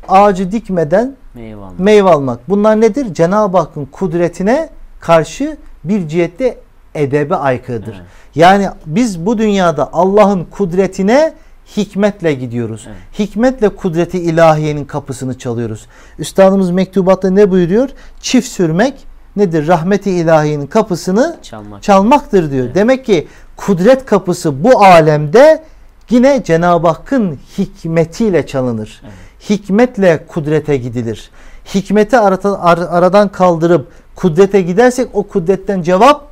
ağacı 0.07 0.51
dikmeden 0.51 1.15
Meyve 1.35 1.61
almak. 1.61 1.79
meyve 1.79 2.09
almak. 2.09 2.49
Bunlar 2.49 2.81
nedir? 2.81 3.13
Cenab-ı 3.13 3.57
Hakk'ın 3.57 3.85
kudretine 3.85 4.69
karşı 4.99 5.57
bir 5.83 6.07
cihette 6.07 6.57
edebe 6.95 7.35
aykırıdır. 7.35 7.93
Evet. 7.95 8.05
Yani 8.35 8.67
biz 8.85 9.25
bu 9.25 9.37
dünyada 9.37 9.89
Allah'ın 9.93 10.43
kudretine 10.51 11.33
hikmetle 11.77 12.33
gidiyoruz. 12.33 12.85
Evet. 12.87 13.19
Hikmetle 13.19 13.69
kudreti 13.69 14.19
ilahiyenin 14.19 14.85
kapısını 14.85 15.37
çalıyoruz. 15.37 15.85
Üstadımız 16.19 16.71
mektubatta 16.71 17.29
ne 17.29 17.51
buyuruyor? 17.51 17.89
Çift 18.19 18.47
sürmek 18.47 18.93
nedir? 19.35 19.67
Rahmeti 19.67 20.11
ilahiyenin 20.11 20.67
kapısını 20.67 21.37
Çalmak. 21.41 21.83
çalmaktır 21.83 22.51
diyor. 22.51 22.65
Evet. 22.65 22.75
Demek 22.75 23.05
ki 23.05 23.27
kudret 23.57 24.05
kapısı 24.05 24.63
bu 24.63 24.83
alemde 24.83 25.63
yine 26.11 26.43
Cenab-ı 26.43 26.87
Hakk'ın 26.87 27.39
hikmetiyle 27.57 28.47
çalınır. 28.47 29.01
Evet. 29.03 29.13
Hikmetle 29.49 30.25
kudrete 30.27 30.77
gidilir. 30.77 31.29
Hikmeti 31.75 32.17
arata- 32.17 32.59
ar- 32.59 32.87
aradan 32.97 33.31
kaldırıp 33.31 33.91
kudrete 34.15 34.61
gidersek 34.61 35.07
o 35.13 35.23
kudretten 35.27 35.81
cevap 35.81 36.27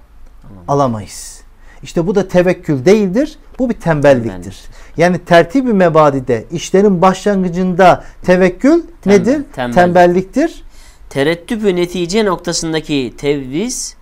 alamayız. 0.67 1.41
İşte 1.83 2.07
bu 2.07 2.15
da 2.15 2.27
tevekkül 2.27 2.85
değildir. 2.85 3.35
Bu 3.59 3.69
bir 3.69 3.73
tembelliktir. 3.73 4.59
Yani 4.97 5.19
tertib-i 5.19 5.73
mebadide 5.73 6.45
işlerin 6.51 7.01
başlangıcında 7.01 8.03
tevekkül 8.21 8.83
Tembel- 9.03 9.09
nedir? 9.09 9.43
tembellik. 9.55 9.75
Tembelliktir. 9.75 10.63
Tereddüt 11.09 11.63
ve 11.63 11.75
netice 11.75 12.25
noktasındaki 12.25 13.13
tevviz 13.17 13.95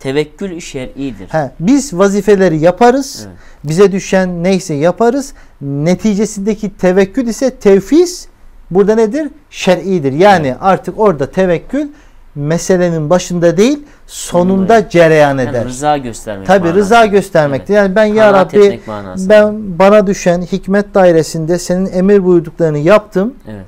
tevekkül 0.00 0.60
şer'idir. 0.60 1.28
He, 1.28 1.50
biz 1.60 1.94
vazifeleri 1.98 2.58
yaparız. 2.58 3.26
Evet. 3.28 3.36
Bize 3.64 3.92
düşen 3.92 4.42
neyse 4.44 4.74
yaparız. 4.74 5.32
Neticesindeki 5.60 6.76
tevekkül 6.76 7.26
ise 7.26 7.50
tevfiz. 7.50 8.28
Burada 8.70 8.94
nedir? 8.94 9.28
Şer'idir. 9.50 10.12
Yani 10.12 10.54
artık 10.60 10.98
orada 11.00 11.30
tevekkül 11.30 11.88
meselenin 12.34 13.10
başında 13.10 13.56
değil 13.56 13.78
sonunda 14.06 14.88
cereyan 14.88 15.28
Yani 15.38 15.42
eder. 15.50 15.64
rıza 15.64 15.96
göstermek 15.96 16.46
Tabi 16.46 16.58
manasında. 16.58 16.80
rıza 16.80 17.06
göstermektir. 17.06 17.74
Yani 17.74 17.94
ben 17.94 18.04
ya 18.04 18.32
Rabbi 18.32 18.80
ben 19.28 19.78
bana 19.78 20.06
düşen 20.06 20.42
hikmet 20.42 20.94
dairesinde 20.94 21.58
senin 21.58 21.92
emir 21.92 22.24
buyurduklarını 22.24 22.78
yaptım. 22.78 23.34
Evet. 23.48 23.64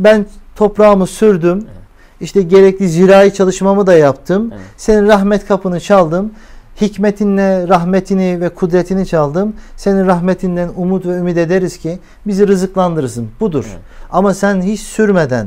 Ben 0.00 0.26
toprağımı 0.56 1.06
sürdüm. 1.06 1.58
Evet. 1.58 1.85
İşte 2.20 2.42
gerekli 2.42 2.88
zirai 2.88 3.34
çalışmamı 3.34 3.86
da 3.86 3.94
yaptım. 3.94 4.50
Evet. 4.52 4.62
Senin 4.76 5.06
rahmet 5.08 5.46
kapını 5.46 5.80
çaldım. 5.80 6.32
Hikmetinle 6.80 7.68
rahmetini 7.68 8.40
ve 8.40 8.48
kudretini 8.48 9.06
çaldım. 9.06 9.54
Senin 9.76 10.06
rahmetinden 10.06 10.70
umut 10.76 11.06
ve 11.06 11.16
ümit 11.16 11.38
ederiz 11.38 11.78
ki 11.78 11.98
bizi 12.26 12.48
rızıklandırırsın. 12.48 13.28
Budur. 13.40 13.64
Evet. 13.68 13.80
Ama 14.10 14.34
sen 14.34 14.62
hiç 14.62 14.80
sürmeden 14.80 15.46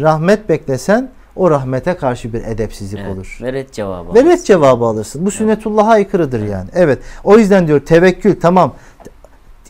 rahmet 0.00 0.48
beklesen 0.48 1.10
o 1.36 1.50
rahmete 1.50 1.94
karşı 1.94 2.32
bir 2.32 2.44
edepsizlik 2.44 3.00
Evet. 3.00 3.16
olur. 3.16 3.38
Ve 3.42 3.52
red 3.52 3.70
cevabı. 3.70 4.14
Ve 4.14 4.24
ret 4.24 4.44
cevabı 4.44 4.84
alırsın. 4.84 5.26
Bu 5.26 5.30
sünnetullah'a 5.30 5.90
aykırıdır 5.90 6.40
yani. 6.40 6.70
Evet. 6.74 6.98
O 7.24 7.38
yüzden 7.38 7.66
diyor 7.66 7.80
tevekkül 7.80 8.40
tamam. 8.40 8.74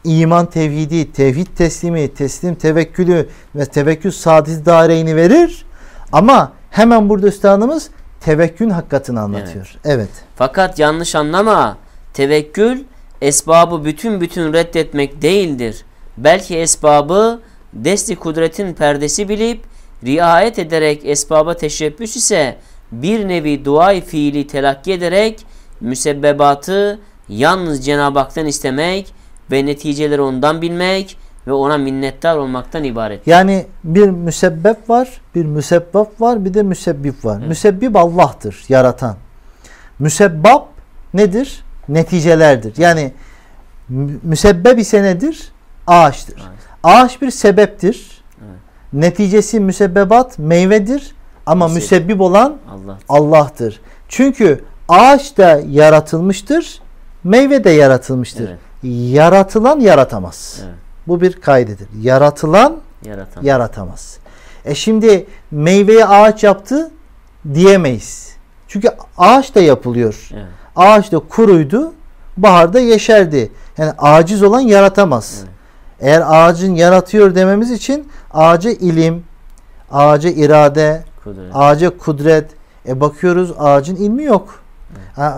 İman 0.05 0.47
tevhidi, 0.47 1.13
tevhid 1.13 1.47
teslimi, 1.57 2.15
teslim 2.15 2.55
tevekkülü 2.55 3.29
ve 3.55 3.65
tevekkül 3.65 4.11
saadeti 4.11 4.67
daireyni 4.67 5.17
verir. 5.17 5.65
Ama 6.13 6.53
hemen 6.71 7.09
burada 7.09 7.27
üstadımız 7.27 7.91
tevekkül 8.21 8.71
hakikatini 8.71 9.21
anlatıyor. 9.21 9.75
Evet. 9.85 10.09
Fakat 10.37 10.79
yanlış 10.79 11.15
anlama. 11.15 11.77
Tevekkül 12.15 12.85
esbabı 13.23 13.85
bütün 13.85 14.21
bütün 14.21 14.53
reddetmek 14.53 15.23
değildir. 15.23 15.85
Belki 16.17 16.57
esbabı 16.57 17.41
desti 17.73 18.17
kudretin 18.17 18.75
perdesi 18.75 19.29
bilip 19.29 19.65
riayet 20.05 20.59
ederek 20.59 21.01
esbaba 21.05 21.55
teşebbüs 21.55 22.17
ise 22.17 22.57
bir 22.93 23.29
nevi 23.29 23.65
duay 23.65 24.01
fiili 24.01 24.47
telakki 24.47 24.93
ederek 24.93 25.47
müsebbebatı 25.81 26.99
yalnız 27.29 27.87
Cenab-ı 27.87 28.19
Hak'tan 28.19 28.47
istemek 28.47 29.15
ve 29.51 29.67
neticeleri 29.67 30.21
ondan 30.21 30.63
bilmek 30.63 31.18
ve 31.49 31.53
ona 31.53 31.79
minnettar 31.79 32.37
olmaktan 32.37 32.85
ibaret. 32.85 33.27
Yani 33.27 33.67
bir 33.85 34.09
müsebbep 34.11 34.91
var, 34.91 35.09
bir 35.35 35.45
müsebbep 35.45 36.21
var, 36.21 36.45
bir 36.45 36.55
de 36.55 36.63
müsebbip 36.63 37.25
var. 37.25 37.39
Müsebbip 37.39 37.97
Allah'tır, 37.97 38.65
yaratan. 38.69 39.17
Müsebbab 39.99 40.63
nedir? 41.15 41.65
Neticelerdir. 41.89 42.75
Yani 42.79 43.13
mü- 43.89 44.19
müsebbep 44.23 44.79
ise 44.79 45.03
nedir? 45.03 45.53
Ağaçtır. 45.87 46.35
Evet. 46.49 46.59
Ağaç 46.83 47.23
bir 47.23 47.31
sebeptir. 47.31 48.23
Evet. 48.41 48.59
Neticesi 48.93 49.61
müsebbebat 49.61 50.39
meyvedir 50.39 51.15
ama 51.47 51.69
Müsebbip. 51.69 51.83
müsebbip 51.83 52.21
olan 52.21 52.57
Allah. 52.71 52.99
Allah'tır. 53.09 53.81
Çünkü 54.09 54.65
ağaç 54.89 55.39
da 55.39 55.61
yaratılmıştır, 55.69 56.81
meyve 57.25 57.65
de 57.65 57.71
yaratılmıştır. 57.71 58.49
Evet. 58.49 58.59
Yaratılan 59.13 59.81
yaratamaz. 59.81 60.61
Evet. 60.65 60.75
Bu 61.09 61.21
bir 61.21 61.33
kaydedir. 61.33 61.89
Yaratılan 62.01 62.77
Yaratan. 63.05 63.43
yaratamaz. 63.43 64.19
E 64.65 64.75
şimdi 64.75 65.27
meyveyi 65.51 66.07
ağaç 66.07 66.45
yaptı 66.45 66.91
diyemeyiz. 67.55 68.33
Çünkü 68.69 68.89
ağaç 69.19 69.55
da 69.55 69.61
yapılıyor. 69.61 70.29
Evet. 70.35 70.45
Ağaç 70.77 71.13
da 71.13 71.19
kuruydu, 71.19 71.93
baharda 72.37 72.81
yeşerdi. 72.81 73.53
Yani 73.79 73.93
aciz 73.99 74.43
olan 74.43 74.61
yaratamaz. 74.61 75.39
Evet. 75.41 75.51
Eğer 76.01 76.23
ağacın 76.27 76.75
yaratıyor 76.75 77.35
dememiz 77.35 77.71
için 77.71 78.09
ağaca 78.31 78.71
ilim, 78.71 79.25
ağaca 79.91 80.31
irade, 80.31 81.05
Kudret. 81.25 81.51
ağaca 81.55 81.99
kudret. 81.99 82.51
E 82.89 83.01
bakıyoruz 83.01 83.53
ağacın 83.59 83.97
ilmi 83.97 84.25
yok. 84.25 84.61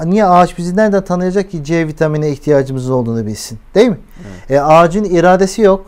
Niye 0.05 0.25
ağaç 0.25 0.59
bizi 0.59 0.77
nereden 0.77 1.05
tanıyacak 1.05 1.51
ki 1.51 1.65
C 1.65 1.87
vitamine 1.87 2.31
ihtiyacımız 2.31 2.91
olduğunu 2.91 3.27
bilsin? 3.27 3.59
Değil 3.75 3.89
mi? 3.89 3.99
E 4.51 4.61
ağacın 4.61 5.05
iradesi 5.05 5.63
yok. 5.63 5.87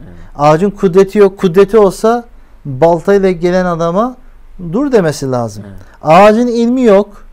Evet. 0.00 0.10
Ağacın 0.36 0.70
kudreti 0.70 1.18
yok. 1.18 1.38
Kudreti 1.38 1.78
olsa 1.78 2.24
baltayla 2.64 3.30
gelen 3.30 3.64
adama 3.64 4.16
dur 4.72 4.92
demesi 4.92 5.30
lazım. 5.30 5.64
Evet. 5.68 5.78
Ağacın 6.02 6.46
ilmi 6.46 6.82
yok. 6.82 7.24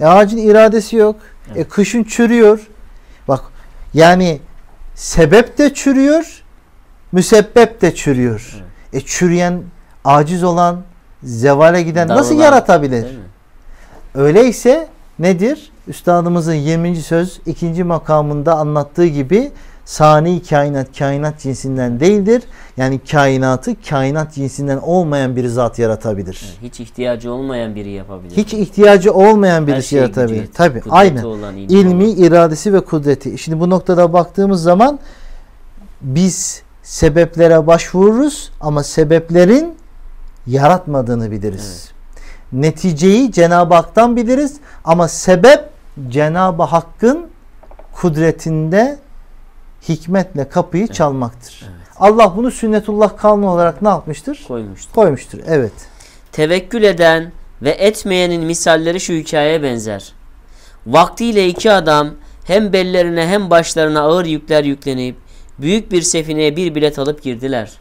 E 0.00 0.06
ağacın 0.06 0.36
iradesi 0.38 0.96
yok. 0.96 1.16
E 1.48 1.52
Evet. 1.56 1.68
kışın 1.68 2.04
çürüyor. 2.04 2.68
Bak 3.28 3.40
yani 3.94 4.40
sebep 4.94 5.58
de 5.58 5.74
çürüyor, 5.74 6.42
müsebbep 7.12 7.82
de 7.82 7.94
çürüyor. 7.94 8.62
E 8.92 9.00
çürüyen, 9.00 9.62
aciz 10.04 10.44
olan, 10.44 10.82
zevale 11.22 11.82
giden 11.82 12.08
nasıl 12.08 12.30
Dağılan, 12.30 12.44
yaratabilir? 12.44 13.18
Öyleyse 14.14 14.88
nedir? 15.18 15.70
Üstadımızın 15.88 16.54
20. 16.54 16.96
söz 16.96 17.40
ikinci 17.46 17.84
makamında 17.84 18.54
anlattığı 18.56 19.06
gibi 19.06 19.52
sani 19.84 20.42
kainat 20.42 20.98
kainat 20.98 21.38
cinsinden 21.40 22.00
değildir. 22.00 22.42
Yani 22.76 23.00
kainatı 23.10 23.82
kainat 23.88 24.34
cinsinden 24.34 24.76
olmayan 24.78 25.36
bir 25.36 25.46
zat 25.48 25.78
yaratabilir. 25.78 26.40
Evet, 26.44 26.72
Hiç 26.72 26.80
ihtiyacı 26.80 27.32
olmayan 27.32 27.74
biri 27.74 27.90
yapabilir. 27.90 28.36
Hiç 28.36 28.54
ihtiyacı 28.54 29.12
olmayan 29.12 29.66
birisi 29.66 29.88
şeye 29.88 29.96
yaratabilir. 29.96 30.40
gücü, 30.40 30.52
Tabi 30.52 30.80
kudreti 30.80 30.94
aynen. 30.96 31.22
olan, 31.24 31.56
ilmi 31.56 31.72
İlmi, 31.80 32.04
olan. 32.04 32.16
iradesi 32.16 32.72
ve 32.72 32.80
kudreti. 32.80 33.38
Şimdi 33.38 33.60
bu 33.60 33.70
noktada 33.70 34.12
baktığımız 34.12 34.62
zaman 34.62 34.98
biz 36.02 36.62
sebeplere 36.82 37.66
başvururuz 37.66 38.50
ama 38.60 38.82
sebeplerin 38.82 39.74
yaratmadığını 40.46 41.30
biliriz. 41.30 41.88
Neticeyi 42.54 43.32
Cenab-ı 43.32 43.74
Hak'tan 43.74 44.16
biliriz 44.16 44.56
ama 44.84 45.08
sebep 45.08 45.60
Cenab-ı 46.08 46.62
Hakk'ın 46.62 47.26
kudretinde 47.92 48.98
hikmetle 49.88 50.48
kapıyı 50.48 50.86
çalmaktır. 50.88 51.64
Evet. 51.64 51.88
Allah 51.96 52.36
bunu 52.36 52.50
sünnetullah 52.50 53.16
kanunu 53.16 53.50
olarak 53.50 53.82
ne 53.82 53.88
yapmıştır? 53.88 54.44
koymuştur. 54.48 54.92
Koymuştur. 54.92 55.38
Evet. 55.46 55.72
Tevekkül 56.32 56.82
eden 56.82 57.32
ve 57.62 57.70
etmeyenin 57.70 58.44
misalleri 58.44 59.00
şu 59.00 59.12
hikayeye 59.12 59.62
benzer. 59.62 60.12
Vaktiyle 60.86 61.48
iki 61.48 61.72
adam 61.72 62.10
hem 62.44 62.72
bellerine 62.72 63.26
hem 63.26 63.50
başlarına 63.50 64.00
ağır 64.00 64.24
yükler 64.24 64.64
yüklenip 64.64 65.16
büyük 65.58 65.92
bir 65.92 66.02
sefineye 66.02 66.56
bir 66.56 66.74
bilet 66.74 66.98
alıp 66.98 67.22
girdiler. 67.22 67.72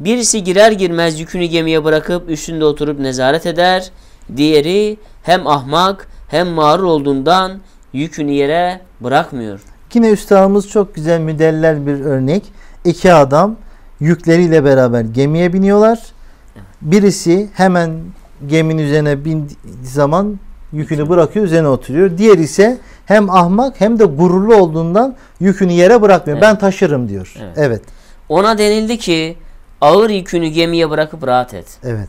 Birisi 0.00 0.44
girer 0.44 0.72
girmez 0.72 1.20
yükünü 1.20 1.44
gemiye 1.44 1.84
bırakıp 1.84 2.30
üstünde 2.30 2.64
oturup 2.64 3.00
nezaret 3.00 3.46
eder. 3.46 3.90
Diğeri 4.36 4.96
hem 5.22 5.46
ahmak 5.46 6.08
hem 6.28 6.48
mağrur 6.48 6.84
olduğundan 6.84 7.60
yükünü 7.92 8.32
yere 8.32 8.80
bırakmıyor. 9.00 9.60
Yine 9.94 10.10
üstadımız 10.10 10.68
çok 10.68 10.94
güzel 10.94 11.20
müdeller 11.20 11.86
bir 11.86 12.00
örnek. 12.00 12.42
İki 12.84 13.12
adam 13.12 13.56
yükleriyle 14.00 14.64
beraber 14.64 15.00
gemiye 15.00 15.52
biniyorlar. 15.52 15.98
Birisi 16.82 17.48
hemen 17.54 17.90
geminin 18.46 18.82
üzerine 18.82 19.24
bindiği 19.24 19.56
zaman 19.84 20.38
yükünü 20.72 21.08
bırakıyor 21.08 21.44
üzerine 21.44 21.68
oturuyor. 21.68 22.18
Diğer 22.18 22.38
ise 22.38 22.78
hem 23.06 23.30
ahmak 23.30 23.80
hem 23.80 23.98
de 23.98 24.04
gururlu 24.04 24.54
olduğundan 24.54 25.16
yükünü 25.40 25.72
yere 25.72 26.02
bırakmıyor. 26.02 26.38
Evet. 26.38 26.48
Ben 26.48 26.58
taşırım 26.58 27.08
diyor. 27.08 27.34
Evet. 27.40 27.52
Evet. 27.56 27.82
Ona 28.28 28.58
denildi 28.58 28.98
ki 28.98 29.36
ağır 29.80 30.10
yükünü 30.10 30.46
gemiye 30.46 30.90
bırakıp 30.90 31.26
rahat 31.26 31.54
et. 31.54 31.78
Evet. 31.84 32.08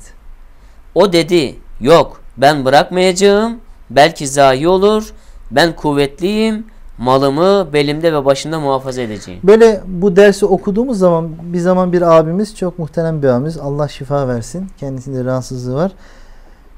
O 0.95 1.13
dedi 1.13 1.55
yok 1.81 2.21
ben 2.37 2.65
bırakmayacağım 2.65 3.57
belki 3.89 4.27
zayi 4.27 4.67
olur 4.67 5.13
Ben 5.51 5.75
kuvvetliyim. 5.75 6.65
Malımı 6.97 7.73
belimde 7.73 8.13
ve 8.13 8.25
başımda 8.25 8.59
muhafaza 8.59 9.01
edeceğim. 9.01 9.39
Böyle 9.43 9.81
bu 9.87 10.15
dersi 10.15 10.45
okuduğumuz 10.45 10.99
zaman 10.99 11.29
bir 11.41 11.59
zaman 11.59 11.93
bir 11.93 12.01
abimiz 12.01 12.55
çok 12.55 12.79
muhterem 12.79 13.23
bir 13.23 13.27
abimiz 13.27 13.57
Allah 13.57 13.87
şifa 13.87 14.27
versin. 14.27 14.67
Kendisinde 14.79 15.25
rahatsızlığı 15.25 15.75
var. 15.75 15.91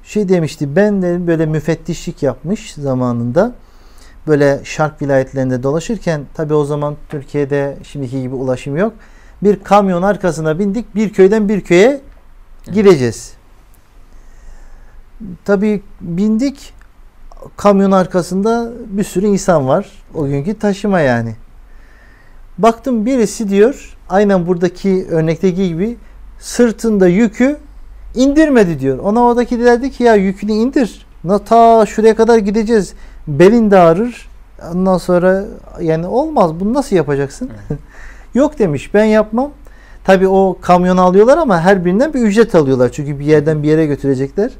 Şey 0.03 0.29
demişti 0.29 0.75
ben 0.75 1.01
de 1.01 1.27
böyle 1.27 1.45
müfettişlik 1.45 2.23
yapmış 2.23 2.73
zamanında. 2.73 3.51
Böyle 4.27 4.59
şark 4.63 5.01
vilayetlerinde 5.01 5.63
dolaşırken 5.63 6.21
tabi 6.33 6.53
o 6.53 6.65
zaman 6.65 6.95
Türkiye'de 7.09 7.77
şimdiki 7.83 8.21
gibi 8.21 8.35
ulaşım 8.35 8.77
yok. 8.77 8.93
Bir 9.43 9.63
kamyon 9.63 10.01
arkasına 10.01 10.59
bindik 10.59 10.95
bir 10.95 11.13
köyden 11.13 11.49
bir 11.49 11.61
köye 11.61 12.01
gideceğiz. 12.73 13.33
Tabi 15.45 15.83
bindik 16.01 16.73
kamyon 17.57 17.91
arkasında 17.91 18.71
bir 18.87 19.03
sürü 19.03 19.25
insan 19.25 19.67
var. 19.67 19.91
O 20.13 20.27
günkü 20.27 20.59
taşıma 20.59 20.99
yani. 20.99 21.35
Baktım 22.57 23.05
birisi 23.05 23.49
diyor 23.49 23.97
aynen 24.09 24.47
buradaki 24.47 25.07
örnekteki 25.09 25.67
gibi 25.67 25.97
sırtında 26.39 27.07
yükü 27.07 27.57
indirmedi 28.15 28.79
diyor. 28.79 28.97
Ona 28.97 29.23
oradaki 29.23 29.59
dedi 29.59 29.91
ki 29.91 30.03
ya 30.03 30.15
yükünü 30.15 30.51
indir. 30.51 31.05
Ta 31.45 31.85
şuraya 31.85 32.15
kadar 32.15 32.37
gideceğiz. 32.37 32.93
Belin 33.27 33.71
de 33.71 33.77
ağrır. 33.77 34.29
Ondan 34.73 34.97
sonra 34.97 35.45
yani 35.81 36.07
olmaz. 36.07 36.59
Bunu 36.59 36.73
nasıl 36.73 36.95
yapacaksın? 36.95 37.49
Yok 38.33 38.59
demiş. 38.59 38.93
Ben 38.93 39.05
yapmam. 39.05 39.51
Tabi 40.03 40.27
o 40.27 40.57
kamyonu 40.61 41.01
alıyorlar 41.01 41.37
ama 41.37 41.61
her 41.61 41.85
birinden 41.85 42.13
bir 42.13 42.21
ücret 42.21 42.55
alıyorlar. 42.55 42.89
Çünkü 42.91 43.19
bir 43.19 43.25
yerden 43.25 43.63
bir 43.63 43.67
yere 43.67 43.85
götürecekler. 43.85 44.51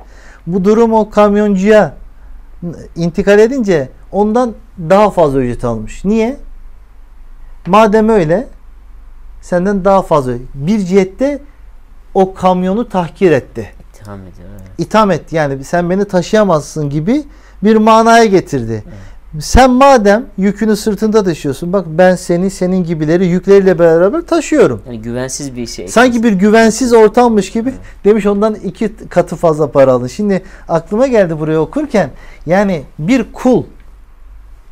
Bu 0.48 0.64
durum 0.66 0.94
o 0.94 1.10
kamyoncuya 1.10 1.94
intikal 2.96 3.40
edince 3.40 3.90
ondan 4.12 4.54
daha 4.90 5.10
fazla 5.10 5.42
ücret 5.42 5.64
almış. 5.64 6.06
Niye? 6.06 6.38
Madem 7.68 8.10
öyle 8.10 8.48
senden 9.42 9.86
daha 9.86 10.02
fazla. 10.02 10.34
Bir 10.54 10.80
cihette 10.80 11.42
o 12.14 12.34
kamyonu 12.34 12.90
tahkir 12.90 13.32
etti. 13.32 13.70
İtham 13.94 14.20
ediyor. 14.20 14.50
Evet. 14.52 14.70
İtham 14.78 15.12
etti. 15.12 15.36
Yani 15.36 15.64
sen 15.64 15.90
beni 15.90 16.06
taşıyamazsın 16.06 16.90
gibi 16.90 17.24
bir 17.64 17.76
manaya 17.76 18.26
getirdi. 18.26 18.84
Evet. 18.86 19.09
Sen 19.40 19.72
madem 19.72 20.26
yükünü 20.38 20.76
sırtında 20.76 21.24
taşıyorsun. 21.24 21.74
Bak 21.74 21.86
ben 21.88 22.16
seni 22.16 22.50
senin 22.50 22.84
gibileri 22.84 23.28
yükleriyle 23.28 23.80
beraber 23.80 24.22
taşıyorum. 24.22 24.82
Yani 24.86 25.02
güvensiz 25.02 25.56
bir 25.56 25.68
şey. 25.68 25.88
Sanki 25.88 26.24
bir 26.24 26.32
güvensiz 26.32 26.94
ortammış 26.94 27.52
gibi 27.52 27.74
demiş 28.06 28.26
ondan 28.26 28.56
iki 28.56 28.96
katı 29.10 29.36
fazla 29.36 29.72
para 29.72 29.92
alın. 29.94 30.08
Şimdi 30.08 30.44
aklıma 30.68 31.08
geldi 31.08 31.40
buraya 31.40 31.60
okurken 31.60 32.10
yani 32.46 32.84
bir 33.00 33.34
kul 33.34 33.64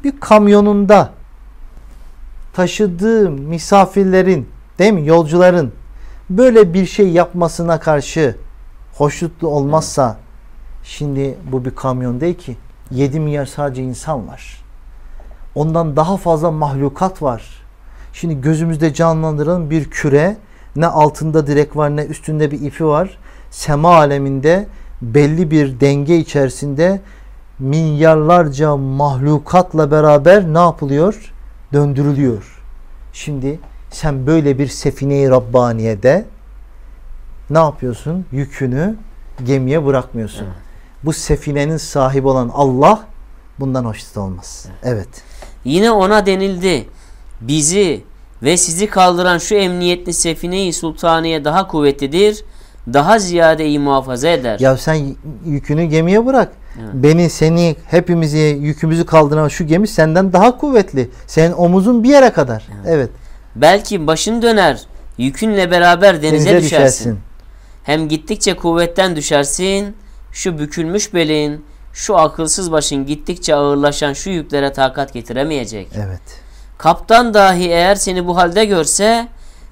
bir 0.03 0.19
kamyonunda 0.19 1.09
taşıdığı 2.53 3.29
misafirlerin 3.29 4.49
değil 4.79 4.93
mi 4.93 5.07
yolcuların 5.07 5.71
böyle 6.29 6.73
bir 6.73 6.85
şey 6.85 7.09
yapmasına 7.09 7.79
karşı 7.79 8.35
hoşnutlu 8.95 9.47
olmazsa 9.47 10.17
şimdi 10.83 11.37
bu 11.51 11.65
bir 11.65 11.71
kamyon 11.71 12.21
değil 12.21 12.37
ki 12.37 12.57
7 12.91 13.19
milyar 13.19 13.45
sadece 13.45 13.83
insan 13.83 14.27
var. 14.27 14.63
Ondan 15.55 15.95
daha 15.95 16.17
fazla 16.17 16.51
mahlukat 16.51 17.21
var. 17.21 17.43
Şimdi 18.13 18.41
gözümüzde 18.41 18.93
canlandıralım 18.93 19.69
bir 19.69 19.89
küre 19.89 20.37
ne 20.75 20.87
altında 20.87 21.47
direk 21.47 21.75
var 21.75 21.95
ne 21.95 22.03
üstünde 22.03 22.51
bir 22.51 22.61
ipi 22.61 22.85
var. 22.85 23.17
Sema 23.51 23.95
aleminde 23.95 24.67
belli 25.01 25.51
bir 25.51 25.79
denge 25.79 26.17
içerisinde 26.17 27.01
milyarlarca 27.59 28.77
mahlukatla 28.77 29.91
beraber 29.91 30.53
ne 30.53 30.59
yapılıyor? 30.59 31.33
Döndürülüyor. 31.73 32.63
Şimdi 33.13 33.59
sen 33.91 34.27
böyle 34.27 34.59
bir 34.59 34.67
sefine-i 34.67 35.29
Rabbaniye'de 35.29 36.25
ne 37.49 37.57
yapıyorsun? 37.57 38.25
Yükünü 38.31 38.95
gemiye 39.45 39.85
bırakmıyorsun. 39.85 40.45
Evet. 40.45 40.66
Bu 41.07 41.13
sefinenin 41.13 41.77
sahibi 41.77 42.27
olan 42.27 42.51
Allah 42.53 43.03
bundan 43.59 43.85
hoşnut 43.85 44.17
olmaz. 44.17 44.65
Evet. 44.83 45.07
Yine 45.65 45.91
ona 45.91 46.25
denildi. 46.25 46.87
Bizi 47.41 48.03
ve 48.43 48.57
sizi 48.57 48.87
kaldıran 48.87 49.37
şu 49.37 49.55
emniyetli 49.55 50.13
sefine-i 50.13 50.73
sultaniye 50.73 51.45
daha 51.45 51.67
kuvvetlidir. 51.67 52.43
Daha 52.93 53.19
ziyade 53.19 53.65
iyi 53.65 53.79
muhafaza 53.79 54.27
eder. 54.27 54.59
Ya 54.59 54.77
sen 54.77 55.15
yükünü 55.45 55.83
gemiye 55.83 56.25
bırak. 56.25 56.51
Evet. 56.79 56.89
Beni, 56.93 57.29
seni, 57.29 57.75
hepimizi 57.85 58.57
yükümüzü 58.61 59.05
kaldıran 59.05 59.47
şu 59.47 59.67
gemi 59.67 59.87
senden 59.87 60.33
daha 60.33 60.57
kuvvetli. 60.57 61.09
Senin 61.27 61.53
omuzun 61.53 62.03
bir 62.03 62.09
yere 62.09 62.29
kadar. 62.29 62.67
Evet. 62.75 62.85
evet. 62.87 63.09
Belki 63.55 64.07
başın 64.07 64.41
döner. 64.41 64.81
Yükünle 65.17 65.71
beraber 65.71 66.21
denize, 66.21 66.31
denize 66.31 66.61
düşersin. 66.61 66.65
düşersin. 66.65 67.19
Hem 67.83 68.07
gittikçe 68.07 68.55
kuvvetten 68.55 69.15
düşersin. 69.15 69.95
Şu 70.37 70.57
bükülmüş 70.57 71.13
belin, 71.13 71.65
şu 71.93 72.17
akılsız 72.17 72.71
başın 72.71 73.05
gittikçe 73.05 73.55
ağırlaşan 73.55 74.13
şu 74.13 74.29
yüklere 74.29 74.73
takat 74.73 75.13
getiremeyecek. 75.13 75.87
Evet. 75.95 76.21
Kaptan 76.77 77.33
dahi 77.33 77.69
eğer 77.69 77.95
seni 77.95 78.27
bu 78.27 78.37
halde 78.37 78.65
görse 78.65 79.27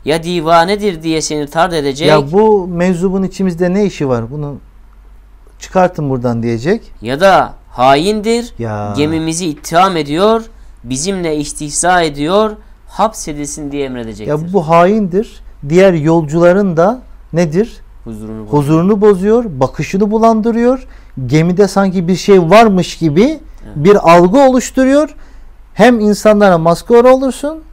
ya 0.05 0.23
divanedir 0.23 1.03
diye 1.03 1.21
seni 1.21 1.47
tard 1.47 1.71
edecek. 1.73 2.07
Ya 2.07 2.31
bu 2.31 2.67
mevzubun 2.67 3.23
içimizde 3.23 3.73
ne 3.73 3.85
işi 3.85 4.09
var? 4.09 4.31
Bunu 4.31 4.57
çıkartın 5.59 6.09
buradan 6.09 6.43
diyecek. 6.43 6.81
Ya 7.01 7.19
da 7.19 7.53
haindir. 7.69 8.53
Ya. 8.59 8.93
Gemimizi 8.97 9.45
ittiham 9.45 9.97
ediyor. 9.97 10.43
Bizimle 10.83 11.37
istihza 11.37 12.01
ediyor. 12.01 12.51
Hapsedilsin 12.87 13.71
diye 13.71 13.85
emredecektir. 13.85 14.27
Ya 14.27 14.53
bu 14.53 14.69
haindir. 14.69 15.39
Diğer 15.69 15.93
yolcuların 15.93 16.77
da 16.77 17.01
nedir? 17.33 17.84
Huzurunu 18.05 18.41
bozuyor. 18.41 18.63
Huzurunu 18.63 19.01
bozuyor. 19.01 19.45
Bakışını 19.47 20.11
bulandırıyor. 20.11 20.87
Gemide 21.25 21.67
sanki 21.67 22.07
bir 22.07 22.15
şey 22.15 22.41
varmış 22.41 22.97
gibi 22.97 23.23
evet. 23.23 23.41
bir 23.75 24.13
algı 24.13 24.39
oluşturuyor. 24.39 25.15
Hem 25.73 25.99
insanlara 25.99 26.57
maskara 26.57 27.15
olursun. 27.15 27.63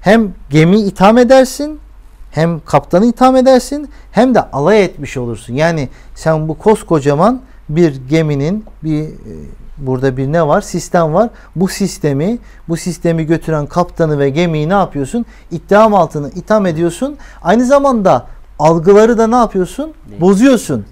Hem 0.00 0.32
gemi 0.50 0.76
itham 0.76 1.18
edersin 1.18 1.80
hem 2.36 2.60
kaptanı 2.60 3.06
itham 3.06 3.36
edersin 3.36 3.88
hem 4.12 4.34
de 4.34 4.50
alay 4.50 4.84
etmiş 4.84 5.16
olursun. 5.16 5.54
Yani 5.54 5.88
sen 6.14 6.48
bu 6.48 6.58
koskocaman 6.58 7.40
bir 7.68 8.08
geminin 8.08 8.64
bir 8.84 9.02
e, 9.02 9.08
burada 9.78 10.16
bir 10.16 10.32
ne 10.32 10.46
var? 10.46 10.60
Sistem 10.60 11.14
var. 11.14 11.30
Bu 11.56 11.68
sistemi, 11.68 12.38
bu 12.68 12.76
sistemi 12.76 13.26
götüren 13.26 13.66
kaptanı 13.66 14.18
ve 14.18 14.30
gemiyi 14.30 14.68
ne 14.68 14.72
yapıyorsun? 14.72 15.26
İttiham 15.50 15.94
altını 15.94 16.30
itham 16.30 16.66
ediyorsun. 16.66 17.16
Aynı 17.42 17.64
zamanda 17.64 18.26
algıları 18.58 19.18
da 19.18 19.26
ne 19.26 19.36
yapıyorsun? 19.36 19.92
Değil. 20.10 20.20
Bozuyorsun. 20.20 20.84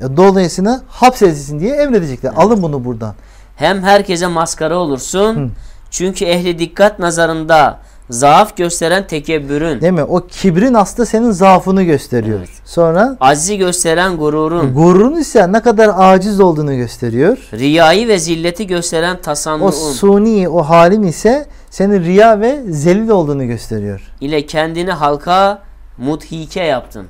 E, 0.00 0.16
dolayısıyla 0.16 0.80
hapsedilsin 0.88 1.60
diye 1.60 1.74
emredecekler. 1.74 2.30
Evet. 2.30 2.44
Alın 2.44 2.62
bunu 2.62 2.84
buradan. 2.84 3.14
Hem 3.56 3.82
herkese 3.82 4.26
maskara 4.26 4.78
olursun. 4.78 5.36
Hı. 5.36 5.48
Çünkü 5.90 6.24
ehli 6.24 6.58
dikkat 6.58 6.98
nazarında 6.98 7.78
zaaf 8.10 8.56
gösteren 8.56 9.06
tekebbürün. 9.06 9.80
Değil 9.80 9.92
mi? 9.92 10.04
O 10.04 10.26
kibrin 10.26 10.74
aslında 10.74 11.06
senin 11.06 11.30
zaafını 11.30 11.82
gösteriyor. 11.82 12.38
Evet. 12.38 12.48
Sonra 12.64 13.16
acizi 13.20 13.58
gösteren 13.58 14.16
gururun. 14.16 14.74
Gururun 14.74 15.16
ise 15.16 15.52
ne 15.52 15.60
kadar 15.60 15.90
aciz 15.96 16.40
olduğunu 16.40 16.76
gösteriyor. 16.76 17.38
Riyayı 17.52 18.08
ve 18.08 18.18
zilleti 18.18 18.66
gösteren 18.66 19.20
tasannuun. 19.20 19.68
O 19.68 19.72
suni, 19.72 20.48
o 20.48 20.62
halin 20.62 21.02
ise 21.02 21.46
senin 21.70 22.04
riya 22.04 22.40
ve 22.40 22.62
zelil 22.68 23.08
olduğunu 23.08 23.46
gösteriyor. 23.46 24.00
İle 24.20 24.46
kendini 24.46 24.92
halka 24.92 25.67
mudhike 25.98 26.62
yaptın. 26.62 27.06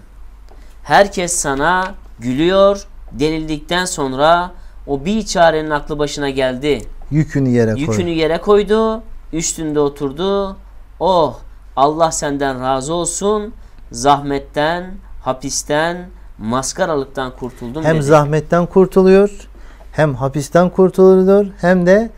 Herkes 0.82 1.32
sana 1.32 1.94
gülüyor 2.18 2.86
denildikten 3.12 3.84
sonra 3.84 4.50
o 4.86 5.04
bir 5.04 5.26
çarenin 5.26 5.70
aklı 5.70 5.98
başına 5.98 6.30
geldi. 6.30 6.82
Yükünü 7.10 7.48
yere 7.48 7.70
koydu. 7.70 7.80
Yükünü 7.80 8.10
yere 8.10 8.40
koydu. 8.40 9.02
Üstünde 9.32 9.80
oturdu 9.80 10.56
Oh 11.00 11.40
Allah 11.76 12.10
senden 12.10 12.60
razı 12.62 12.94
olsun. 12.94 13.54
Zahmetten, 13.92 14.94
hapisten, 15.22 16.08
maskaralıktan 16.38 17.36
kurtuldum 17.36 17.84
Hem 17.84 17.96
dedi. 17.96 18.02
zahmetten 18.02 18.66
kurtuluyor, 18.66 19.48
hem 19.92 20.14
hapisten 20.14 20.70
kurtuluyor, 20.70 21.46
hem 21.60 21.86
de 21.86 22.10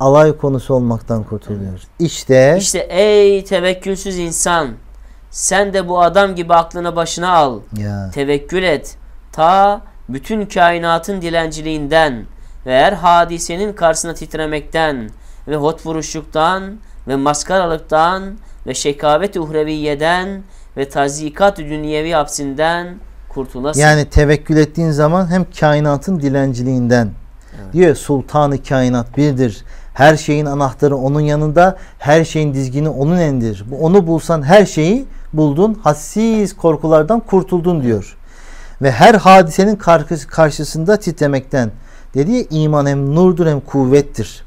alay 0.00 0.36
konusu 0.36 0.74
olmaktan 0.74 1.22
kurtuluyor. 1.22 1.80
İşte 1.98 2.56
İşte 2.58 2.78
ey 2.78 3.44
tevekkülsüz 3.44 4.18
insan 4.18 4.68
sen 5.30 5.72
de 5.72 5.88
bu 5.88 6.02
adam 6.02 6.34
gibi 6.34 6.54
aklını 6.54 6.96
başına 6.96 7.30
al. 7.32 7.60
Ya. 7.76 8.10
Tevekkül 8.10 8.62
et. 8.62 8.96
Ta 9.32 9.80
bütün 10.08 10.46
kainatın 10.46 11.22
dilenciliğinden 11.22 12.24
ve 12.66 12.78
her 12.78 12.92
hadisenin 12.92 13.72
karşısına 13.72 14.14
titremekten 14.14 15.10
ve 15.48 15.56
hot 15.56 15.86
vuruşluktan 15.86 16.76
ve 17.08 17.16
maskaralıktan 17.16 18.34
ve 18.66 18.74
şekavet-i 18.74 19.40
uhreviyeden 19.40 20.42
ve 20.76 20.88
tazikat-ı 20.88 21.62
dünyevi 21.62 22.12
hapsinden 22.12 22.94
kurtulasın. 23.28 23.80
Yani 23.80 24.04
tevekkül 24.04 24.56
ettiğin 24.56 24.90
zaman 24.90 25.30
hem 25.30 25.46
kainatın 25.60 26.20
dilenciliğinden 26.20 27.10
evet. 27.62 27.72
diyor 27.72 27.94
sultanı 27.94 28.62
kainat 28.62 29.16
birdir. 29.16 29.64
Her 29.94 30.16
şeyin 30.16 30.46
anahtarı 30.46 30.96
onun 30.96 31.20
yanında. 31.20 31.76
Her 31.98 32.24
şeyin 32.24 32.54
dizgini 32.54 32.88
onun 32.88 33.18
endir. 33.18 33.64
Onu 33.80 34.06
bulsan 34.06 34.42
her 34.42 34.66
şeyi 34.66 35.06
buldun. 35.32 35.80
Hassiz 35.82 36.56
korkulardan 36.56 37.20
kurtuldun 37.20 37.82
diyor. 37.82 38.16
Ve 38.82 38.90
her 38.90 39.14
hadisenin 39.14 39.76
karşı- 39.76 40.26
karşısında 40.26 40.96
titremekten. 40.96 41.70
Dediği 42.14 42.48
iman 42.50 42.86
hem 42.86 43.14
nurdur 43.14 43.46
hem 43.46 43.60
kuvvettir. 43.60 44.44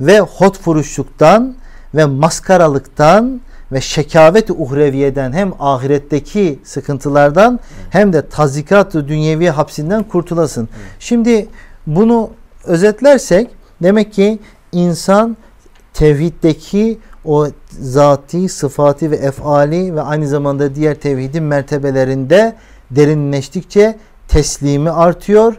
Ve 0.00 0.20
hot 0.20 0.58
furuşluktan 0.58 1.54
ve 1.94 2.04
maskaralıktan 2.04 3.40
ve 3.72 3.80
şekavet-i 3.80 4.52
uhreviyeden 4.52 5.32
hem 5.32 5.52
ahiretteki 5.58 6.58
sıkıntılardan 6.64 7.60
hem 7.90 8.12
de 8.12 8.28
tazikat-ı 8.28 9.08
dünyevi 9.08 9.50
hapsinden 9.50 10.02
kurtulasın. 10.02 10.68
Şimdi 10.98 11.48
bunu 11.86 12.30
özetlersek 12.64 13.50
demek 13.82 14.12
ki 14.12 14.38
insan 14.72 15.36
tevhiddeki 15.94 16.98
o 17.24 17.46
zati, 17.70 18.48
sıfatı 18.48 19.10
ve 19.10 19.16
efali 19.16 19.96
ve 19.96 20.02
aynı 20.02 20.28
zamanda 20.28 20.74
diğer 20.74 20.94
tevhidin 20.94 21.42
mertebelerinde 21.42 22.56
derinleştikçe 22.90 23.98
teslimi 24.28 24.90
artıyor. 24.90 25.56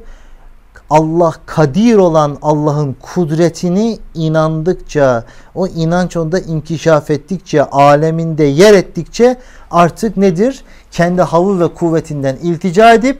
Allah 0.89 1.33
kadir 1.45 1.95
olan 1.95 2.37
Allah'ın 2.41 2.95
kudretini 3.01 3.99
inandıkça, 4.13 5.25
o 5.55 5.67
inanç 5.67 6.17
onda 6.17 6.39
inkişaf 6.39 7.09
ettikçe, 7.11 7.63
aleminde 7.63 8.43
yer 8.43 8.73
ettikçe 8.73 9.37
artık 9.71 10.17
nedir? 10.17 10.63
Kendi 10.91 11.21
havu 11.21 11.59
ve 11.59 11.67
kuvvetinden 11.67 12.35
iltica 12.35 12.93
edip 12.93 13.19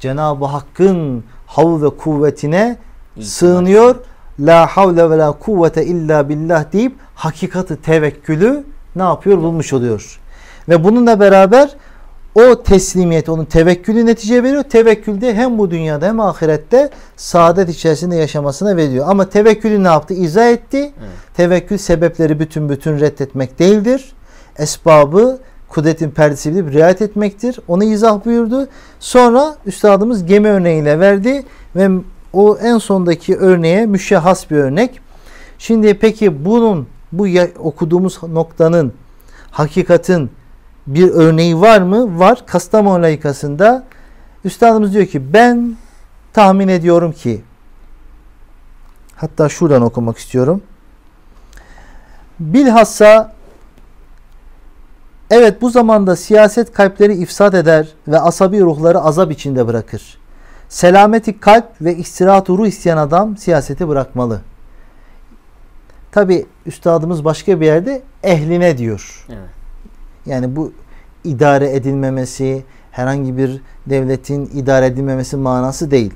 Cenab-ı 0.00 0.44
Hakk'ın 0.44 1.24
havu 1.46 1.82
ve 1.82 1.96
kuvvetine 1.96 2.76
sığınıyor. 3.20 3.96
La 4.40 4.66
havle 4.66 5.10
ve 5.10 5.18
la 5.18 5.32
kuvvete 5.32 5.84
illa 5.84 6.28
billah 6.28 6.72
deyip 6.72 6.94
hakikati 7.14 7.82
tevekkülü 7.82 8.64
ne 8.96 9.02
yapıyor? 9.02 9.38
Bulmuş 9.38 9.72
oluyor. 9.72 10.20
Ve 10.68 10.84
bununla 10.84 11.20
beraber 11.20 11.76
o 12.34 12.62
teslimiyet, 12.62 13.28
onun 13.28 13.44
tevekkülü 13.44 14.06
netice 14.06 14.42
veriyor. 14.42 14.62
Tevekkülde 14.62 15.34
hem 15.34 15.58
bu 15.58 15.70
dünyada 15.70 16.06
hem 16.06 16.20
ahirette 16.20 16.90
saadet 17.16 17.68
içerisinde 17.68 18.16
yaşamasına 18.16 18.76
veriyor. 18.76 19.06
Ama 19.08 19.28
tevekkülü 19.28 19.84
ne 19.84 19.88
yaptı? 19.88 20.14
İzah 20.14 20.48
etti. 20.48 20.92
Tevekkül 21.36 21.78
sebepleri 21.78 22.40
bütün 22.40 22.68
bütün 22.68 23.00
reddetmek 23.00 23.58
değildir. 23.58 24.12
Esbabı 24.58 25.38
kudretin 25.68 26.10
perdesi 26.10 26.52
bilip 26.52 26.72
riayet 26.72 27.02
etmektir. 27.02 27.58
Onu 27.68 27.84
izah 27.84 28.24
buyurdu. 28.24 28.68
Sonra 29.00 29.54
üstadımız 29.66 30.26
gemi 30.26 30.48
örneğiyle 30.48 31.00
verdi 31.00 31.44
ve 31.76 31.88
o 32.36 32.58
en 32.58 32.78
sondaki 32.78 33.36
örneğe 33.36 33.86
müşahhas 33.86 34.50
bir 34.50 34.56
örnek. 34.56 35.00
Şimdi 35.58 35.98
peki 35.98 36.44
bunun 36.44 36.88
bu 37.12 37.26
okuduğumuz 37.58 38.22
noktanın 38.22 38.92
hakikatin 39.50 40.30
bir 40.86 41.10
örneği 41.10 41.60
var 41.60 41.80
mı? 41.80 42.18
Var. 42.18 42.46
Kastamonu 42.46 43.02
layıkasında 43.02 43.84
üstadımız 44.44 44.94
diyor 44.94 45.06
ki 45.06 45.32
ben 45.32 45.76
tahmin 46.32 46.68
ediyorum 46.68 47.12
ki 47.12 47.42
hatta 49.16 49.48
şuradan 49.48 49.82
okumak 49.82 50.18
istiyorum. 50.18 50.62
Bilhassa 52.40 53.32
evet 55.30 55.62
bu 55.62 55.70
zamanda 55.70 56.16
siyaset 56.16 56.72
kalpleri 56.72 57.14
ifsad 57.14 57.52
eder 57.52 57.88
ve 58.08 58.20
asabi 58.20 58.60
ruhları 58.60 59.00
azap 59.00 59.32
içinde 59.32 59.66
bırakır. 59.66 60.25
Selameti 60.68 61.40
kalp 61.40 61.80
ve 61.80 61.96
istirahat 61.96 62.50
ruh 62.50 62.66
isteyen 62.66 62.96
adam 62.96 63.36
siyaseti 63.36 63.88
bırakmalı. 63.88 64.40
Tabi 66.12 66.46
üstadımız 66.66 67.24
başka 67.24 67.60
bir 67.60 67.66
yerde 67.66 68.02
ehline 68.22 68.78
diyor. 68.78 69.26
Evet. 69.28 69.48
Yani 70.26 70.56
bu 70.56 70.72
idare 71.24 71.74
edilmemesi, 71.74 72.64
herhangi 72.90 73.36
bir 73.36 73.62
devletin 73.86 74.50
idare 74.54 74.86
edilmemesi 74.86 75.36
manası 75.36 75.90
değil. 75.90 76.14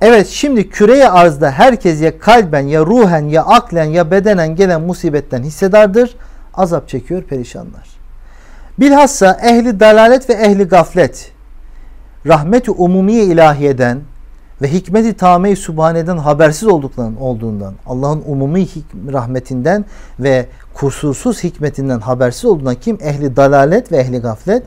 Evet 0.00 0.26
şimdi 0.26 0.68
küreye 0.68 1.10
arzda 1.10 1.50
herkes 1.50 2.02
ya 2.02 2.18
kalben 2.18 2.66
ya 2.66 2.80
ruhen 2.86 3.24
ya 3.24 3.44
aklen 3.44 3.84
ya 3.84 4.10
bedenen 4.10 4.56
gelen 4.56 4.80
musibetten 4.80 5.42
hissedardır. 5.42 6.16
Azap 6.54 6.88
çekiyor 6.88 7.22
perişanlar. 7.22 7.88
Bilhassa 8.78 9.38
ehli 9.42 9.80
dalalet 9.80 10.30
ve 10.30 10.34
ehli 10.34 10.64
gaflet 10.64 11.32
rahmet-i 12.26 12.70
umumiye 12.70 13.24
ilahiyeden 13.24 14.00
ve 14.62 14.72
hikmet-i 14.72 15.12
tame-i 15.12 15.56
subhaneden 15.56 16.16
habersiz 16.16 16.68
olduklarının 16.68 17.16
olduğundan, 17.16 17.74
Allah'ın 17.86 18.22
umumi 18.26 18.66
rahmetinden 19.12 19.84
ve 20.20 20.46
kusursuz 20.74 21.44
hikmetinden 21.44 22.00
habersiz 22.00 22.44
olduğundan 22.44 22.74
kim? 22.74 22.98
Ehli 23.02 23.36
dalalet 23.36 23.92
ve 23.92 23.96
ehli 23.96 24.18
gaflet. 24.18 24.62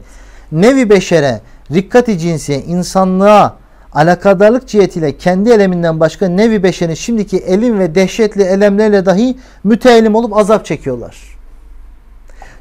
Nevi 0.51 0.89
beşere, 0.89 1.41
rikkati 1.71 2.19
cinsiye, 2.19 2.61
insanlığa 2.61 3.55
alakadarlık 3.93 4.67
cihetiyle 4.67 5.17
kendi 5.17 5.49
eleminden 5.49 5.99
başka 5.99 6.27
nevi 6.27 6.63
beşerin 6.63 6.93
şimdiki 6.93 7.37
elim 7.37 7.79
ve 7.79 7.95
dehşetli 7.95 8.43
elemlerle 8.43 9.05
dahi 9.05 9.37
müteellim 9.63 10.15
olup 10.15 10.37
azap 10.37 10.65
çekiyorlar. 10.65 11.37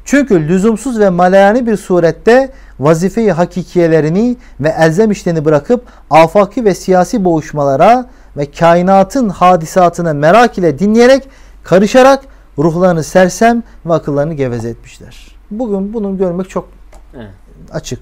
Çünkü 0.05 0.47
lüzumsuz 0.47 0.99
ve 0.99 1.09
malayani 1.09 1.67
bir 1.67 1.77
surette 1.77 2.51
vazifeyi 2.83 3.31
hakikiyelerini 3.31 4.37
ve 4.59 4.75
elzem 4.79 5.11
işlerini 5.11 5.45
bırakıp 5.45 5.85
afaki 6.09 6.65
ve 6.65 6.75
siyasi 6.75 7.25
boğuşmalara 7.25 8.09
ve 8.37 8.51
kainatın 8.51 9.29
hadisatına 9.29 10.13
merak 10.13 10.57
ile 10.57 10.79
dinleyerek, 10.79 11.29
karışarak 11.63 12.23
ruhlarını 12.57 13.03
sersem 13.03 13.63
ve 13.85 13.93
akıllarını 13.93 14.33
geveze 14.33 14.69
etmişler. 14.69 15.35
Bugün 15.51 15.93
bunu 15.93 16.17
görmek 16.17 16.49
çok 16.49 16.69
Evet. 17.15 17.29
açık. 17.71 17.99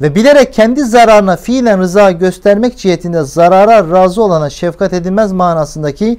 Ve 0.00 0.14
bilerek 0.14 0.52
kendi 0.52 0.84
zararına 0.84 1.36
fiilen 1.36 1.80
rıza 1.80 2.10
göstermek 2.10 2.78
cihetinde 2.78 3.22
zarara 3.22 3.90
razı 3.90 4.22
olana 4.22 4.50
şefkat 4.50 4.92
edilmez 4.92 5.32
manasındaki 5.32 6.18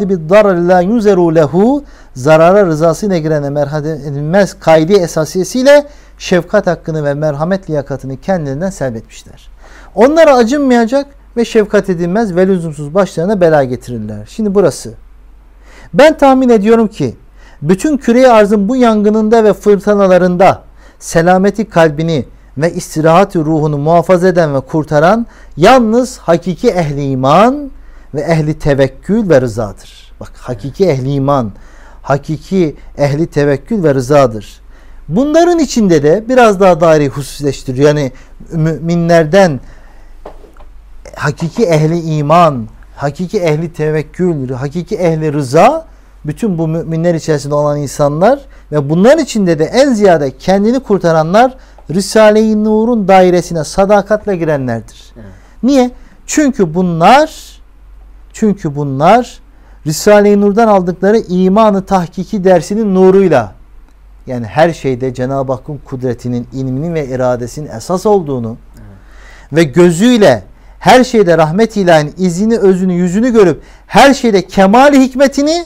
bid 0.00 0.30
darar 0.30 0.54
la 0.54 0.80
yuzeru 0.80 1.34
lehu 1.34 1.84
zarara 2.18 2.66
rızasıyla 2.66 3.18
girene 3.18 3.50
merhamet 3.50 4.00
edilmez 4.06 4.54
kaydi 4.60 4.92
esasiyesiyle 4.92 5.86
şefkat 6.18 6.66
hakkını 6.66 7.04
ve 7.04 7.14
merhamet 7.14 7.70
liyakatını 7.70 8.20
kendilerinden 8.20 8.70
selbetmişler. 8.70 9.48
Onlara 9.94 10.34
acınmayacak 10.34 11.06
ve 11.36 11.44
şefkat 11.44 11.90
edilmez 11.90 12.36
ve 12.36 12.46
lüzumsuz 12.46 12.94
başlarına 12.94 13.40
bela 13.40 13.64
getirirler. 13.64 14.26
Şimdi 14.28 14.54
burası. 14.54 14.94
Ben 15.94 16.18
tahmin 16.18 16.48
ediyorum 16.48 16.88
ki 16.88 17.16
bütün 17.62 17.96
küre 17.96 18.28
arzın 18.28 18.68
bu 18.68 18.76
yangınında 18.76 19.44
ve 19.44 19.52
fırtınalarında 19.52 20.62
selameti 20.98 21.68
kalbini 21.68 22.24
ve 22.58 22.72
istirahati 22.72 23.38
ruhunu 23.38 23.78
muhafaza 23.78 24.28
eden 24.28 24.54
ve 24.54 24.60
kurtaran 24.60 25.26
yalnız 25.56 26.18
hakiki 26.18 26.68
ehli 26.68 27.10
iman 27.10 27.70
ve 28.14 28.20
ehli 28.20 28.58
tevekkül 28.58 29.28
ve 29.30 29.40
rızadır. 29.40 30.12
Bak 30.20 30.32
hakiki 30.36 30.88
ehli 30.88 31.12
iman, 31.12 31.52
hakiki 32.08 32.76
ehli 32.98 33.26
tevekkül 33.26 33.82
ve 33.82 33.94
rızadır. 33.94 34.60
Bunların 35.08 35.58
içinde 35.58 36.02
de 36.02 36.24
biraz 36.28 36.60
daha 36.60 36.80
daire 36.80 37.08
hususleştiriyor. 37.08 37.88
Yani 37.88 38.12
müminlerden 38.52 39.60
hakiki 41.16 41.64
ehli 41.64 42.00
iman, 42.00 42.66
hakiki 42.96 43.38
ehli 43.38 43.72
tevekkül, 43.72 44.50
hakiki 44.50 44.96
ehli 44.96 45.32
rıza 45.32 45.86
bütün 46.24 46.58
bu 46.58 46.68
müminler 46.68 47.14
içerisinde 47.14 47.54
olan 47.54 47.78
insanlar 47.78 48.40
ve 48.72 48.90
bunların 48.90 49.24
içinde 49.24 49.58
de 49.58 49.64
en 49.64 49.92
ziyade 49.92 50.38
kendini 50.38 50.80
kurtaranlar 50.80 51.54
Risale-i 51.90 52.64
Nur'un 52.64 53.08
dairesine 53.08 53.64
sadakatle 53.64 54.36
girenlerdir. 54.36 55.12
Evet. 55.16 55.26
Niye? 55.62 55.90
Çünkü 56.26 56.74
bunlar 56.74 57.60
çünkü 58.32 58.76
bunlar 58.76 59.40
Risale-i 59.86 60.40
Nur'dan 60.40 60.68
aldıkları 60.68 61.18
imanı 61.18 61.86
tahkiki 61.86 62.44
dersinin 62.44 62.94
nuruyla 62.94 63.54
yani 64.26 64.46
her 64.46 64.72
şeyde 64.72 65.14
Cenab-ı 65.14 65.52
Hakk'ın 65.52 65.78
kudretinin, 65.84 66.48
ilminin 66.52 66.94
ve 66.94 67.06
iradesinin 67.06 67.70
esas 67.70 68.06
olduğunu 68.06 68.56
ve 69.52 69.62
gözüyle 69.64 70.42
her 70.78 71.04
şeyde 71.04 71.38
rahmet 71.38 71.76
ilahinin 71.76 72.14
izini, 72.18 72.58
özünü, 72.58 72.92
yüzünü 72.92 73.32
görüp 73.32 73.62
her 73.86 74.14
şeyde 74.14 74.46
kemali 74.46 75.00
hikmetini, 75.00 75.64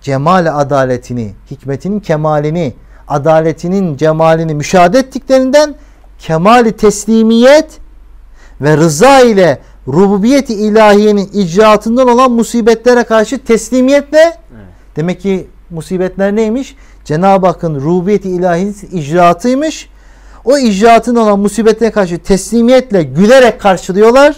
cemali 0.00 0.50
adaletini, 0.50 1.32
hikmetinin 1.50 2.00
kemalini, 2.00 2.74
adaletinin 3.08 3.96
cemalini 3.96 4.54
müşahede 4.54 4.98
ettiklerinden 4.98 5.74
kemali 6.18 6.72
teslimiyet 6.72 7.78
ve 8.60 8.76
rıza 8.76 9.20
ile 9.20 9.58
rububiyeti 9.92 10.54
ilahiyenin 10.54 11.30
icraatından 11.32 12.08
olan 12.08 12.32
musibetlere 12.32 13.04
karşı 13.04 13.38
teslimiyetle 13.38 14.18
Evet. 14.18 14.64
demek 14.96 15.20
ki 15.20 15.46
musibetler 15.70 16.36
neymiş? 16.36 16.76
Cenab-ı 17.04 17.46
Hakk'ın 17.46 17.74
rububiyeti 17.74 18.30
ilahinin 18.30 18.76
icraatıymış. 18.92 19.88
O 20.44 20.58
icraatın 20.58 21.16
olan 21.16 21.38
musibetlere 21.38 21.90
karşı 21.90 22.18
teslimiyetle 22.18 23.02
gülerek 23.02 23.60
karşılıyorlar. 23.60 24.36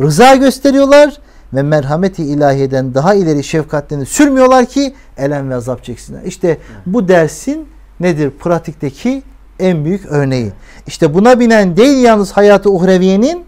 Rıza 0.00 0.34
gösteriyorlar 0.34 1.18
ve 1.52 1.62
merhameti 1.62 2.24
ilahiyeden 2.24 2.94
daha 2.94 3.14
ileri 3.14 3.44
şefkatlerini 3.44 4.06
sürmüyorlar 4.06 4.66
ki 4.66 4.94
elem 5.18 5.50
ve 5.50 5.54
azap 5.54 5.84
çeksinler. 5.84 6.22
İşte 6.22 6.58
bu 6.86 7.08
dersin 7.08 7.68
nedir? 8.00 8.30
Pratikteki 8.30 9.22
en 9.58 9.84
büyük 9.84 10.06
örneği. 10.06 10.52
İşte 10.86 11.14
buna 11.14 11.40
binen 11.40 11.76
değil 11.76 12.04
yalnız 12.04 12.32
hayatı 12.32 12.70
uhreviyenin 12.70 13.44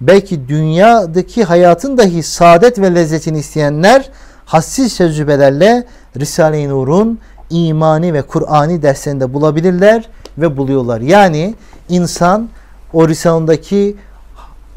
belki 0.00 0.48
dünyadaki 0.48 1.44
hayatın 1.44 1.98
dahi 1.98 2.22
saadet 2.22 2.78
ve 2.78 2.94
lezzetini 2.94 3.38
isteyenler 3.38 4.10
hassiz 4.46 4.96
tecrübelerle 4.96 5.86
Risale-i 6.16 6.68
Nur'un 6.68 7.18
imani 7.50 8.14
ve 8.14 8.22
Kur'ani 8.22 8.82
derslerinde 8.82 9.34
bulabilirler 9.34 10.08
ve 10.38 10.56
buluyorlar. 10.56 11.00
Yani 11.00 11.54
insan 11.88 12.48
o 12.92 13.08
Risale'deki 13.08 13.96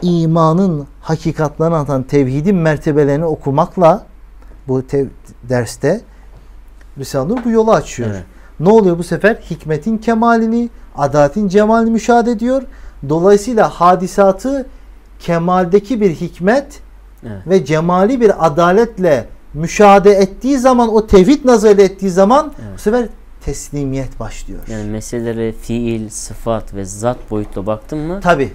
imanın 0.01 0.87
hakikatlerini 1.01 1.75
anlatan 1.75 2.03
tevhidin 2.03 2.55
mertebelerini 2.55 3.25
okumakla 3.25 4.05
bu 4.67 4.83
derste 5.49 6.01
Risale-i 6.97 7.29
Nur 7.29 7.43
bu 7.45 7.49
yolu 7.49 7.71
açıyor. 7.71 8.09
Evet. 8.11 8.23
Ne 8.59 8.69
oluyor 8.69 8.97
bu 8.97 9.03
sefer? 9.03 9.35
Hikmetin 9.35 9.97
kemalini, 9.97 10.69
adaletin 10.95 11.47
cemalini 11.47 11.91
müşahede 11.91 12.31
ediyor. 12.31 12.63
Dolayısıyla 13.09 13.69
hadisatı 13.69 14.65
kemaldeki 15.21 16.01
bir 16.01 16.09
hikmet 16.15 16.79
Evet. 17.27 17.47
ve 17.47 17.65
cemali 17.65 18.21
bir 18.21 18.45
adaletle 18.45 19.25
müşahede 19.53 20.11
ettiği 20.11 20.57
zaman 20.57 20.95
o 20.95 21.07
tevhid 21.07 21.45
nazarıyla 21.45 21.83
ettiği 21.83 22.09
zaman 22.09 22.51
Evet. 22.61 22.73
bu 22.75 22.79
sefer 22.81 23.05
teslimiyet 23.45 24.19
başlıyor. 24.19 24.59
Yani 24.67 24.89
meselelere 24.89 25.51
fiil, 25.51 26.09
sıfat 26.09 26.73
ve 26.73 26.85
zat 26.85 27.17
boyutla 27.31 27.65
baktın 27.65 27.99
mı 27.99 28.19
Tabi 28.21 28.49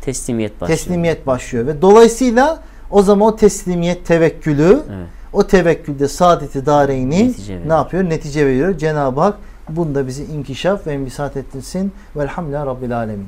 teslimiyet 0.00 0.60
başlıyor. 0.60 0.78
teslimiyet 0.78 1.26
başlıyor 1.26 1.66
ve 1.66 1.82
dolayısıyla 1.82 2.60
o 2.90 3.02
zaman 3.02 3.28
o 3.32 3.36
teslimiyet 3.36 4.06
tevekkülü 4.06 4.80
Evet. 4.96 5.06
o 5.32 5.46
tevekkülde 5.46 6.08
saadeti 6.08 6.66
dareyni 6.66 7.28
Netice 7.28 7.54
veriyor. 7.54 7.68
ne 7.68 7.72
yapıyor? 7.72 8.04
Netice 8.04 8.46
veriyor. 8.46 8.78
Cenab-ı 8.78 9.20
Hak 9.20 9.34
bunda 9.68 10.06
bizi 10.06 10.24
inkişaf 10.24 10.86
ve 10.86 10.94
imbisat 10.94 11.36
ettirsin. 11.36 11.92
Velhamdülillah 12.16 12.66
Rabbil 12.66 12.96
Alemin. 12.96 13.26